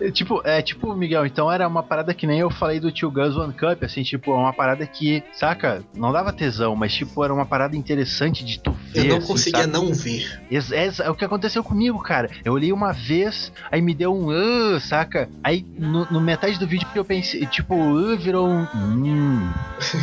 [0.00, 3.10] É, Tipo, é tipo, Miguel, então era uma parada que nem eu falei do Tio
[3.10, 7.22] Guns One Cup, assim, tipo, é uma parada que, saca, não dava tesão, mas tipo,
[7.24, 9.00] era uma parada interessante de tu ver.
[9.00, 9.72] Eu não assim, conseguia sabe?
[9.72, 10.40] não ver.
[10.50, 12.30] É, é o que aconteceu comigo, cara.
[12.44, 15.28] Eu olhei uma vez, aí me deu um ah, saca?
[15.42, 19.50] Aí no, no metade do vídeo eu pensei, tipo, ah, virou um hum,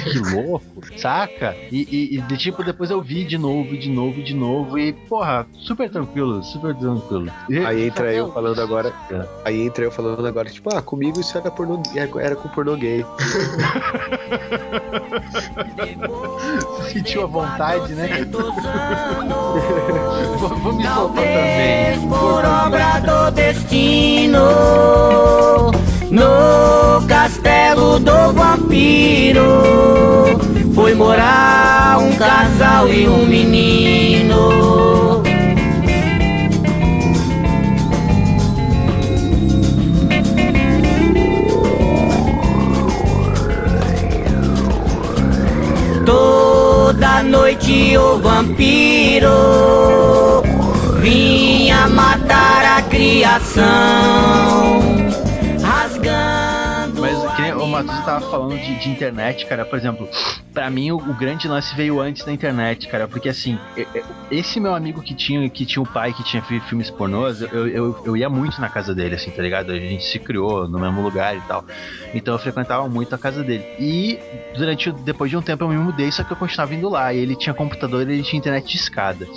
[0.03, 1.55] que louco, saca?
[1.71, 4.93] E, e- e, de, tipo, depois eu vi de novo, de novo, de novo, e
[4.93, 6.86] porra, super tranquilo, super tranquilo.
[7.49, 8.93] E- Aí entra eu falando agora.
[9.11, 9.25] É.
[9.45, 11.81] Aí entra eu falando agora, tipo, ah, comigo isso era pornô,
[12.19, 13.05] era com pornô gay.
[16.91, 18.25] sentiu a vontade, né?
[20.39, 22.07] Vou, me soltar também.
[22.09, 24.39] por obra do destino,
[26.11, 29.41] no castelo do vampiro,
[30.73, 35.23] foi morar um casal e um menino.
[46.99, 49.29] Toda noite o vampiro.
[50.99, 53.63] Vinha matar a criação,
[57.83, 60.09] Matheus tava falando de, de internet, cara, por exemplo,
[60.53, 63.57] pra mim o, o grande lance veio antes da internet, cara, porque assim,
[64.31, 67.67] esse meu amigo que tinha, que tinha um pai que tinha fi- filmes pornôs, eu,
[67.67, 69.71] eu, eu ia muito na casa dele, assim, tá ligado?
[69.71, 71.63] A gente se criou no mesmo lugar e tal.
[72.13, 73.63] Então eu frequentava muito a casa dele.
[73.79, 74.19] E
[74.57, 77.13] durante o- depois de um tempo eu me mudei, só que eu continuava indo lá.
[77.13, 79.27] E ele tinha computador e ele tinha internet de escada.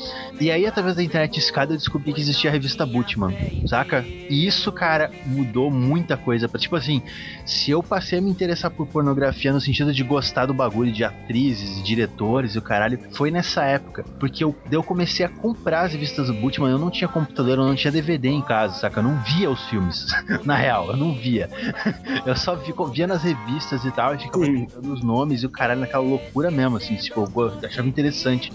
[0.41, 3.37] E aí, através da internet de escada, eu descobri que existia a revista Butman,
[3.67, 4.07] saca?
[4.31, 6.49] E isso, cara, mudou muita coisa.
[6.49, 7.03] Pra, tipo assim,
[7.45, 11.05] se eu passei a me interessar por pornografia no sentido de gostar do bagulho, de
[11.05, 14.07] atrizes, e diretores e o caralho, foi nessa época.
[14.19, 17.65] Porque eu, eu comecei a comprar as revistas do Bultman, eu não tinha computador, eu
[17.67, 19.01] não tinha DVD em casa, saca?
[19.01, 20.07] Eu não via os filmes,
[20.47, 21.51] na real, eu não via.
[22.25, 25.51] Eu só vi- via nas revistas e tal, e ficava lembrando os nomes e o
[25.51, 28.53] caralho naquela loucura mesmo, assim, tipo, eu achava interessante.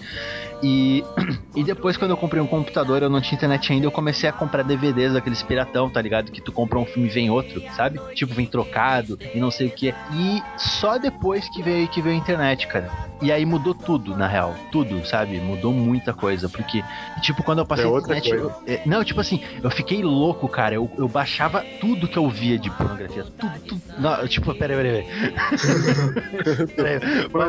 [0.62, 1.04] E,
[1.54, 4.32] e depois, quando eu comprei um computador, eu não tinha internet ainda, eu comecei a
[4.32, 6.30] comprar DVDs daqueles piratão, tá ligado?
[6.32, 8.00] Que tu compra um filme e vem outro, sabe?
[8.14, 9.94] Tipo, vem trocado e não sei o que.
[10.12, 12.90] E só depois que veio, que veio a internet, cara.
[13.22, 14.54] E aí mudou tudo, na real.
[14.70, 15.40] Tudo, sabe?
[15.40, 16.48] Mudou muita coisa.
[16.48, 16.82] Porque,
[17.22, 18.28] tipo, quando eu passei É internet.
[18.28, 18.44] coisa.
[18.44, 20.74] eu- é, não, tipo assim, eu fiquei louco, cara.
[20.74, 23.24] Eu, eu baixava tudo que eu via de pornografia.
[23.38, 23.82] Tudo, tudo.
[23.98, 26.66] Não, tipo, peraí, peraí, peraí.
[26.76, 27.00] peraí.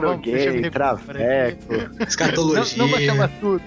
[0.03, 1.73] Eu gay, traveco.
[2.07, 3.61] Escatologia, Não, não baixava tudo.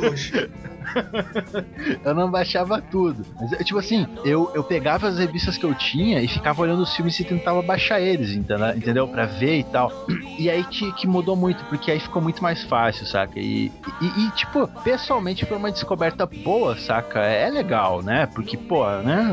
[0.00, 0.50] 不是。
[2.04, 3.24] Eu não baixava tudo.
[3.40, 6.82] Mas, eu, tipo assim, eu, eu pegava as revistas que eu tinha e ficava olhando
[6.82, 9.08] os filmes e tentava baixar eles, entendeu?
[9.08, 9.92] Pra ver e tal.
[10.36, 13.38] E aí que, que mudou muito, porque aí ficou muito mais fácil, saca?
[13.38, 13.70] E,
[14.02, 17.20] e, e, tipo, pessoalmente foi uma descoberta boa, saca?
[17.20, 18.26] É legal, né?
[18.26, 19.32] Porque, pô, né?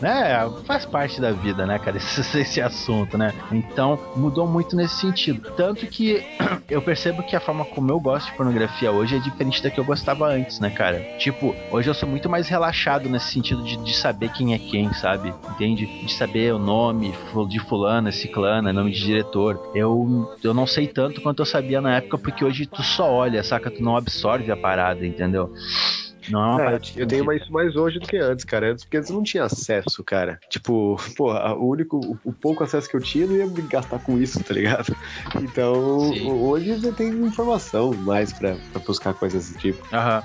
[0.00, 1.96] né faz parte da vida, né, cara?
[2.16, 3.34] Esse, esse assunto, né?
[3.50, 5.50] Então, mudou muito nesse sentido.
[5.56, 6.24] Tanto que
[6.70, 9.80] eu percebo que a forma como eu gosto de pornografia hoje é diferente da que
[9.80, 10.85] eu gostava antes, né, cara?
[11.18, 14.92] Tipo, hoje eu sou muito mais relaxado nesse sentido de, de saber quem é quem,
[14.92, 15.34] sabe?
[15.50, 15.86] Entende?
[16.04, 17.12] De saber o nome
[17.48, 19.60] de fulana, ciclana, nome de diretor.
[19.74, 20.06] Eu,
[20.42, 23.70] eu não sei tanto quanto eu sabia na época, porque hoje tu só olha, saca?
[23.70, 25.50] Tu não absorve a parada, entendeu?
[26.28, 28.44] Não é uma É, parada eu, eu tenho mais, isso mais hoje do que antes,
[28.44, 28.72] cara.
[28.72, 30.38] Antes, porque antes eu não tinha acesso, cara.
[30.48, 33.62] Tipo, porra, o único, o, o pouco acesso que eu tinha, eu não ia me
[33.62, 34.94] gastar com isso, tá ligado?
[35.40, 36.28] Então, Sim.
[36.28, 39.82] hoje você tem informação mais pra, pra buscar coisas desse tipo.
[39.92, 40.22] Aham.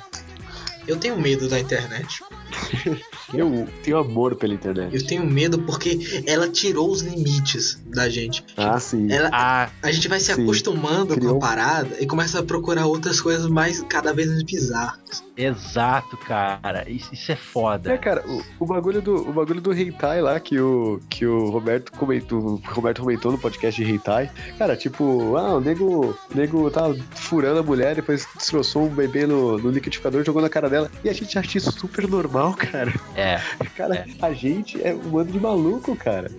[0.88, 2.22] Eu tenho medo da internet.
[3.34, 4.94] Eu tenho amor pela internet.
[4.94, 8.44] Eu tenho medo porque ela tirou os limites da gente.
[8.58, 9.10] Ah, sim.
[9.10, 10.44] Ela, Ah, a gente vai se Sim.
[10.44, 14.44] acostumando Criou- com a parada e começa a procurar outras coisas mais cada vez mais
[14.44, 15.24] bizarras.
[15.38, 16.90] exato, cara.
[16.90, 17.92] Isso, isso é foda.
[17.94, 21.50] É, cara, o, o bagulho do o bagulho do hentai lá que o que o
[21.50, 24.30] Roberto comentou, o Roberto comentou no podcast de hentai.
[24.58, 29.26] Cara, tipo, ah, o nego, o nego tá furando a mulher, depois destroçou um bebê
[29.26, 30.81] no, no liquidificador, jogou na cara dela.
[31.04, 32.94] E a gente acha isso super normal, cara.
[33.16, 33.40] É.
[33.76, 36.30] Cara, a gente é um bando de maluco, cara.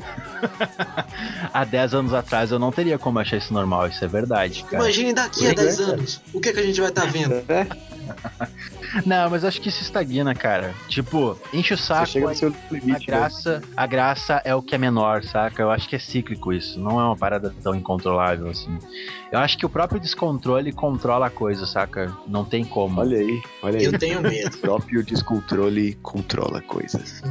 [1.52, 4.82] Há 10 anos atrás eu não teria como achar isso normal, isso é verdade, cara.
[4.84, 5.92] Imagine daqui a Pois é, 10 cara.
[5.92, 6.20] anos.
[6.32, 7.42] O que, é que a gente vai estar vendo?
[7.48, 7.66] É,
[9.06, 10.74] Não, mas acho que isso estagna, cara.
[10.88, 12.88] Tipo, enche o você saco, chega no seu a limite.
[12.92, 12.98] né?
[13.06, 15.62] graça, a graça é o que é menor, saca?
[15.62, 18.78] Eu acho que é cíclico isso, não é uma parada tão incontrolável assim.
[19.30, 22.12] Eu acho que o próprio descontrole controla a coisa, saca?
[22.26, 23.00] Não tem como.
[23.00, 23.84] Olha aí, olha aí.
[23.84, 24.52] Eu tenho medo.
[24.62, 27.22] O próprio descontrole controla coisas.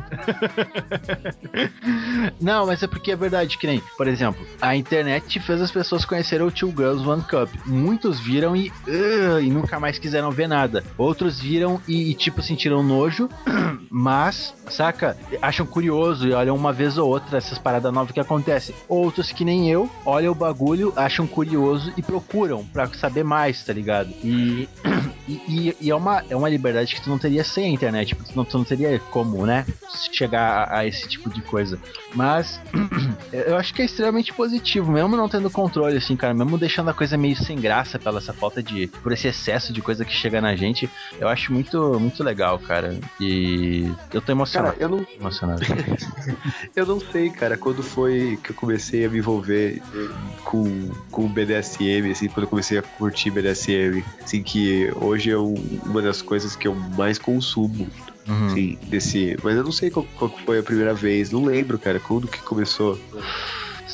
[2.40, 6.06] Não, mas é porque é verdade, que nem, por exemplo, a internet fez as pessoas
[6.06, 7.50] conhecerem o Two Girls One Cup.
[7.66, 10.84] Muitos viram e, "Ugh", e nunca mais quiseram ver nada.
[10.98, 11.51] Outros viram
[11.88, 13.28] e, e, tipo, sentiram nojo,
[13.90, 18.74] mas, saca, acham curioso e olham uma vez ou outra essas paradas novas que acontecem.
[18.88, 23.74] Outros que nem eu, olham o bagulho, acham curioso e procuram pra saber mais, tá
[23.74, 24.10] ligado?
[24.24, 24.70] E,
[25.28, 28.16] e, e- e é, uma, é uma liberdade que tu não teria sem a internet,
[28.16, 29.66] porque tu não, tu não teria como, né,
[30.12, 31.80] chegar a, a esse tipo de coisa.
[32.16, 32.60] Mas
[33.32, 36.94] eu acho que é extremamente positivo, mesmo não tendo controle, assim, cara, mesmo deixando a
[36.94, 38.88] coisa meio sem graça pela essa falta de.
[39.02, 40.90] por esse excesso de coisa que chega na gente,
[41.20, 43.00] eu acho muito, muito legal, cara.
[43.20, 44.74] E eu tô emocionado.
[44.74, 45.62] Cara, eu não, emocionado.
[46.76, 49.82] eu não sei, cara, quando foi que eu comecei a me envolver
[50.44, 55.38] com, com o BDSM, assim, quando eu comecei a curtir BDSM, assim, que hoje é
[55.38, 57.88] um- uma das coisas que eu mais consumo,
[58.28, 58.46] Uhum.
[58.46, 59.36] assim, desse...
[59.44, 62.40] Mas eu não sei qual, qual foi a primeira vez, não lembro, cara, quando que
[62.42, 63.00] começou.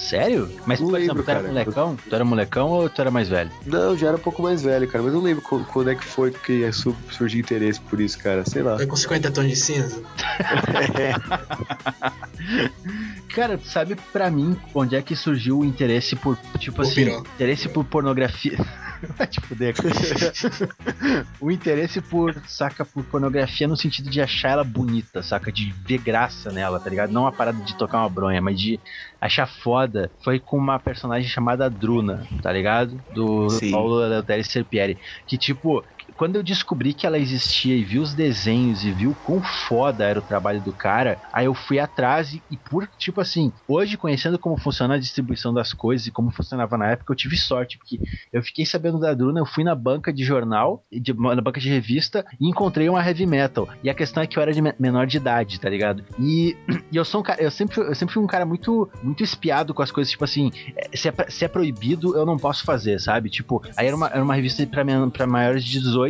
[0.07, 0.49] Sério?
[0.65, 1.51] Mas, Não por exemplo, lembro, tu era cara.
[1.53, 1.97] molecão?
[2.09, 3.51] Tu era molecão ou tu era mais velho?
[3.65, 6.03] Não, já era um pouco mais velho, cara, mas eu não lembro quando, é que
[6.05, 8.75] foi que su- surgiu interesse por isso, cara, sei lá.
[8.75, 10.01] Vai com 50 tons de cinza?
[13.33, 17.03] Cara, tu sabe pra mim onde é que surgiu o interesse por, tipo Por assim,
[17.35, 18.57] interesse por pornografia.
[19.17, 19.75] Vai te fuder,
[21.39, 25.51] o interesse por, saca, por pornografia no sentido de achar ela bonita, saca?
[25.51, 27.11] De ver graça nela, tá ligado?
[27.11, 28.79] Não a parada de tocar uma bronha, mas de
[29.21, 30.11] achar foda.
[30.23, 32.99] Foi com uma personagem chamada Druna, tá ligado?
[33.13, 33.71] Do Sim.
[33.71, 34.97] Paulo Eleutério Serpieri.
[35.27, 35.83] Que, tipo,
[36.18, 40.03] quando eu descobri que ela existia e vi os desenhos e vi o quão foda
[40.03, 43.95] era o trabalho do cara, aí eu fui atrás e, e por, tipo assim, hoje
[43.97, 47.78] conhecendo como funciona a distribuição das coisas e como funcionava na época, eu tive sorte,
[47.78, 47.99] porque
[48.34, 51.70] eu fiquei sabendo da Druna, eu fui na banca de jornal, de, na banca de
[51.70, 53.70] revista e encontrei uma heavy metal.
[53.84, 56.03] E a questão é que eu era de me- menor de idade, tá ligado?
[56.20, 56.57] E,
[56.91, 59.74] e eu sou um cara, eu sempre, eu sempre fui um cara muito, muito espiado
[59.74, 62.99] com as coisas, tipo assim, é, se é, se é proibido, eu não posso fazer,
[62.99, 63.30] sabe?
[63.30, 66.06] Tipo, aí era uma, era uma revista pra maiores de 18.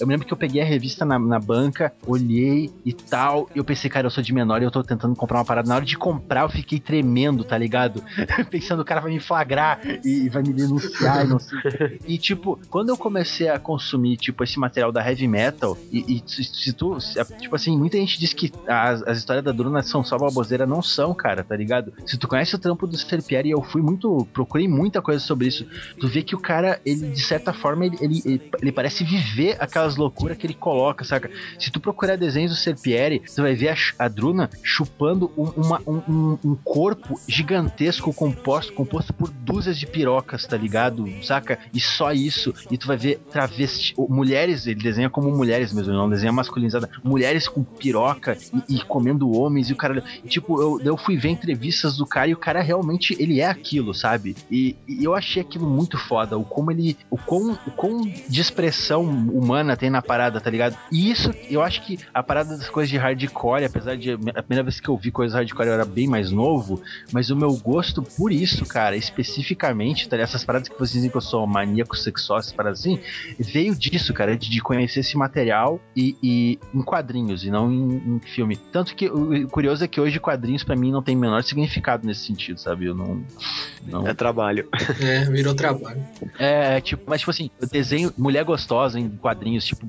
[0.00, 3.48] Eu me lembro que eu peguei a revista na, na banca, olhei e tal.
[3.54, 5.68] E eu pensei, cara, eu sou de menor e eu tô tentando comprar uma parada.
[5.68, 8.02] Na hora de comprar, eu fiquei tremendo, tá ligado?
[8.50, 12.00] Pensando, o cara vai me flagrar e, e vai me denunciar e não sei.
[12.06, 16.22] E, tipo, quando eu comecei a consumir, tipo, esse material da heavy metal, e, e
[16.26, 20.02] se, tu, se- tipo assim, muita gente diz que as, as histórias da Bruna são
[20.04, 21.92] só baboseira, não são, cara, tá ligado?
[22.06, 25.66] Se tu conhece o trampo do Serpieri, eu fui muito, procurei muita coisa sobre isso.
[26.00, 29.37] Tu vê que o cara, ele, de certa forma, ele, ele, ele, ele parece viver
[29.60, 31.30] aquelas loucuras que ele coloca, saca?
[31.58, 35.80] Se tu procurar desenhos do Serpieri, tu vai ver a, a Druna chupando um, uma-
[35.86, 41.06] um- um- corpo gigantesco composto, composto por dúzias de pirocas, tá ligado?
[41.22, 41.58] Saca?
[41.72, 42.52] E só isso.
[42.70, 46.88] E tu vai ver travesti, mulheres, ele desenha como mulheres mesmo, não desenha masculinizada.
[47.02, 48.36] Mulheres com piroca
[48.68, 50.02] e, e comendo homens e o cara.
[50.26, 53.94] Tipo, eu, eu fui ver entrevistas do cara e o cara realmente ele é aquilo,
[53.94, 54.36] sabe?
[54.50, 56.96] E, e eu achei aquilo muito foda, o como ele.
[57.10, 60.76] O quão, o quão de expressão humana tem na parada, tá ligado?
[60.90, 64.62] E isso, eu acho que a parada das coisas de hardcore, apesar de a primeira
[64.62, 68.02] vez que eu vi coisas hardcore eu era bem mais novo, mas o meu gosto
[68.02, 70.28] por isso, cara, especificamente, tá, ligado?
[70.28, 73.00] essas paradas que vocês dizem que eu sou maníaco sexual, essas paradas assim,
[73.38, 78.16] veio disso, cara, de, de conhecer esse material e, e em quadrinhos e não em,
[78.16, 78.56] em filme.
[78.56, 82.06] Tanto que o, curioso é que hoje quadrinhos pra mim não tem o menor significado
[82.06, 82.86] nesse sentido, sabe?
[82.86, 83.22] Eu não.
[83.86, 84.68] não É trabalho.
[85.00, 86.02] É, virou trabalho.
[86.38, 89.86] é, tipo, mas tipo assim, eu desenho mulher gostosa em quadrinhos, tipo,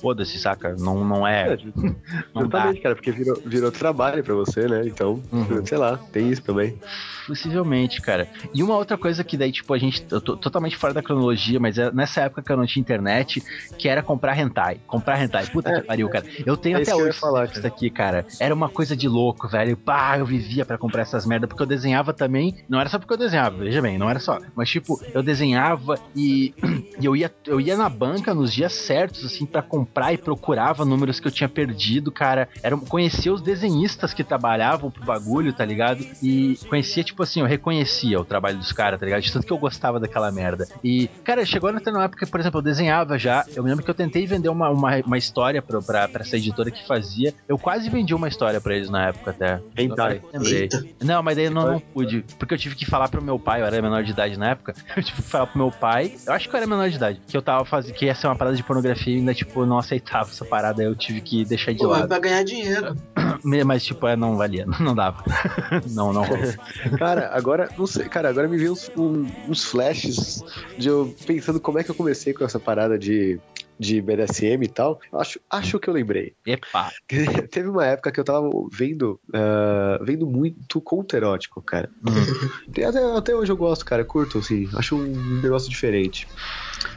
[0.00, 0.74] foda-se, saca?
[0.76, 1.54] Não, não é.
[1.54, 1.58] É,
[2.34, 2.72] Não dá.
[2.82, 4.82] Cara, porque virou, virou trabalho pra você, né?
[4.86, 5.64] Então, Uhum.
[5.64, 6.78] sei lá, tem isso também.
[7.26, 8.28] Possivelmente, cara.
[8.54, 10.04] E uma outra coisa que daí, tipo, a gente.
[10.10, 13.42] Eu tô totalmente fora da cronologia, mas é nessa época que eu não tinha internet,
[13.78, 14.80] que era comprar hentai.
[14.86, 15.46] Comprar hentai.
[15.46, 16.24] Puta que pariu, cara.
[16.44, 18.26] Eu tenho é até hoje falar, isso daqui, cara.
[18.40, 19.76] Era uma coisa de louco, velho.
[19.76, 22.56] Pá, eu vivia pra comprar essas merda, porque eu desenhava também.
[22.68, 24.40] Não era só porque eu desenhava, veja bem, não era só.
[24.56, 26.54] Mas, tipo, eu desenhava e,
[27.00, 30.84] e eu, ia, eu ia na banca nos dias certos, assim, pra comprar e procurava
[30.84, 32.48] números que eu tinha perdido, cara.
[32.62, 36.04] Era, conhecia os desenhistas que trabalhavam pro bagulho, tá ligado?
[36.22, 39.22] E conhecia, tipo assim, eu reconhecia o trabalho dos caras, tá ligado?
[39.22, 40.68] De tanto que eu gostava daquela merda.
[40.82, 43.44] E, cara, chegou até numa época que, por exemplo, eu desenhava já.
[43.54, 46.36] Eu me lembro que eu tentei vender uma, uma, uma história pra, pra, pra essa
[46.36, 47.34] editora que fazia.
[47.48, 49.60] Eu quase vendi uma história pra eles na época até.
[49.76, 50.20] Hentai.
[50.32, 50.62] Lembrei.
[50.62, 50.84] Eita.
[51.02, 52.24] Não, mas daí eu não, não pude.
[52.38, 54.74] Porque eu tive que falar pro meu pai, eu era menor de idade na época.
[54.96, 56.16] Eu tive que falar pro meu pai.
[56.26, 57.20] Eu acho que eu era menor de idade.
[57.26, 57.94] Que eu tava fazendo.
[57.94, 60.82] Que ia ser uma parada de pornografia e ainda, tipo, não aceitava essa parada.
[60.82, 62.08] Eu tive que deixar de Pô, é lado.
[62.08, 62.96] pra ganhar dinheiro.
[63.66, 64.66] Mas, tipo, é, não valia.
[64.80, 65.22] Não dava.
[65.90, 66.52] não, não rolou.
[66.98, 70.42] Cara, agora, não sei, cara, agora me veio uns, um- uns flashes
[70.76, 73.38] de eu pensando como é que eu comecei com essa parada de,
[73.78, 75.00] de BDSM e tal.
[75.12, 76.34] Acho, acho que eu lembrei.
[76.46, 76.90] Epa.
[77.50, 81.88] Teve uma época que eu tava vendo, ah, vendo muito conto erótico, cara.
[82.06, 82.50] Hum.
[82.86, 86.26] Até, até hoje eu gosto, cara, curto, assim, acho um negócio diferente.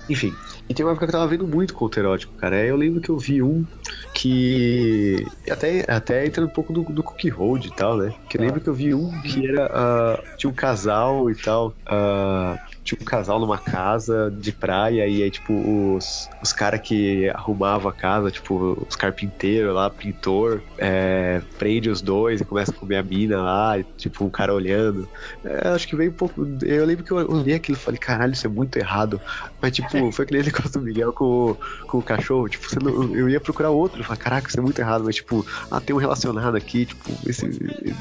[0.08, 0.38] Enfim,
[0.70, 2.58] e tem uma época que eu tava vendo muito conto erótico, cara.
[2.58, 3.66] Aí eu lembro que eu vi um
[4.14, 5.32] que.
[5.50, 8.14] Até, até entra um pouco do, do cookie hold e tal, né?
[8.28, 9.68] Que eu lembro que eu vi um que era.
[9.72, 11.76] ah, tinha um casal e tal.
[11.88, 17.30] ah, tinha um casal numa casa de praia e aí, tipo, os, os caras que
[17.30, 22.76] arrumavam a casa, tipo, os carpinteiros lá, pintor, é, prende os dois e começa a
[22.76, 25.08] comer a mina lá, e, tipo, um cara olhando.
[25.44, 26.46] É, acho que veio um pouco.
[26.64, 29.22] Eu lembro que eu olhei aquilo e falei, caralho, isso é muito errado.
[29.62, 31.58] Mas, tipo, foi que nem ele negócio do Miguel com, o-
[31.88, 32.48] com o cachorro.
[32.50, 34.02] Tipo, não- eu ia procurar outro.
[34.02, 35.04] Eu falei, caraca, isso é muito errado.
[35.06, 37.48] Mas, tipo, ah, tem um relacionado aqui, tipo, esse,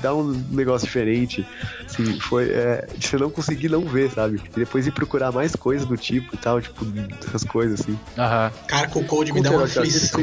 [0.00, 1.46] dá um negócio diferente.
[1.88, 2.50] Assim, foi.
[2.50, 4.40] É, você não conseguir não ver, sabe?
[4.56, 6.86] E depois ir procurar mais coisas do tipo e tal, tipo,
[7.26, 7.98] essas coisas assim.
[8.16, 8.50] Aham.
[8.66, 10.18] Cara, com o Cold me dá uma aflição.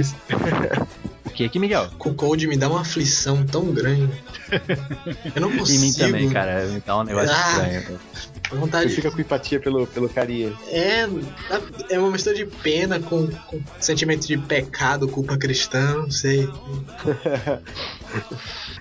[1.23, 1.87] O que que, Miguel?
[1.99, 4.09] Com o Cold me dá uma aflição tão grande.
[5.35, 5.81] Eu não Em consigo.
[5.81, 6.65] mim também, cara.
[6.65, 7.51] Me dá um negócio Ah.
[7.51, 7.99] estranho.
[8.51, 10.53] Vontade Você fica com empatia pelo, pelo carinha.
[10.67, 11.07] É,
[11.89, 16.49] é uma mistura de pena com, com sentimento de pecado, culpa cristã, não sei.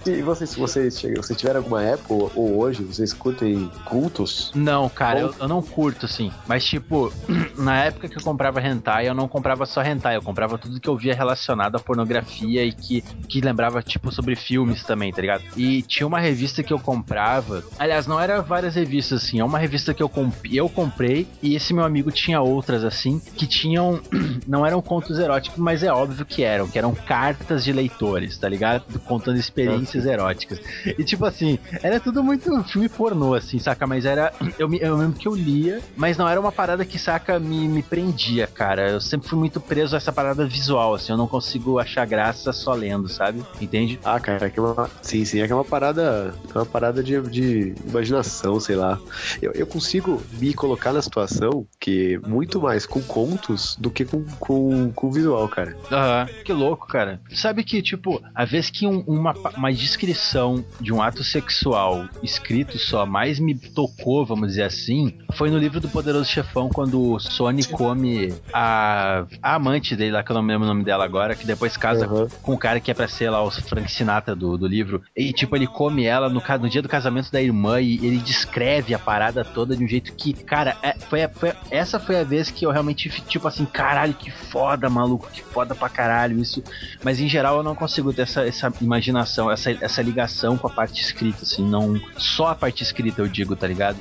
[0.06, 4.50] E vocês, vocês, vocês tiveram alguma época ou, ou hoje, vocês curtem cultos?
[4.54, 6.32] Não, cara, eu, eu não curto, assim.
[6.46, 7.12] Mas, tipo,
[7.58, 10.88] na época que eu comprava hentai, eu não comprava só hentai, eu comprava tudo que
[10.88, 15.42] eu via relacionado à pornografia e que, que lembrava, tipo, sobre filmes também, tá ligado?
[15.56, 17.62] E tinha uma revista que eu comprava.
[17.78, 21.26] Aliás, não era várias revistas, assim, é uma uma revista que eu, comp eu comprei
[21.42, 24.00] e esse meu amigo tinha outras assim, que tinham.
[24.46, 28.48] Não eram contos eróticos, mas é óbvio que eram, que eram cartas de leitores, tá
[28.48, 28.84] ligado?
[29.00, 30.60] Contando experiências eróticas.
[30.86, 33.86] E tipo assim, era tudo muito filme pornô, assim, saca?
[33.86, 34.32] Mas era.
[34.58, 37.68] Eu, me- eu lembro que eu lia, mas não era uma parada que, saca, me,
[37.68, 38.90] me prendia, cara.
[38.90, 42.52] Eu sempre fui muito preso a essa parada visual, assim, eu não consigo achar graça
[42.52, 43.42] só lendo, sabe?
[43.60, 43.98] Entende?
[44.04, 44.88] Ah, cara, é que é uma.
[45.02, 46.34] Sim, sim, é que é uma parada.
[46.54, 48.98] É uma parada de, de imaginação, sei lá.
[49.42, 54.24] Eu, eu consigo me colocar na situação que muito mais com contos do que com,
[54.38, 55.76] com, com visual, cara.
[55.90, 57.20] Aham, que louco, cara.
[57.32, 62.78] Sabe que, tipo, a vez que um- uma, uma descrição de um ato sexual escrito
[62.78, 67.18] só mais me tocou, vamos dizer assim, foi no livro do Poderoso Chefão, quando o
[67.18, 71.04] Sony come a, a amante dele lá, que eu não me lembro o nome dela
[71.04, 72.30] agora, que depois casa Aham.
[72.42, 75.02] com o cara que é pra ser lá o Frank Sinatra do, do livro.
[75.16, 78.94] E, tipo, ele come ela no, no dia do casamento da irmã e ele descreve
[78.94, 82.50] a parada toda de um jeito que, cara, é- foi, foi essa foi a vez
[82.50, 86.62] que eu realmente, tipo assim, caralho, que foda, maluco, que foda pra caralho isso.
[87.02, 90.70] Mas em geral eu não consigo ter essa, essa imaginação, essa, essa ligação com a
[90.70, 92.00] parte escrita, assim, não.
[92.16, 93.96] Só a parte escrita eu digo, tá ligado?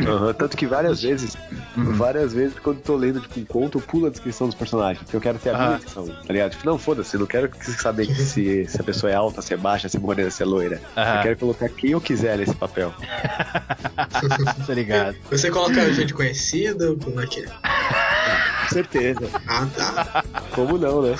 [0.00, 1.36] Aham, Tanto que várias vezes,
[1.76, 1.92] Uhum.
[1.94, 5.02] várias vezes, quando eu tô lendo tipo, um conto, eu pulo a descrição dos personagens.
[5.02, 5.72] Porque eu quero ter a minha Ah.
[5.76, 6.50] descrição, tá ligado?
[6.52, 9.40] Tipo, não, foda-se, eu não quero que- saber que se, se a pessoa é alta,
[9.42, 10.80] se é baixa, se é morena, se é loira.
[10.96, 12.92] Eu Aham, quero colocar quem eu quiser nesse papel.
[14.80, 15.16] ligado?
[15.30, 17.46] Você coloca gente conhecida, como é que é?
[17.46, 19.28] Com certeza.
[19.48, 20.24] Ah, tá.
[20.52, 21.16] Como não, né?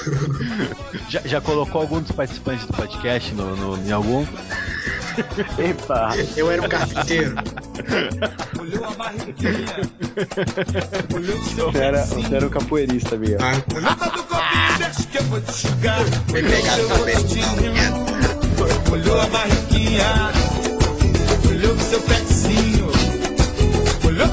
[1.09, 4.25] Já, já colocou algum dos participantes do podcast no, no- em algum?
[5.59, 6.11] Epa!
[6.37, 7.35] Eu era um carpinteiro.
[8.59, 9.67] Olhou a barriguinha,
[11.15, 13.37] olhou o seu Você era, você era um capoeirista, minha.
[13.41, 13.81] Ah, tá.
[13.81, 16.05] Lata do copinho, deixa que eu vou te enxugar.
[16.29, 20.31] Vem pegar Olhou no seu rostinho, olhou a barriguinha,
[21.49, 22.40] olhou o seu pezinho.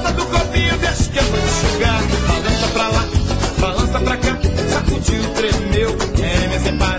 [0.02, 2.02] Tá do copinho, deixa que eu vou te enxugar.
[2.28, 3.04] Balança pra lá,
[3.58, 4.38] balança pra cá,
[4.70, 6.97] sacudiu, tremeu, é me separar.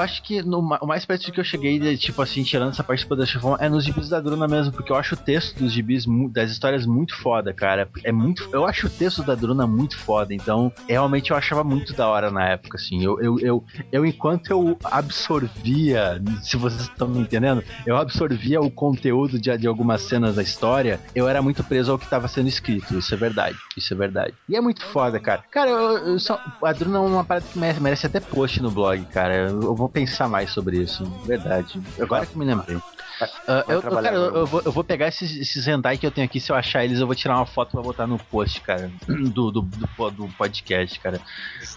[0.00, 2.84] Acho que no o mais perto de que eu cheguei, de, tipo assim, tirando essa
[2.84, 5.72] parte Poder Chefão, é nos gibis da Druna mesmo, porque eu acho o texto dos
[5.72, 7.88] gibis, das histórias muito foda, cara.
[8.04, 8.48] É muito.
[8.52, 12.30] Eu acho o texto da Druna muito foda, então realmente eu achava muito da hora
[12.30, 13.02] na época, assim.
[13.02, 18.70] Eu, eu, eu, eu enquanto eu absorvia, se vocês estão me entendendo, eu absorvia o
[18.70, 22.48] conteúdo de, de algumas cenas da história, eu era muito preso ao que estava sendo
[22.48, 22.98] escrito.
[22.98, 23.56] Isso é verdade.
[23.76, 24.34] Isso é verdade.
[24.48, 25.44] E é muito foda, cara.
[25.50, 28.70] Cara, eu, eu só, a Druna é uma parada que merece, merece até post no
[28.70, 29.48] blog, cara.
[29.50, 31.04] Eu vou pensar mais sobre isso.
[31.24, 31.80] Verdade.
[32.00, 32.78] Agora que me lembrei.
[33.46, 36.24] Ah, eu, cara, eu, eu vou, eu vou pegar esses, esses hentai que eu tenho
[36.24, 38.90] aqui, se eu achar eles, eu vou tirar uma foto pra botar no post, cara,
[39.06, 41.20] do, do, do, do podcast, cara.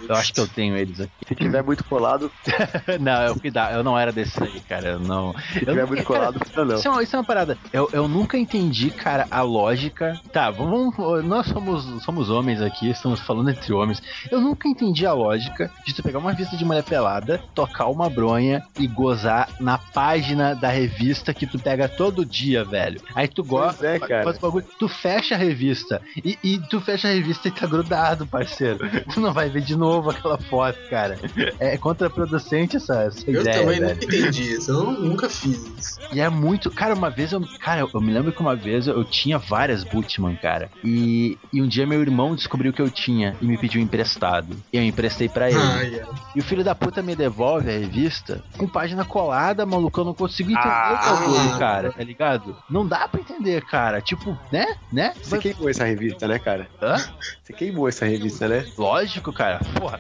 [0.08, 1.12] Eu acho que eu tenho eles aqui.
[1.28, 2.32] Se tiver muito colado,
[3.00, 4.90] não, eu, cuidado, eu não era desse aí, cara.
[4.90, 5.34] Eu não.
[5.34, 6.76] se Eu tiver muito cara, colado, precisa não.
[6.76, 7.58] isso é, uma, isso é uma parada.
[7.72, 10.20] Eu, eu nunca entendi, cara, a lógica.
[10.32, 10.96] Tá, vamos.
[11.26, 14.02] Nós somos, somos homens aqui, estamos falando entre homens.
[14.32, 18.10] Eu nunca entendi a lógica de tu pegar uma revista de mulher pelada, tocar uma
[18.10, 23.02] bronha e gozar na página da revista que tu pega todo dia, velho.
[23.16, 23.88] Aí tu gosta.
[23.88, 27.66] É, faz bagulho, tu fecha a revista e, e tu fecha a revista e tá
[27.68, 28.80] grudado, parceiro.
[29.14, 31.18] Tu não vai ver de novo aquela foto, cara.
[31.60, 33.60] É contraproducente essa, essa Eu ideia.
[33.62, 33.94] também velho.
[33.96, 34.72] nunca entendi isso.
[34.72, 36.00] Eu nunca fiz isso.
[36.12, 36.70] E é muito.
[36.72, 37.42] Cara, uma vez eu.
[37.60, 40.70] Cara, eu, eu me lembro que uma vez eu, eu tinha várias Bootman, cara.
[40.84, 44.56] E, e um dia meu irmão descobriu que eu tinha e me pediu emprestado.
[44.72, 45.60] E eu emprestei pra ele.
[45.60, 46.08] Ai, ai.
[46.36, 50.00] E o filho da puta me devolve a revista com página colada, maluco.
[50.00, 51.23] Eu não consigo entender Ah.
[51.30, 52.56] Bagulho, cara, tá ligado?
[52.70, 54.02] Não dá pra entender, cara.
[54.02, 54.66] Tipo, né?
[54.92, 55.14] Né?
[55.22, 56.70] Você queimou essa revista, né, cara?
[56.82, 57.04] Hã?
[57.44, 58.66] Você queimou essa revista, né?
[58.78, 59.60] Lógico, cara.
[59.78, 60.00] Porra.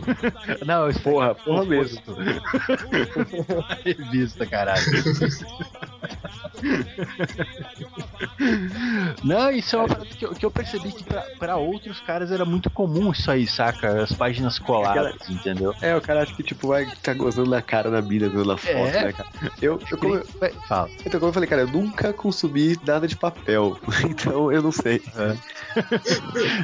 [0.64, 2.00] não, isso Porra, porra mesmo.
[3.84, 4.86] revista, caralho.
[9.24, 12.30] Não, isso é uma parada que eu, que eu percebi que pra, pra outros caras
[12.32, 14.02] era muito comum isso aí, saca?
[14.02, 15.74] As páginas coladas, entendeu?
[15.80, 18.70] É, o cara acha que, tipo, vai tá gozando na cara na mina, na foto,
[18.70, 19.04] É.
[19.04, 19.28] né, cara?
[19.60, 20.26] Eu, eu, como, eu-
[20.68, 20.88] Fala.
[21.04, 23.76] então, como eu falei, cara, eu nunca consumi nada de papel,
[24.08, 25.00] então eu não sei.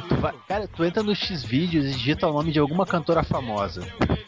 [0.09, 3.23] Tu vai- cara, tu entra no X vídeos e digita o nome de alguma cantora
[3.23, 3.81] famosa.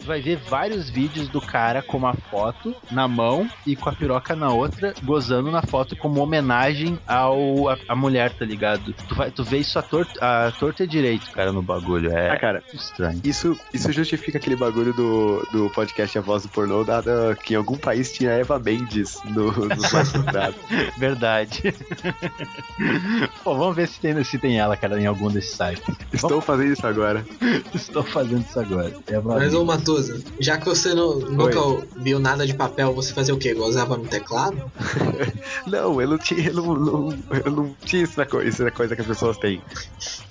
[0.09, 4.35] Vai ver vários vídeos do cara com uma foto na mão e com a piroca
[4.35, 8.93] na outra, gozando na foto como homenagem ao a, a mulher, tá ligado?
[9.07, 12.11] Tu, vai, tu vê isso a torta, a torta e direito, cara, no bagulho.
[12.11, 13.21] É Ah, cara, estranho.
[13.23, 17.09] Isso, isso justifica aquele bagulho do, do podcast A Voz do Pornô, dado
[17.43, 20.57] que em algum país tinha Eva Mendes no, no mais contrato.
[20.97, 21.73] Verdade.
[23.43, 25.83] Pô, vamos ver se tem, se tem ela, cara, em algum desses sites.
[26.11, 27.23] Estou fazendo isso agora.
[27.73, 28.93] Estou fazendo isso agora.
[29.07, 29.63] É Mas, ô
[30.39, 33.53] Já que você não, nunca viu nada de papel, você fazia o quê?
[33.53, 34.71] Gozava no teclado?
[35.67, 38.95] Não, eu não tinha, eu não, não- eu não tinha isso na, isso na coisa
[38.95, 39.61] que as pessoas têm.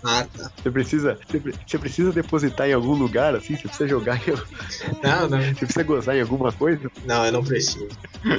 [0.03, 0.51] Ah, tá.
[0.63, 4.45] Você precisa, você, você precisa depositar em algum lugar, assim, você precisa jogar, em, você
[5.03, 5.39] Não, não.
[5.55, 6.91] precisa gozar em alguma coisa.
[7.05, 7.87] Não, eu não preciso.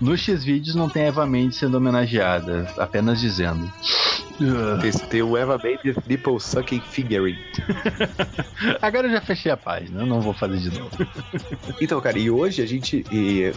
[0.00, 3.70] No X-Vídeos não tem Eva Mendes sendo homenageada, apenas dizendo.
[4.80, 7.36] Tem, tem um Eva Mendes Nipple Sucking Fingering.
[8.80, 10.90] Agora eu já fechei a página, eu não vou fazer de novo.
[11.80, 13.52] Então, cara, e hoje a gente, e,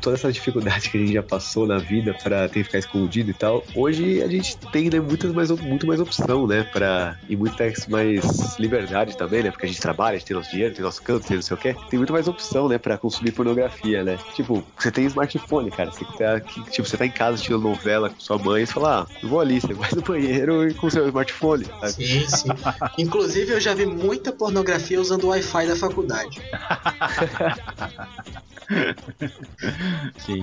[0.00, 3.30] toda essa dificuldade que a gente já passou na vida pra ter que ficar escondido
[3.30, 7.36] e tal, hoje a gente tem né, muitas mais, muito mais opção, né, pra, e
[7.36, 10.84] muita mais liberdade também, né, porque a gente trabalha, a gente tem nosso dinheiro, tem
[10.84, 14.02] nosso canto, tem não sei o quê, tem muito mais opção, né, pra consumir pornografia,
[14.02, 14.18] né.
[14.34, 18.10] Tipo, você tem smartphone, cara, você tá, aqui, tipo, você tá em casa assistindo novela
[18.10, 20.74] com sua mãe e você fala, ah, eu vou ali, você vai no banheiro e
[20.74, 21.92] com seu smartphone, sabe?
[21.92, 22.48] Sim, sim.
[22.98, 26.40] Inclusive, eu já vi muita pornografia usando o Wi-Fi da faculdade.
[30.18, 30.42] Sim.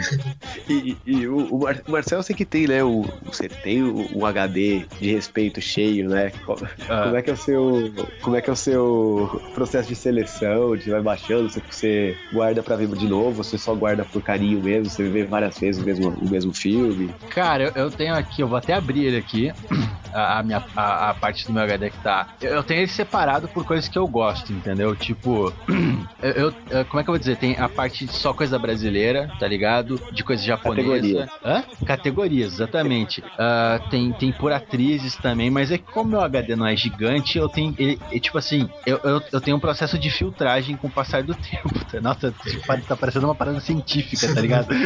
[0.69, 2.83] E, e- e o, o Mar- o Marcelo eu sei que tem, né?
[2.83, 6.31] O, você tem o, o HD de respeito cheio, né?
[6.45, 6.57] Co-
[6.89, 7.03] Ah.
[7.03, 7.93] Como é que é o seu.
[8.21, 10.75] Como é que é o seu processo de seleção?
[10.75, 14.61] De vai baixando, você, você guarda pra ver de novo, você só guarda por carinho
[14.61, 17.13] mesmo, você vê várias vezes o mesmo, o mesmo filme.
[17.29, 19.51] Cara, eu, eu tenho aqui, eu vou até abrir ele aqui,
[20.13, 22.27] a, a minha, a, a parte do meu HD que tá.
[22.41, 24.76] Eu, eu tenho ele separado por coisas que eu gosto, entendeu?
[24.99, 25.53] Tipo,
[26.21, 27.37] eu, eu- eu- como é que eu vou dizer?
[27.37, 30.01] Tem a parte de só coisa brasileira, tá ligado?
[30.11, 30.87] De coisa japonesa.
[30.89, 31.29] Categorias.
[31.43, 31.63] Hã?
[31.85, 33.23] Categorias, exatamente.
[33.37, 37.37] Ah, tem, tem por atrizes também, mas é que como meu HD não é gigante,
[37.37, 37.73] eu tenho.
[37.77, 41.23] Ele, é tipo assim, eu, eu, eu tenho um processo de filtragem com o passar
[41.23, 41.85] do tempo.
[41.91, 41.99] tá?
[42.01, 42.33] Nossa,
[42.65, 44.67] tá, tá parecendo uma parada científica, tá ligado?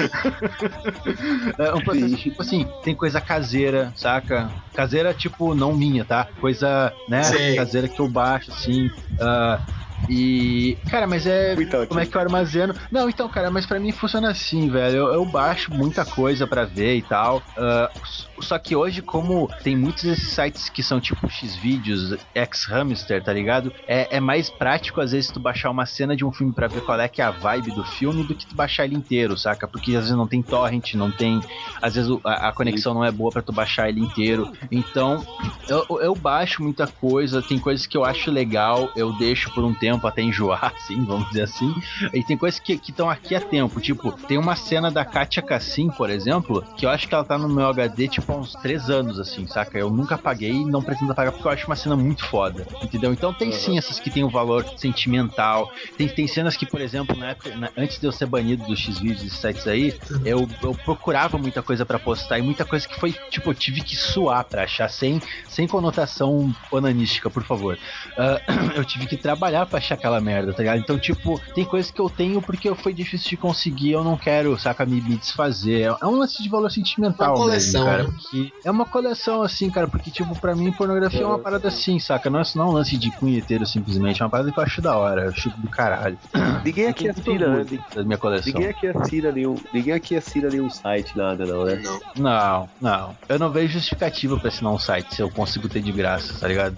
[1.58, 4.52] É um processo, tipo assim, tem coisa caseira, saca?
[4.74, 6.28] Caseira, tipo, não minha, tá?
[6.40, 7.24] Coisa, né?
[7.24, 7.56] Sei.
[7.56, 8.90] Caseira que eu baixo, assim.
[9.20, 9.60] ah,
[10.08, 10.80] e.
[10.88, 11.54] Cara, mas é.
[11.54, 12.74] Então, Como é que eu armazeno?
[12.92, 14.98] Não, então, cara, mas pra mim funciona assim, velho.
[14.98, 17.46] Eu, eu baixo muita coisa pra ver e tal.
[17.58, 23.34] s- só que hoje, como tem muitos desses sites que são tipo Xvideos, X-Hamster, tá
[23.34, 23.74] ligado?
[23.88, 26.82] É, é mais prático, às vezes, tu baixar uma cena de um filme pra ver
[26.82, 29.68] qual é que é a vibe do filme do que tu baixar ele inteiro, saca?
[29.68, 31.44] Porque às vezes não tem torrent, não tem.
[31.82, 34.48] Às vezes a, a conexão não é boa pra tu baixar ele inteiro.
[34.72, 35.28] Então,
[35.68, 39.74] eu, eu baixo muita coisa, tem coisas que eu acho legal, eu deixo por um
[39.76, 41.74] tempo até enjoar, assim, vamos dizer assim.
[42.14, 45.90] E tem coisas que estão aqui há tempo, tipo, tem uma cena da Katia Cassim,
[45.90, 48.90] por exemplo, que eu acho que ela tá no meu HD, tipo, há uns três
[48.90, 49.78] anos, assim, saca?
[49.78, 53.14] Eu nunca apaguei e não pretendo apagar porque eu acho uma cena muito foda, entendeu?
[53.14, 55.70] Então tem sim essas que tem um valor sentimental.
[55.98, 58.80] Tem, tem cenas que, por exemplo, na época, na- antes de eu ser banido dos
[58.80, 59.94] X-Vídeos e sites aí,
[60.26, 63.82] eu, eu procurava muita coisa pra postar e muita coisa que foi, tipo, eu tive
[63.82, 67.78] que suar pra achar, sem, sem conotação onanística, por favor.
[68.18, 68.42] Ah,
[68.76, 70.80] eu tive que trabalhar pra achar aquela merda, tá ligado?
[70.80, 74.58] Então, tipo, tem coisas que eu tenho porque foi difícil de conseguir, eu não quero,
[74.60, 75.94] saca, me, me desfazer.
[76.02, 78.04] É um lance de valor sentimental, Uma coleção, mesmo, cara.
[78.04, 78.14] né?
[78.22, 82.00] porque é uma coleção, assim, cara, porque, tipo, pra mim, pornografia é uma parada assim,
[82.00, 82.30] saca?
[82.30, 84.82] Não é, não é um lance de punheteiro simplesmente, é uma parada que eu acho
[84.82, 86.18] da hora, eu acho do caralho.
[86.64, 87.84] Ninguém aqui Eu tenho muito assina, né?
[87.96, 88.54] da minha coleção.
[88.54, 89.56] Ninguém aqui assina nenhum.
[89.74, 91.82] Ninguém aqui assina nenhum site, nada, não, né?
[91.84, 92.00] Não.
[92.18, 93.18] Não, não.
[93.28, 96.48] Eu não vejo justificativa pra assinar um site se eu consigo ter de graça, tá
[96.48, 96.78] ligado?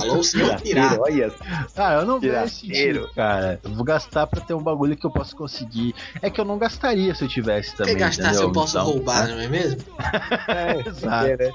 [0.00, 1.00] Alô, senhor pirata.
[1.00, 1.32] olha.
[1.76, 2.50] Ah, eu não vejo Pirateiro.
[3.02, 3.60] sentido, cara.
[3.64, 5.94] Eu vou gastar pra ter um bagulho que eu posso conseguir.
[6.20, 7.94] É que eu não gastaria se eu tivesse também.
[7.94, 9.80] Quer gastar se eu posso Então, roubar, não é mesmo?
[10.48, 11.26] É, Exato.
[11.26, 11.50] é, né?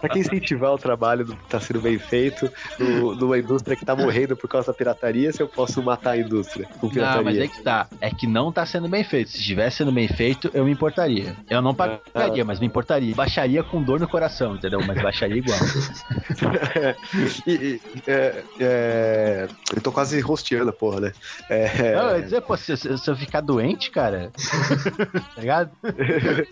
[0.00, 3.84] Pra que incentivar o trabalho do- que tá sendo bem feito no- numa indústria que
[3.84, 7.16] tá morrendo por causa da pirataria, se eu posso matar a indústria com pirataria?
[7.16, 7.88] Não, mas é que tá.
[8.00, 9.30] É que não tá sendo bem feito.
[9.30, 11.36] Se estivesse sendo bem feito, eu me importaria.
[11.48, 13.14] Eu não pagaria, mas me importaria.
[13.14, 14.80] Baixaria com dor no coração, entendeu?
[14.86, 15.58] Mas baixaria igual.
[17.46, 21.12] E- é, é, eu tô quase rosteando a porra, né?
[21.48, 24.32] É, Não, eu ia dizer, pô, se, se- se eu ficar doente, cara.
[25.34, 25.70] tá ligado?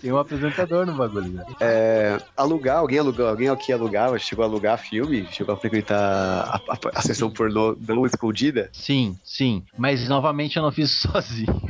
[0.00, 1.44] Tem um apresentador no bagulho, né?
[1.60, 6.56] é, alugar, alguém alugou, alguém aqui alugava, chegou a alugar filme, chegou a frequentar a,
[6.56, 8.70] a, a sessão pornô não escondida.
[8.72, 9.64] Sim, sim.
[9.76, 11.60] Mas novamente eu não fiz sozinho.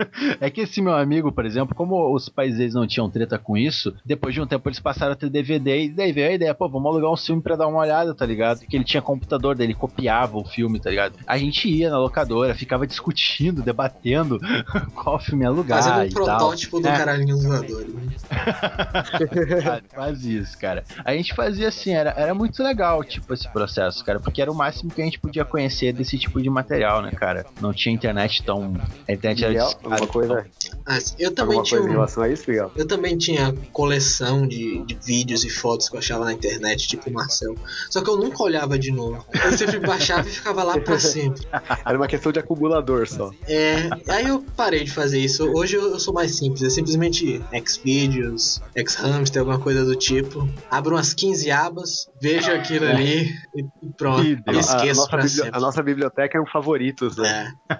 [0.40, 3.56] É que esse meu amigo, por exemplo, como os pais deles não tinham treta com
[3.56, 6.54] isso, depois de um tempo eles passaram a ter DVD e daí veio a ideia,
[6.54, 8.58] pô, vamos alugar um filme pra dar uma olhada, tá ligado?
[8.60, 11.14] Porque ele tinha computador dele, copiava o filme, tá ligado?
[11.26, 14.38] A gente ia na locadora, ficava discutindo, debatendo
[14.94, 16.24] qual filme alugar Fazendo um e tal.
[16.24, 16.96] protótipo do É.
[16.96, 17.86] caralhinho voador.
[17.88, 18.10] né?
[19.62, 20.84] Cara, Quase isso, cara.
[21.04, 24.54] A gente fazia assim, era, era muito legal, tipo, esse processo, cara, porque era o
[24.54, 27.46] máximo que a gente podia conhecer desse tipo de material, né, cara?
[27.60, 28.74] Não tinha internet tão.
[29.08, 29.52] A internet era
[29.92, 30.46] Alguma coisa,
[30.86, 32.50] Ah, eu também alguma tinha coisa em um, relação a isso?
[32.50, 37.08] Eu também tinha coleção de, de vídeos e fotos que eu achava na internet, tipo
[37.10, 37.54] o Marcel.
[37.90, 39.24] Só que eu nunca olhava de novo.
[39.44, 41.46] Eu sempre baixava e ficava lá pra sempre.
[41.86, 43.30] Era uma questão de acumulador só.
[43.46, 45.44] É, aí eu parei de fazer isso.
[45.52, 46.62] Hoje eu, eu sou mais simples.
[46.62, 50.48] É simplesmente Xvideos, Xhamster, alguma coisa do tipo.
[50.70, 53.64] Abro umas 15 abas, vejo aquilo ali e,
[53.96, 54.22] pronto.
[54.24, 54.54] E E deu.
[54.54, 55.50] A, a esqueço nossa pra bibli- sempre.
[55.52, 57.52] a nossa biblioteca é um favoritos, né?
[57.70, 57.76] É.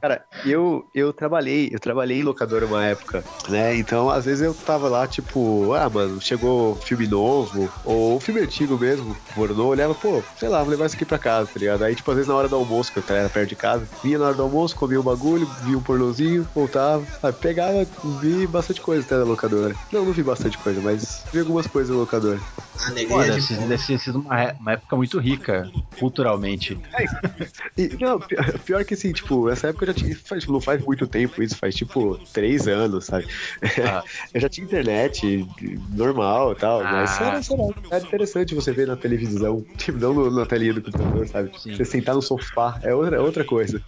[0.00, 3.76] Cara, eu, eu trabalhei, eu trabalhei em locadora uma época, né?
[3.76, 8.78] Então, às vezes eu tava lá, tipo, ah, mano, chegou filme novo, ou filme antigo
[8.78, 11.82] mesmo, pornô, olhava, pô, sei lá, vou levar isso aqui pra casa, tá ligado?
[11.82, 14.18] Aí, tipo, às vezes na hora do almoço, que eu era perto de casa, vinha
[14.18, 17.38] na hora do almoço, comia um bagulho, via um pornozinho, voltava, sabe?
[17.38, 17.86] Pegava,
[18.20, 19.74] vi bastante coisa até na locadora.
[19.92, 22.40] Não, não vi bastante coisa, mas vi algumas coisas na locadora.
[22.78, 26.78] A Pô, alegria deve, de deve ter sido uma, é- uma época muito rica, culturalmente.
[27.76, 30.16] E, não, pi- pior que assim, tipo, essa época eu já tinha.
[30.16, 33.26] Faz, não faz muito tempo isso, faz tipo três anos, sabe?
[33.86, 34.02] Ah.
[34.34, 35.46] eu já tinha internet
[35.90, 37.24] normal e tal, mas Ah.
[37.26, 40.82] era, sei lá, era interessante você ver na televisão, tipo, não no- na telinha do
[40.82, 41.50] computador, sabe?
[41.58, 41.76] Sim.
[41.76, 43.80] Você sentar no sofá, é outra, é outra coisa.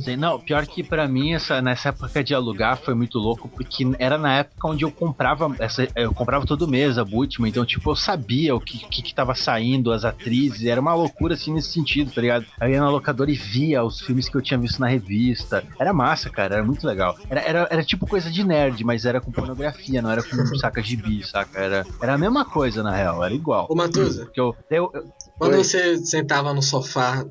[0.00, 3.84] Sim, não, pior que pra mim, essa, nessa época de alugar foi muito louco, porque
[3.98, 7.90] era na época onde eu comprava essa, eu comprava todo mês a Bulletin, então, tipo,
[7.90, 11.72] eu sabia o que, que, que tava saindo, as atrizes, era uma loucura assim nesse
[11.72, 12.44] sentido, tá ligado?
[12.60, 15.64] Eu ia na locadora e via os filmes que eu tinha visto na revista.
[15.78, 17.16] Era massa, cara, era muito legal.
[17.30, 20.82] Era, era, era tipo coisa de nerd, mas era com pornografia, não era com saca
[20.82, 21.60] gibi, saca?
[21.60, 23.68] Era, era a mesma coisa, na real, era igual.
[23.70, 25.04] Ô Matuza, Porque eu, eu, eu-
[25.38, 25.64] quando Oi.
[25.64, 27.24] você sentava no sofá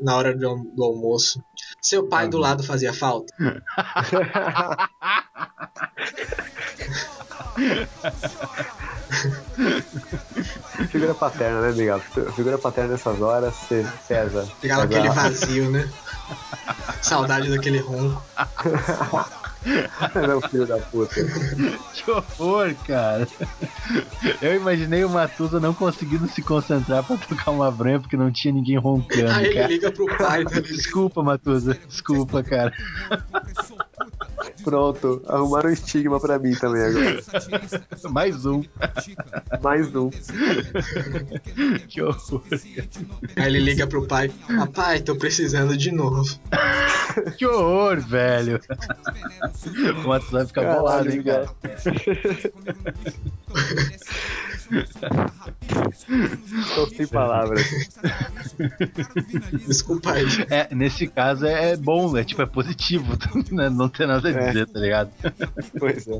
[0.00, 1.40] na hora do, do almoço,
[1.80, 3.32] seu pai do lado fazia falta?
[11.22, 12.00] Figura paterna, né, Miguel?
[12.34, 14.48] Figura paterna nessas horas, você pesa.
[14.60, 15.88] Ficava aquele vazio, né?
[17.00, 18.22] Saudade daquele ronco.
[20.26, 21.14] Não, filho da puta.
[21.94, 23.28] Que horror, cara.
[24.40, 28.52] Eu imaginei o Matusa não conseguindo se concentrar pra tocar uma branha porque não tinha
[28.52, 29.68] ninguém roncando, Aí ele cara.
[29.68, 30.58] liga pro pai, tá?
[30.58, 31.78] Desculpa, Matusa.
[31.88, 32.72] Desculpa, cara.
[34.62, 37.22] Pronto, arrumaram um estigma pra mim também agora.
[38.10, 38.62] Mais um.
[39.62, 40.10] Mais um.
[41.88, 42.42] Que horror.
[43.36, 46.22] Aí ele liga pro pai, papai, tô precisando de novo.
[47.36, 48.58] Que horror, velho.
[50.02, 51.46] O Matusa vai ficar bolado, hein, cara.
[56.68, 57.62] Estou sem palavras.
[59.66, 60.26] Desculpa aí.
[60.48, 63.16] É, nesse caso é bom, é tipo, é positivo,
[63.50, 63.68] né?
[63.68, 65.12] não tem nada a tá ligado?
[65.78, 66.18] Pois é.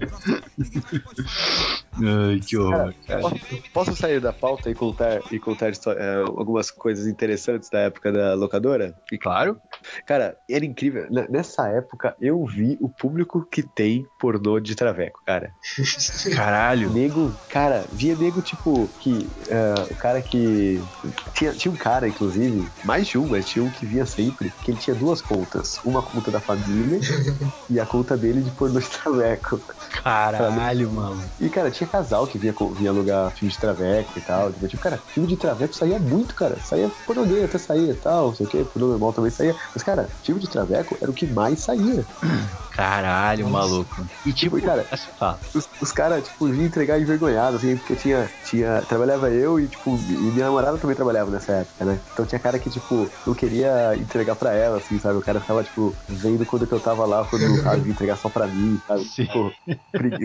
[2.02, 3.20] Ai, que horror, cara.
[3.20, 3.36] Posso,
[3.72, 8.34] posso sair da pauta e contar, e contar é, algumas coisas interessantes da época da
[8.34, 8.94] locadora?
[9.10, 9.60] E claro,
[10.06, 11.06] Cara, era incrível.
[11.10, 15.52] N- Nessa época eu vi o público que tem pornô de traveco, cara.
[16.34, 16.92] caralho.
[16.92, 20.84] Nego, cara, via nego tipo que é, o cara que.
[21.34, 24.70] Tinha, tinha um cara, inclusive, mais de um, mas tinha um que via sempre, que
[24.70, 25.78] ele tinha duas contas.
[25.84, 26.98] Uma conta da família
[27.68, 29.60] e a conta dele de pornô de traveco.
[30.02, 31.22] Caralho, mano.
[31.38, 34.52] E, cara, tinha casal que vinha, vinha alugar filme de traveco e tal.
[34.52, 36.58] Tipo, tipo, cara, filme de traveco saía muito, cara.
[36.60, 39.54] Saía pornô gay até saía e tal, não sei o que, pornô normal também saía.
[39.72, 42.04] Mas, cara, filme de traveco era o que mais saía.
[42.74, 44.06] Caralho, maluco.
[44.24, 45.10] E tipo, E, cara, assim.
[45.54, 48.80] Os, os caras, tipo, vinham entregar envergonhado, assim, porque tinha, tinha.
[48.82, 52.00] Trabalhava eu e, tipo, e minha namorada também trabalhava nessa época, né?
[52.12, 55.18] Então tinha cara que, tipo, não queria entregar pra ela, assim, sabe?
[55.18, 58.16] O cara ficava, tipo, vendo quando que eu tava lá, quando o cara vinha entregar
[58.16, 59.04] só pra mim, sabe?
[59.04, 59.26] Sim.
[59.26, 59.52] Tipo,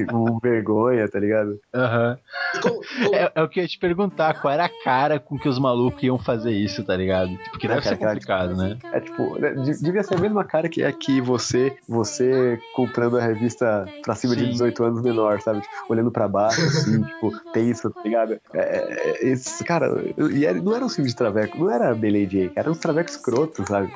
[0.10, 1.60] com vergonha, tá ligado?
[1.74, 2.18] Aham.
[2.62, 2.82] Como-
[3.14, 5.60] É, é o que eu ia te perguntar, qual era a cara com que os
[5.60, 7.38] malucos iam fazer isso, tá ligado?
[7.52, 8.78] Porque deve cara, ser cara, complicado, né?
[8.94, 13.18] É tipo, né, de- devia ser a mesma cara que é que você, você comprando
[13.18, 14.50] a revista pra cima de Sim.
[14.52, 15.62] 18 anos menor, sabe?
[15.62, 18.40] Tipo, olhando pra baixo, assim, tipo, tenso, tá ligado?
[18.54, 19.88] É, é, esse, cara,
[20.34, 23.10] e era- não era um filme de traveco, não era Belay J, era um traveco
[23.10, 23.92] escroto, sabe?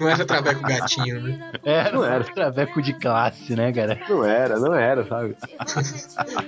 [0.00, 1.52] Não era traveco gatinho, né?
[1.64, 2.24] Era, Não era.
[2.24, 3.98] traveco de classe, né, cara?
[4.08, 5.36] Não era, não era, sabe?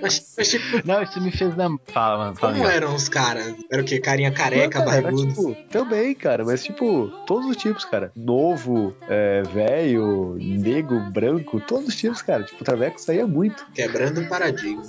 [0.01, 1.79] Mas, mas, tipo, Não, isso me fez lembrar.
[1.93, 2.37] Fala, mano.
[2.37, 3.55] Fala, como eram os caras?
[3.71, 3.99] Era o quê?
[3.99, 5.29] Carinha careca, Não, cara, barrigudo?
[5.29, 8.11] tipo, também, cara, mas tipo, todos os tipos, cara.
[8.17, 12.43] Novo, é, velho, negro, branco, todos os tipos, cara.
[12.45, 13.65] Tipo, o Traveco saía muito.
[13.75, 14.83] Quebrando o paradigma.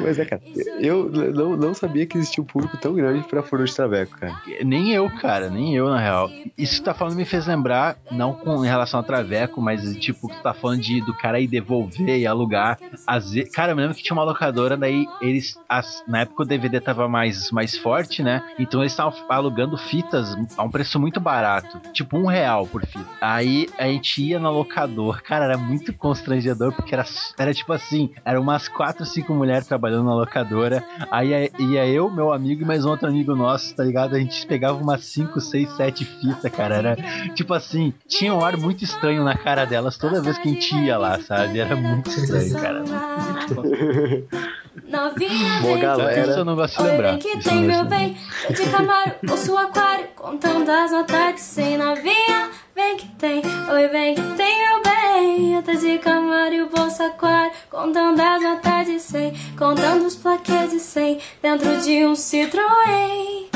[0.00, 0.42] Mas é, cara,
[0.80, 4.34] eu não, não sabia que existia um público tão grande pra furo de Traveco, cara.
[4.64, 6.30] Nem eu, cara, nem eu, na real.
[6.56, 9.82] Isso que tu tá falando me fez lembrar, não com em relação ao Traveco, mas
[9.98, 12.78] tipo, tu tá falando de do cara ir devolver e alugar.
[13.10, 15.58] Vezes, cara, eu me lembro que tinha uma locadora, daí eles.
[15.68, 18.42] as- na época o DVD tava mais, mais forte, né?
[18.58, 21.80] Então eles estavam alugando fitas a um preço muito barato.
[21.92, 23.04] Tipo, um real por fita.
[23.20, 27.04] Aí a gente ia na locadora, cara, era muito constrangedor, porque era,
[27.38, 30.84] era tipo assim, eram umas quatro, cinco mulheres trabalhando na locadora.
[31.10, 34.14] Aí ia- eu, meu amigo e mais um outro amigo nosso, tá ligado?
[34.14, 36.74] A gente pegava umas 5, 6, 7 fitas, cara.
[36.76, 36.96] Era
[37.34, 37.71] tipo assim,
[38.08, 41.20] tinha um ar muito estranho na cara delas toda vez que a gente ia lá,
[41.20, 41.58] sabe?
[41.58, 42.84] Era muito estranho, cara.
[44.88, 46.32] Novinha, Boa vem galera.
[46.32, 47.10] Eu não de Oi, lembrar.
[47.10, 48.16] vem que tem, meu bem.
[48.48, 51.76] De Camaro, ouço o aquário, contando as notas de cem.
[51.76, 53.42] Novinha, vem que tem.
[53.70, 55.54] Oi, vem que tem, meu bem.
[55.54, 59.34] Eu tô de Camaro e o bolso aquário, contando as notas de cem.
[59.58, 63.48] Contando os plaquês de cem, dentro de um Citroën.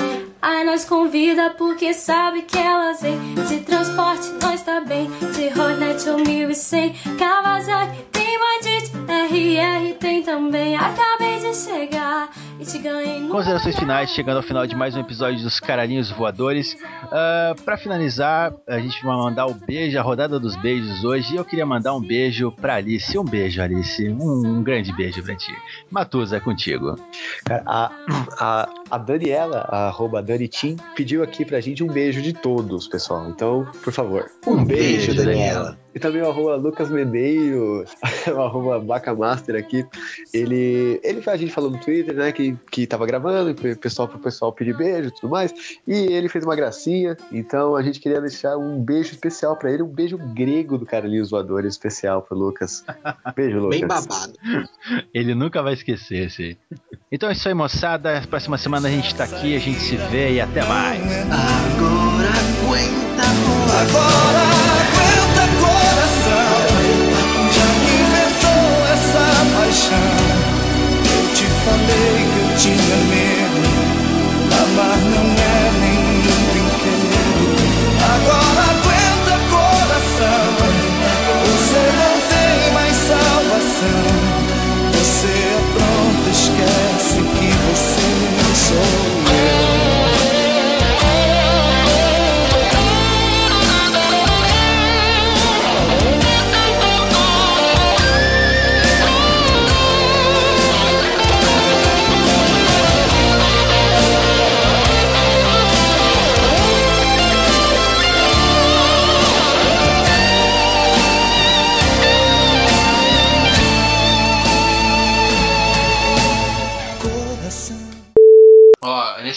[0.42, 3.18] Ai, nós convida porque sabe que elas vêm.
[3.48, 5.10] De transporte, nós tá bem.
[5.34, 6.94] De Hornet ou 1100.
[7.18, 8.96] Kawasaki, tem Bandit.
[9.06, 10.74] RR tem também.
[10.74, 12.28] Acabei de chegar
[12.58, 13.28] e te ganhei no.
[13.28, 16.76] Considerações finais, chegando ao final de mais um episódio dos Caralhinhos Voadores.
[17.12, 21.34] Ah, pra finalizar, a gente vai mandar o beijo, a rodada dos beijos hoje.
[21.34, 23.16] E eu queria mandar um beijo pra Alice.
[23.16, 24.08] Um beijo, Alice.
[24.08, 25.54] Um, um grande beijo pra ti.
[25.88, 26.96] Matuza, é contigo.
[27.44, 27.90] Cara, a,
[28.40, 33.28] a, a Daniela, a arroba Danitim, pediu aqui pra gente um beijo de todos, pessoal.
[33.28, 35.78] Então, por favor, um, beijo, beijo, Daniela.
[35.94, 37.90] E também o arroba Lucas Medeiros,
[38.28, 39.84] o arroba Bacamaster aqui.
[40.32, 44.06] Ele, ele a gente falou no Twitter, né, que, que tava gravando, que o pessoal
[44.06, 45.78] pro pessoal pedir beijo e tudo mais.
[45.86, 47.16] E ele fez uma gracinha.
[47.32, 51.30] Então a gente queria deixar um beijo especial pra ele, um beijo grego do Carlinhos
[51.30, 52.84] Voadores especial pro Lucas.
[53.34, 53.78] Beijo, Lucas.
[53.78, 54.34] Bem babado.
[55.14, 56.58] Ele nunca vai esquecer esse.
[57.10, 58.20] Então é isso aí, moçada.
[58.28, 61.00] Próxima semana a gente tá aqui, a gente se vê e até mais.
[61.00, 63.22] Agora aguenta,
[63.80, 64.42] agora
[64.82, 66.66] aguenta coração.
[67.54, 69.24] Já me inventou essa
[69.56, 70.16] paixão.
[71.14, 73.62] Eu te falei que eu tinha medo.
[74.62, 75.65] Amar não é
[87.06, 89.45] esquece que você sou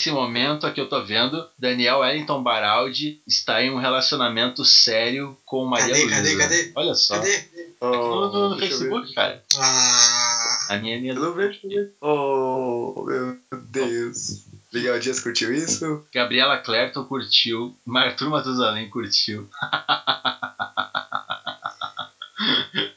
[0.10, 5.66] nesse momento aqui eu tô vendo, Daniel Wellington Baraldi está em um relacionamento sério com
[5.66, 6.16] Maria Cadê, Luísa.
[6.16, 6.72] cadê, cadê?
[6.76, 7.16] Olha só.
[7.16, 7.44] Cadê?
[7.82, 8.68] No, no- no ver.
[8.68, 9.44] Facebook, cara.
[9.58, 10.68] Ah.
[10.70, 11.90] A minha linha Eu não vejo também.
[12.02, 13.38] Oh, meu
[13.70, 14.44] Deus.
[14.74, 16.04] Miguel Dias curtiu isso?
[16.14, 17.76] Gabriela Clerton curtiu.
[17.96, 19.48] Arthur Matusalém curtiu.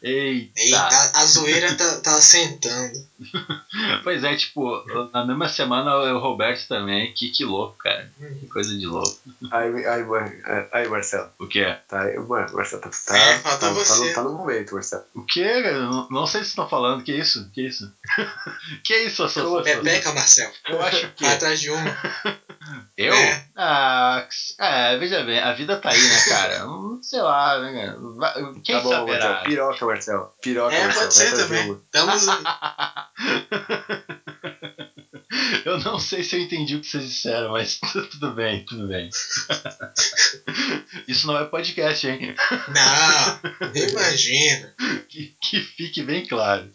[0.02, 0.52] Eita.
[0.60, 2.98] Eita, a zoeira tá, tá assentando.
[4.03, 4.82] Pois é, tipo,
[5.12, 7.12] na mesma semana o Roberto também.
[7.15, 8.11] Que, que louco, cara.
[8.40, 9.16] Que coisa de louco.
[9.51, 11.31] Ai, ai, Mar- ai, Marcelo.
[11.39, 11.65] O que?
[11.89, 14.09] Tá, aí, Mar- Marcelo, tá, tá, É, tá, tá, você.
[14.09, 15.03] no, tá no momento, Marcelo.
[15.15, 15.78] O que, cara?
[15.78, 17.03] Não, não sei se estão falando.
[17.03, 17.49] Que isso?
[17.53, 17.90] Que isso?
[18.85, 19.62] que isso, Associação?
[19.62, 20.53] Pepeca, Marcelo.
[20.69, 21.24] Eu acho que.
[21.24, 21.97] Vai atrás de uma.
[22.97, 23.15] Eu?
[23.15, 23.44] É.
[23.57, 24.27] Ah,
[24.59, 26.66] é, veja bem, a vida tá aí, né, cara?
[26.73, 28.53] Hum, Sei lá, né, cara?
[28.62, 29.24] Quem tá bom, saberá?
[29.28, 29.44] Marcelo.
[29.44, 30.32] Piroca, Marcelo.
[30.43, 31.03] Piroca, É, Marcelo.
[31.05, 31.81] pode ser também.
[31.85, 32.27] Estamos.
[35.64, 37.78] Eu não sei se eu entendi o que vocês disseram, mas
[38.10, 39.09] tudo bem, tudo bem.
[41.09, 42.34] Isso não é podcast, hein?
[42.68, 43.40] Não,
[43.74, 44.72] imagina.
[45.09, 46.70] Que, que fique bem claro.